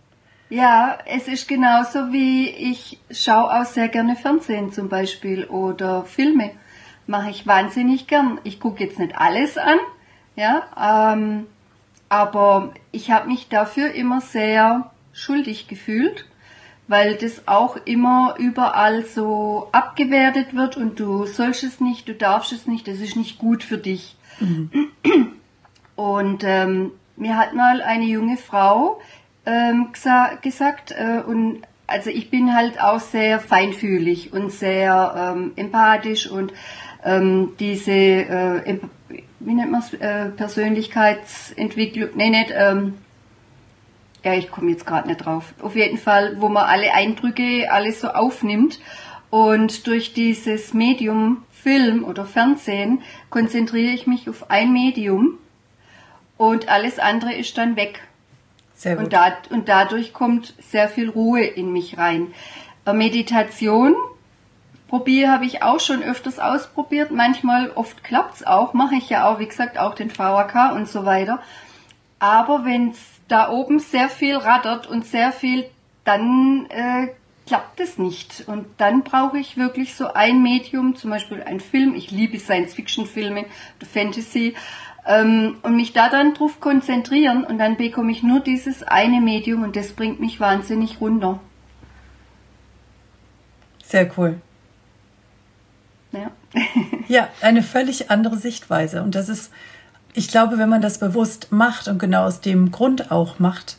Ja, 0.49 0.99
es 1.07 1.29
ist 1.29 1.47
genauso 1.47 2.13
wie 2.13 2.49
ich 2.49 2.99
schaue 3.11 3.61
auch 3.61 3.65
sehr 3.65 3.89
gerne 3.89 4.17
Fernsehen 4.17 4.73
zum 4.73 4.89
Beispiel 4.89 5.45
oder 5.45 6.05
Filme. 6.05 6.53
Mache 7.07 7.31
ich 7.31 7.47
wahnsinnig 7.47 8.07
gern. 8.07 8.41
Ich 8.45 8.61
gucke 8.61 8.85
jetzt 8.85 8.99
nicht 8.99 9.17
alles 9.17 9.59
an, 9.59 9.79
ja, 10.37 11.13
ähm, 11.13 11.47
aber 12.09 12.73
ich 12.93 13.11
habe 13.11 13.29
mich 13.29 13.49
dafür 13.49 13.93
immer 13.93 14.21
sehr 14.21 14.91
schuldig 15.13 15.69
gefühlt, 15.69 16.27
weil 16.91 17.15
das 17.15 17.47
auch 17.47 17.77
immer 17.85 18.35
überall 18.37 19.05
so 19.05 19.69
abgewertet 19.71 20.57
wird 20.57 20.77
und 20.77 20.99
du 20.99 21.25
sollst 21.25 21.63
es 21.63 21.81
nicht, 21.81 22.09
du 22.09 22.15
darfst 22.15 22.53
es 22.53 22.67
nicht, 22.67 22.89
das 22.89 22.99
ist 22.99 23.15
nicht 23.15 23.39
gut 23.39 23.63
für 23.63 23.79
dich. 23.79 24.17
Und 25.95 26.43
ähm, 26.45 26.91
mir 27.17 27.37
hat 27.37 27.55
mal 27.55 27.81
eine 27.81 28.07
junge 28.07 28.37
Frau 28.37 29.01
ähm, 29.47 29.91
gesa 29.93 30.35
gesagt, 30.43 30.91
äh, 30.91 31.23
und 31.25 31.63
also 31.87 32.11
ich 32.11 32.29
bin 32.29 32.57
halt 32.57 32.81
auch 32.83 32.99
sehr 32.99 33.39
feinfühlig 33.39 34.33
und 34.33 34.51
sehr 34.51 35.35
ähm, 35.37 35.53
empathisch 35.55 36.29
und 36.29 36.53
ähm, 37.05 37.53
diese, 37.61 37.93
äh, 37.93 38.79
wie 39.39 39.55
nennt 39.55 39.71
man 39.71 39.81
es, 39.81 39.95
äh, 39.95 40.31
Persönlichkeitsentwicklung, 40.31 42.09
nee, 42.17 42.31
nicht, 42.31 42.53
ähm, 42.53 42.95
ja, 44.25 44.35
ich 44.35 44.51
komme 44.51 44.71
jetzt 44.71 44.87
gerade 44.87 45.09
nicht 45.09 45.25
drauf. 45.25 45.55
Auf 45.61 45.77
jeden 45.77 45.99
Fall, 45.99 46.41
wo 46.41 46.49
man 46.49 46.65
alle 46.65 46.93
Eindrücke 46.93 47.71
alles 47.71 48.01
so 48.01 48.09
aufnimmt. 48.09 48.81
Und 49.31 49.87
durch 49.87 50.13
dieses 50.13 50.75
Medium 50.75 51.45
Film 51.53 52.05
oder 52.05 52.25
Fernsehen 52.25 53.03
konzentriere 53.29 53.93
ich 53.93 54.07
mich 54.07 54.29
auf 54.29 54.51
ein 54.51 54.73
Medium 54.73 55.39
und 56.37 56.69
alles 56.69 56.99
andere 56.99 57.35
ist 57.35 57.57
dann 57.59 57.77
weg. 57.77 58.01
Sehr 58.75 58.97
gut. 58.97 59.05
Und, 59.05 59.13
da, 59.13 59.37
und 59.51 59.69
dadurch 59.69 60.15
kommt 60.15 60.55
sehr 60.59 60.89
viel 60.89 61.11
Ruhe 61.11 61.45
in 61.45 61.71
mich 61.71 61.99
rein. 61.99 62.29
Äh, 62.87 62.95
Meditation 62.95 63.95
probiere, 64.89 65.31
habe 65.31 65.45
ich 65.45 65.63
auch 65.63 65.81
schon 65.81 66.03
öfters 66.03 66.39
ausprobiert. 66.39 67.11
Manchmal, 67.11 67.71
oft 67.75 68.03
klappt's 68.03 68.43
auch, 68.43 68.73
mache 68.73 68.95
ich 68.95 69.11
ja 69.11 69.29
auch, 69.29 69.39
wie 69.39 69.47
gesagt, 69.47 69.79
auch 69.79 69.95
den 69.95 70.11
VHK 70.11 70.73
und 70.75 70.89
so 70.89 71.05
weiter. 71.05 71.41
Aber 72.19 72.65
wenn 72.65 72.91
es 72.91 72.99
da 73.31 73.51
oben 73.51 73.79
sehr 73.79 74.09
viel 74.09 74.37
rattert 74.37 74.87
und 74.87 75.07
sehr 75.07 75.33
viel, 75.33 75.67
dann 76.05 76.67
äh, 76.71 77.09
klappt 77.47 77.81
es 77.81 77.99
nicht. 77.99 78.45
Und 78.47 78.67
dann 78.79 79.03
brauche 79.03 79.39
ich 79.39 79.57
wirklich 79.57 79.95
so 79.95 80.13
ein 80.13 80.43
Medium, 80.43 80.97
zum 80.97 81.11
Beispiel 81.11 81.43
ein 81.43 81.61
Film. 81.61 81.95
Ich 81.95 82.11
liebe 82.11 82.39
Science-Fiction-Filme, 82.39 83.47
Fantasy. 83.93 84.55
Ähm, 85.07 85.57
und 85.63 85.77
mich 85.77 85.93
da 85.93 86.09
dann 86.09 86.35
drauf 86.35 86.61
konzentrieren 86.61 87.45
und 87.45 87.59
dann 87.59 87.77
bekomme 87.77 88.13
ich 88.13 88.23
nur 88.23 88.41
dieses 88.41 88.83
eine 88.83 89.21
Medium 89.21 89.63
und 89.63 89.75
das 89.75 89.93
bringt 89.93 90.21
mich 90.21 90.41
wahnsinnig 90.41 91.01
runter. 91.01 91.41
Sehr 93.83 94.11
cool. 94.19 94.41
Ja. 96.13 96.31
ja, 97.09 97.29
eine 97.41 97.63
völlig 97.63 98.11
andere 98.11 98.37
Sichtweise. 98.37 99.03
Und 99.03 99.15
das 99.15 99.29
ist, 99.29 99.51
ich 100.13 100.29
glaube, 100.29 100.59
wenn 100.59 100.69
man 100.69 100.83
das 100.83 100.99
bewusst 100.99 101.49
macht 101.51 101.89
und 101.89 101.99
genau 101.99 102.25
aus 102.25 102.41
dem 102.41 102.71
Grund 102.71 103.11
auch 103.11 103.39
macht, 103.39 103.77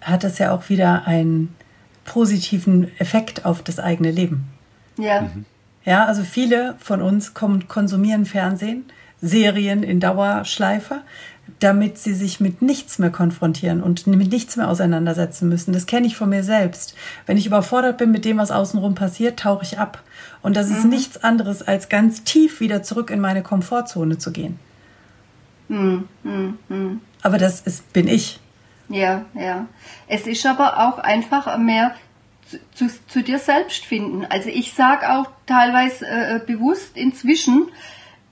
hat 0.00 0.24
das 0.24 0.38
ja 0.38 0.52
auch 0.52 0.68
wieder 0.68 1.06
einen 1.06 1.54
positiven 2.04 2.90
Effekt 2.98 3.44
auf 3.44 3.62
das 3.62 3.78
eigene 3.78 4.10
Leben. 4.10 4.48
Ja. 4.98 5.22
Mhm. 5.22 5.44
Ja, 5.84 6.06
also 6.06 6.22
viele 6.22 6.76
von 6.78 7.02
uns 7.02 7.34
kommen, 7.34 7.68
konsumieren 7.68 8.24
Fernsehen, 8.24 8.84
Serien 9.20 9.82
in 9.82 10.00
Dauerschleife, 10.00 11.02
damit 11.58 11.98
sie 11.98 12.14
sich 12.14 12.40
mit 12.40 12.62
nichts 12.62 12.98
mehr 12.98 13.10
konfrontieren 13.10 13.82
und 13.82 14.06
mit 14.06 14.30
nichts 14.30 14.56
mehr 14.56 14.68
auseinandersetzen 14.68 15.48
müssen. 15.48 15.72
Das 15.72 15.86
kenne 15.86 16.06
ich 16.06 16.16
von 16.16 16.30
mir 16.30 16.42
selbst. 16.42 16.94
Wenn 17.26 17.36
ich 17.36 17.46
überfordert 17.46 17.98
bin 17.98 18.10
mit 18.10 18.24
dem, 18.24 18.38
was 18.38 18.50
außenrum 18.50 18.94
passiert, 18.94 19.40
tauche 19.40 19.64
ich 19.64 19.78
ab. 19.78 20.02
Und 20.42 20.56
das 20.56 20.70
ist 20.70 20.84
mhm. 20.84 20.90
nichts 20.90 21.22
anderes, 21.22 21.62
als 21.62 21.90
ganz 21.90 22.24
tief 22.24 22.60
wieder 22.60 22.82
zurück 22.82 23.10
in 23.10 23.20
meine 23.20 23.42
Komfortzone 23.42 24.16
zu 24.18 24.32
gehen. 24.32 24.58
Mhm. 25.68 26.08
Mhm. 26.22 27.00
Aber 27.22 27.38
das 27.38 27.60
ist, 27.62 27.92
bin 27.92 28.08
ich. 28.08 28.40
Ja, 28.88 29.24
ja. 29.34 29.66
Es 30.08 30.26
ist 30.26 30.44
aber 30.46 30.86
auch 30.86 30.98
einfach 30.98 31.56
mehr 31.58 31.94
zu, 32.48 32.58
zu, 32.74 33.06
zu 33.06 33.22
dir 33.22 33.38
selbst 33.38 33.84
finden. 33.84 34.26
Also 34.28 34.50
ich 34.50 34.74
sage 34.74 35.10
auch 35.10 35.26
teilweise 35.46 36.06
äh, 36.06 36.40
bewusst 36.46 36.96
inzwischen, 36.96 37.68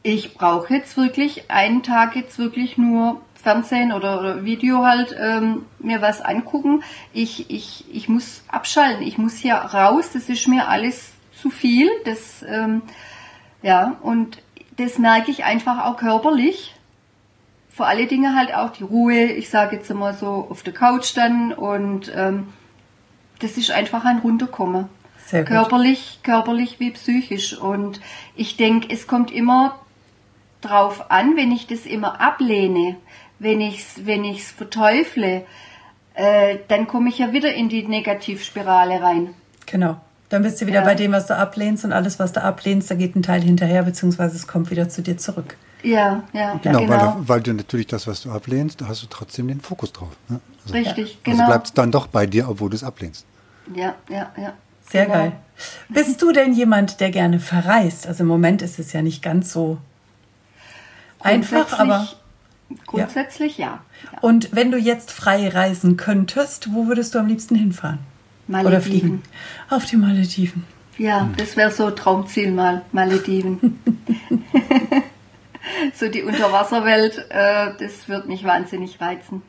ich 0.02 0.34
brauche 0.34 0.74
jetzt 0.74 0.96
wirklich 0.96 1.50
einen 1.50 1.82
Tag 1.82 2.16
jetzt 2.16 2.38
wirklich 2.38 2.76
nur 2.76 3.22
Fernsehen 3.34 3.92
oder, 3.92 4.20
oder 4.20 4.44
Video 4.44 4.84
halt 4.84 5.16
ähm, 5.18 5.66
mir 5.78 6.00
was 6.00 6.20
angucken. 6.20 6.82
Ich, 7.12 7.50
ich, 7.50 7.84
ich 7.92 8.08
muss 8.08 8.44
abschalten, 8.48 9.02
ich 9.02 9.18
muss 9.18 9.36
hier 9.36 9.54
raus, 9.54 10.10
das 10.12 10.28
ist 10.28 10.46
mir 10.48 10.68
alles 10.68 11.12
zu 11.40 11.50
viel. 11.50 11.88
Das, 12.04 12.44
ähm, 12.48 12.82
ja, 13.62 13.96
und 14.02 14.38
das 14.76 14.98
merke 14.98 15.30
ich 15.30 15.44
einfach 15.44 15.84
auch 15.84 15.96
körperlich. 15.96 16.74
Vor 17.74 17.86
alle 17.86 18.06
Dinge 18.06 18.34
halt 18.36 18.54
auch 18.54 18.70
die 18.70 18.84
Ruhe, 18.84 19.24
ich 19.24 19.48
sage 19.48 19.76
jetzt 19.76 19.90
immer 19.90 20.12
so 20.14 20.46
auf 20.50 20.62
der 20.62 20.74
Couch 20.74 21.16
dann 21.16 21.52
und 21.52 22.12
ähm, 22.14 22.48
das 23.38 23.56
ist 23.56 23.70
einfach 23.70 24.04
ein 24.04 24.18
Runterkommen. 24.18 24.86
Sehr 25.26 25.44
körperlich, 25.44 26.20
körperlich 26.22 26.80
wie 26.80 26.90
psychisch. 26.90 27.56
Und 27.56 28.00
ich 28.36 28.56
denke, 28.56 28.88
es 28.92 29.06
kommt 29.06 29.30
immer 29.30 29.78
drauf 30.60 31.10
an, 31.10 31.36
wenn 31.36 31.52
ich 31.52 31.66
das 31.66 31.86
immer 31.86 32.20
ablehne, 32.20 32.96
wenn 33.38 33.60
ich 33.60 33.80
es 33.80 34.06
wenn 34.06 34.24
ich's 34.24 34.50
verteufle, 34.50 35.44
äh, 36.14 36.58
dann 36.68 36.86
komme 36.86 37.08
ich 37.08 37.18
ja 37.18 37.32
wieder 37.32 37.54
in 37.54 37.68
die 37.68 37.82
Negativspirale 37.82 39.02
rein. 39.02 39.34
Genau. 39.66 39.96
Dann 40.28 40.42
bist 40.42 40.60
du 40.60 40.66
wieder 40.66 40.80
ja. 40.80 40.84
bei 40.84 40.94
dem, 40.94 41.12
was 41.12 41.26
du 41.26 41.36
ablehnst 41.36 41.84
und 41.84 41.92
alles, 41.92 42.18
was 42.18 42.32
du 42.32 42.42
ablehnst, 42.42 42.90
da 42.90 42.94
geht 42.94 43.16
ein 43.16 43.22
Teil 43.22 43.42
hinterher, 43.42 43.82
beziehungsweise 43.82 44.36
es 44.36 44.46
kommt 44.46 44.70
wieder 44.70 44.88
zu 44.88 45.02
dir 45.02 45.18
zurück. 45.18 45.56
Ja, 45.82 46.22
ja, 46.32 46.54
genau. 46.62 46.78
genau. 46.80 46.90
Weil, 46.90 47.28
weil, 47.28 47.40
du 47.40 47.54
natürlich 47.54 47.88
das, 47.88 48.06
was 48.06 48.22
du 48.22 48.30
ablehnst, 48.30 48.80
da 48.80 48.88
hast 48.88 49.02
du 49.02 49.06
trotzdem 49.08 49.48
den 49.48 49.60
Fokus 49.60 49.92
drauf. 49.92 50.10
Ne? 50.28 50.40
Also, 50.62 50.74
Richtig, 50.74 50.98
also 50.98 51.16
genau. 51.24 51.38
Also 51.38 51.50
bleibt 51.50 51.66
es 51.66 51.72
dann 51.74 51.90
doch 51.90 52.06
bei 52.06 52.26
dir, 52.26 52.48
obwohl 52.48 52.70
du 52.70 52.76
es 52.76 52.84
ablehnst. 52.84 53.26
Ja, 53.74 53.94
ja, 54.08 54.30
ja. 54.36 54.52
Sehr 54.88 55.06
genau. 55.06 55.16
geil. 55.16 55.32
Bist 55.88 56.20
du 56.22 56.32
denn 56.32 56.52
jemand, 56.54 57.00
der 57.00 57.10
gerne 57.10 57.40
verreist? 57.40 58.06
Also 58.06 58.22
im 58.22 58.28
Moment 58.28 58.62
ist 58.62 58.78
es 58.78 58.92
ja 58.92 59.02
nicht 59.02 59.22
ganz 59.22 59.52
so 59.52 59.78
einfach, 61.20 61.78
aber. 61.78 62.08
Grundsätzlich 62.86 63.58
ja. 63.58 63.80
ja. 64.10 64.18
Und 64.22 64.54
wenn 64.56 64.70
du 64.70 64.78
jetzt 64.78 65.10
frei 65.10 65.48
reisen 65.48 65.98
könntest, 65.98 66.72
wo 66.72 66.86
würdest 66.86 67.14
du 67.14 67.18
am 67.18 67.26
liebsten 67.26 67.54
hinfahren? 67.54 67.98
Malediven. 68.46 68.72
Oder 68.72 68.80
fliegen? 68.80 69.22
Auf 69.68 69.84
die 69.84 69.96
Malediven. 69.96 70.64
Ja, 70.96 71.28
das 71.36 71.56
wäre 71.56 71.70
so 71.70 71.90
Traumziel 71.90 72.50
mal, 72.50 72.82
Malediven. 72.92 73.78
so 75.94 76.08
die 76.08 76.22
Unterwasserwelt, 76.22 77.18
äh, 77.30 77.70
das 77.78 78.08
wird 78.08 78.28
mich 78.28 78.44
wahnsinnig 78.44 79.00
reizen. 79.00 79.42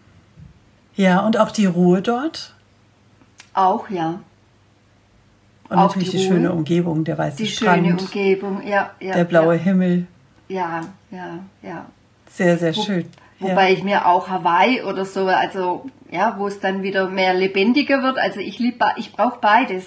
Ja, 0.95 1.19
und 1.25 1.37
auch 1.37 1.51
die 1.51 1.65
Ruhe 1.65 2.01
dort? 2.01 2.53
Auch, 3.53 3.89
ja. 3.89 4.19
Und 5.69 5.77
auch 5.77 5.87
natürlich 5.87 6.11
die, 6.11 6.17
die 6.17 6.27
schöne 6.27 6.51
Umgebung, 6.51 7.03
der 7.03 7.17
weiße 7.17 7.37
die 7.37 7.47
Strand. 7.47 7.85
Die 7.85 7.89
schöne 7.89 8.01
Umgebung, 8.01 8.67
ja. 8.67 8.91
ja 8.99 9.13
der 9.13 9.23
blaue 9.23 9.55
ja. 9.55 9.61
Himmel. 9.61 10.07
Ja, 10.47 10.81
ja, 11.09 11.39
ja. 11.61 11.85
Sehr, 12.29 12.57
sehr 12.57 12.75
Wo, 12.75 12.81
schön. 12.81 13.05
Wobei 13.39 13.69
ja. 13.69 13.77
ich 13.77 13.83
mir 13.83 14.07
auch 14.07 14.29
Hawaii 14.29 14.83
oder 14.83 15.05
so, 15.05 15.25
also 15.27 15.85
ja, 16.11 16.35
wo 16.37 16.47
es 16.47 16.59
dann 16.59 16.83
wieder 16.83 17.09
mehr 17.09 17.33
lebendiger 17.33 18.03
wird. 18.03 18.17
Also 18.17 18.39
ich 18.39 18.59
liebe, 18.59 18.85
ich 18.97 19.13
brauche 19.13 19.39
beides. 19.39 19.85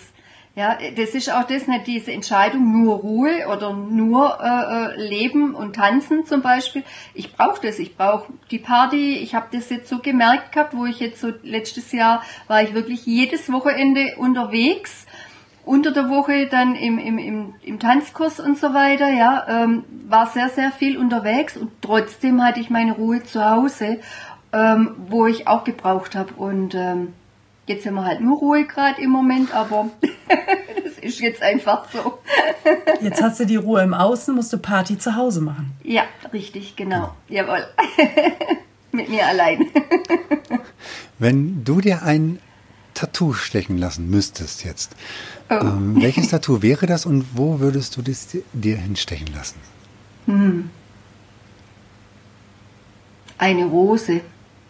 Ja, 0.57 0.79
das 0.97 1.11
ist 1.11 1.31
auch 1.31 1.45
das 1.45 1.67
nicht 1.67 1.87
diese 1.87 2.13
Entscheidung 2.13 2.83
nur 2.83 2.97
Ruhe 2.97 3.47
oder 3.53 3.75
nur 3.75 4.39
äh, 4.43 4.95
äh 4.95 5.07
Leben 5.07 5.55
und 5.55 5.77
Tanzen 5.77 6.25
zum 6.25 6.41
Beispiel. 6.41 6.83
Ich 7.13 7.35
brauche 7.35 7.61
das. 7.61 7.79
Ich 7.79 7.95
brauche 7.95 8.33
die 8.51 8.59
Party. 8.59 9.19
Ich 9.19 9.35
habe 9.35 9.49
das 9.53 9.69
jetzt 9.69 9.91
so 9.91 9.99
gemerkt 9.99 10.53
gehabt, 10.53 10.75
wo 10.75 10.87
ich 10.87 10.99
jetzt 10.99 11.21
so 11.21 11.31
letztes 11.43 11.93
Jahr 11.93 12.23
war 12.49 12.63
ich 12.63 12.73
wirklich 12.73 13.05
jedes 13.05 13.53
Wochenende 13.53 14.15
unterwegs 14.17 15.05
unter 15.67 15.91
der 15.91 16.09
Woche 16.09 16.47
dann 16.47 16.75
im, 16.75 16.99
im, 16.99 17.19
im, 17.19 17.55
im 17.63 17.79
Tanzkurs 17.79 18.41
und 18.41 18.57
so 18.57 18.73
weiter, 18.73 19.11
ja, 19.11 19.45
ähm, 19.49 19.85
war 20.09 20.29
sehr, 20.29 20.49
sehr 20.49 20.71
viel 20.71 20.97
unterwegs 20.97 21.57
und 21.57 21.71
trotzdem 21.83 22.43
hatte 22.43 22.61
ich 22.61 22.71
meine 22.71 22.93
Ruhe 22.93 23.23
zu 23.25 23.45
Hause, 23.45 23.99
ähm, 24.53 24.95
wo 25.09 25.27
ich 25.27 25.49
auch 25.49 25.65
gebraucht 25.65 26.15
habe. 26.15 26.33
Und 26.35 26.75
ähm, 26.75 27.15
jetzt 27.67 27.87
haben 27.87 27.95
wir 27.95 28.05
halt 28.05 28.21
nur 28.21 28.39
Ruhe 28.39 28.65
gerade 28.65 29.01
im 29.03 29.11
Moment, 29.11 29.55
aber 29.55 29.91
das 30.85 30.99
ist 31.01 31.21
jetzt 31.21 31.43
einfach 31.43 31.91
so. 31.93 32.19
jetzt 33.01 33.23
hast 33.23 33.41
du 33.41 33.47
die 33.47 33.57
Ruhe 33.57 33.83
im 33.83 33.95
Außen, 33.95 34.35
musst 34.35 34.53
du 34.53 34.59
Party 34.59 34.99
zu 34.99 35.17
Hause 35.17 35.41
machen. 35.41 35.73
Ja, 35.83 36.05
richtig, 36.33 36.77
genau. 36.77 37.15
Jawohl. 37.29 37.67
Mit 38.93 39.09
mir 39.09 39.27
allein. 39.27 39.67
Wenn 41.19 41.65
du 41.65 41.81
dir 41.81 42.03
ein 42.03 42.39
Tattoo 42.95 43.35
stechen 43.35 43.77
lassen 43.77 44.09
müsstest 44.09 44.65
jetzt, 44.65 44.97
oh. 45.51 45.55
ähm, 45.55 46.01
welches 46.01 46.29
Tattoo 46.29 46.63
wäre 46.63 46.87
das 46.87 47.05
und 47.05 47.27
wo 47.35 47.61
würdest 47.61 47.97
du 47.97 48.03
das 48.03 48.29
dir 48.53 48.77
hinstechen 48.77 49.29
lassen? 49.35 49.61
Hm. 50.27 50.71
Eine 53.39 53.67
Rose. 53.67 54.23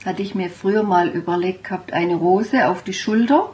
Hatte 0.06 0.22
ich 0.22 0.34
mir 0.34 0.48
früher 0.48 0.84
mal 0.84 1.08
überlegt 1.08 1.64
gehabt, 1.64 1.92
eine 1.92 2.14
Rose 2.14 2.68
auf 2.68 2.82
die 2.82 2.94
Schulter, 2.94 3.50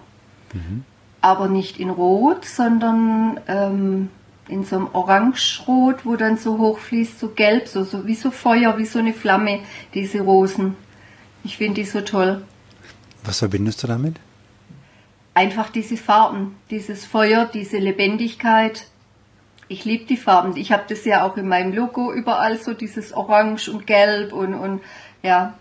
mhm. 0.53 0.85
aber 1.21 1.49
nicht 1.49 1.81
in 1.81 1.91
Rot, 1.91 2.45
sondern 2.45 3.41
ähm, 3.49 4.09
in 4.47 4.63
so 4.65 4.77
einem 4.77 4.89
Orangerot, 4.93 6.07
wo 6.07 6.15
dann 6.15 6.37
so 6.37 6.59
hochfließt, 6.59 7.19
so 7.19 7.31
gelb, 7.31 7.67
so, 7.67 7.83
so 7.83 8.07
wie 8.07 8.15
so 8.15 8.31
Feuer, 8.31 8.79
wie 8.79 8.85
so 8.85 9.01
eine 9.01 9.15
Flamme, 9.15 9.61
diese 9.95 10.21
Rosen. 10.21 10.77
Ich 11.43 11.57
finde 11.57 11.81
die 11.81 11.87
so 11.87 12.03
toll. 12.03 12.45
Was 13.25 13.41
verbindest 13.41 13.83
du 13.83 13.89
damit? 13.89 14.21
einfach 15.35 15.71
diese 15.71 15.97
Farben, 15.97 16.57
dieses 16.71 17.05
Feuer, 17.05 17.47
diese 17.47 17.79
Lebendigkeit. 17.79 18.87
Ich 19.69 19.85
liebe 19.85 20.05
die 20.05 20.17
Farben. 20.17 20.57
Ich 20.57 20.73
habe 20.73 20.85
das 20.89 21.05
ja 21.05 21.25
auch 21.25 21.37
in 21.37 21.49
meinem 21.49 21.73
Logo 21.73 22.13
überall 22.13 22.59
so 22.59 22.75
dieses 22.75 23.13
Orange 23.13 23.69
und 23.71 23.87
Gelb 23.87 24.33
und, 24.33 24.55
und 24.55 24.81
ja. 25.23 25.55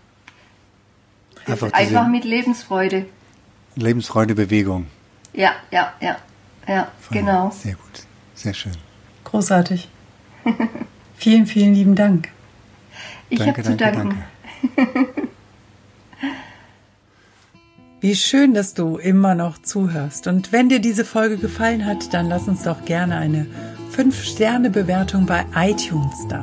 Einfach, 1.46 1.72
einfach 1.72 2.08
mit 2.08 2.24
Lebensfreude. 2.24 3.06
Lebensfreude, 3.74 4.34
Bewegung. 4.34 4.86
Ja, 5.32 5.52
ja, 5.70 5.92
ja. 6.00 6.16
Ja, 6.68 6.88
Voll. 7.00 7.18
genau. 7.18 7.50
Sehr 7.50 7.74
gut. 7.74 8.06
Sehr 8.34 8.54
schön. 8.54 8.72
Großartig. 9.24 9.88
vielen, 11.16 11.46
vielen 11.46 11.74
lieben 11.74 11.94
Dank. 11.94 12.28
Ich 13.28 13.40
habe 13.40 13.62
zu 13.62 13.76
danken. 13.76 14.22
Danke. 14.76 15.22
Wie 18.00 18.16
schön, 18.16 18.52
dass 18.52 18.74
du 18.74 18.96
immer 18.96 19.36
noch 19.36 19.58
zuhörst. 19.58 20.26
Und 20.26 20.50
wenn 20.52 20.68
dir 20.68 20.80
diese 20.80 21.04
Folge 21.04 21.38
gefallen 21.38 21.86
hat, 21.86 22.12
dann 22.12 22.28
lass 22.28 22.48
uns 22.48 22.64
doch 22.64 22.84
gerne 22.84 23.16
eine 23.16 23.46
5-Sterne-Bewertung 23.96 25.24
bei 25.26 25.44
iTunes 25.54 26.26
da. 26.28 26.42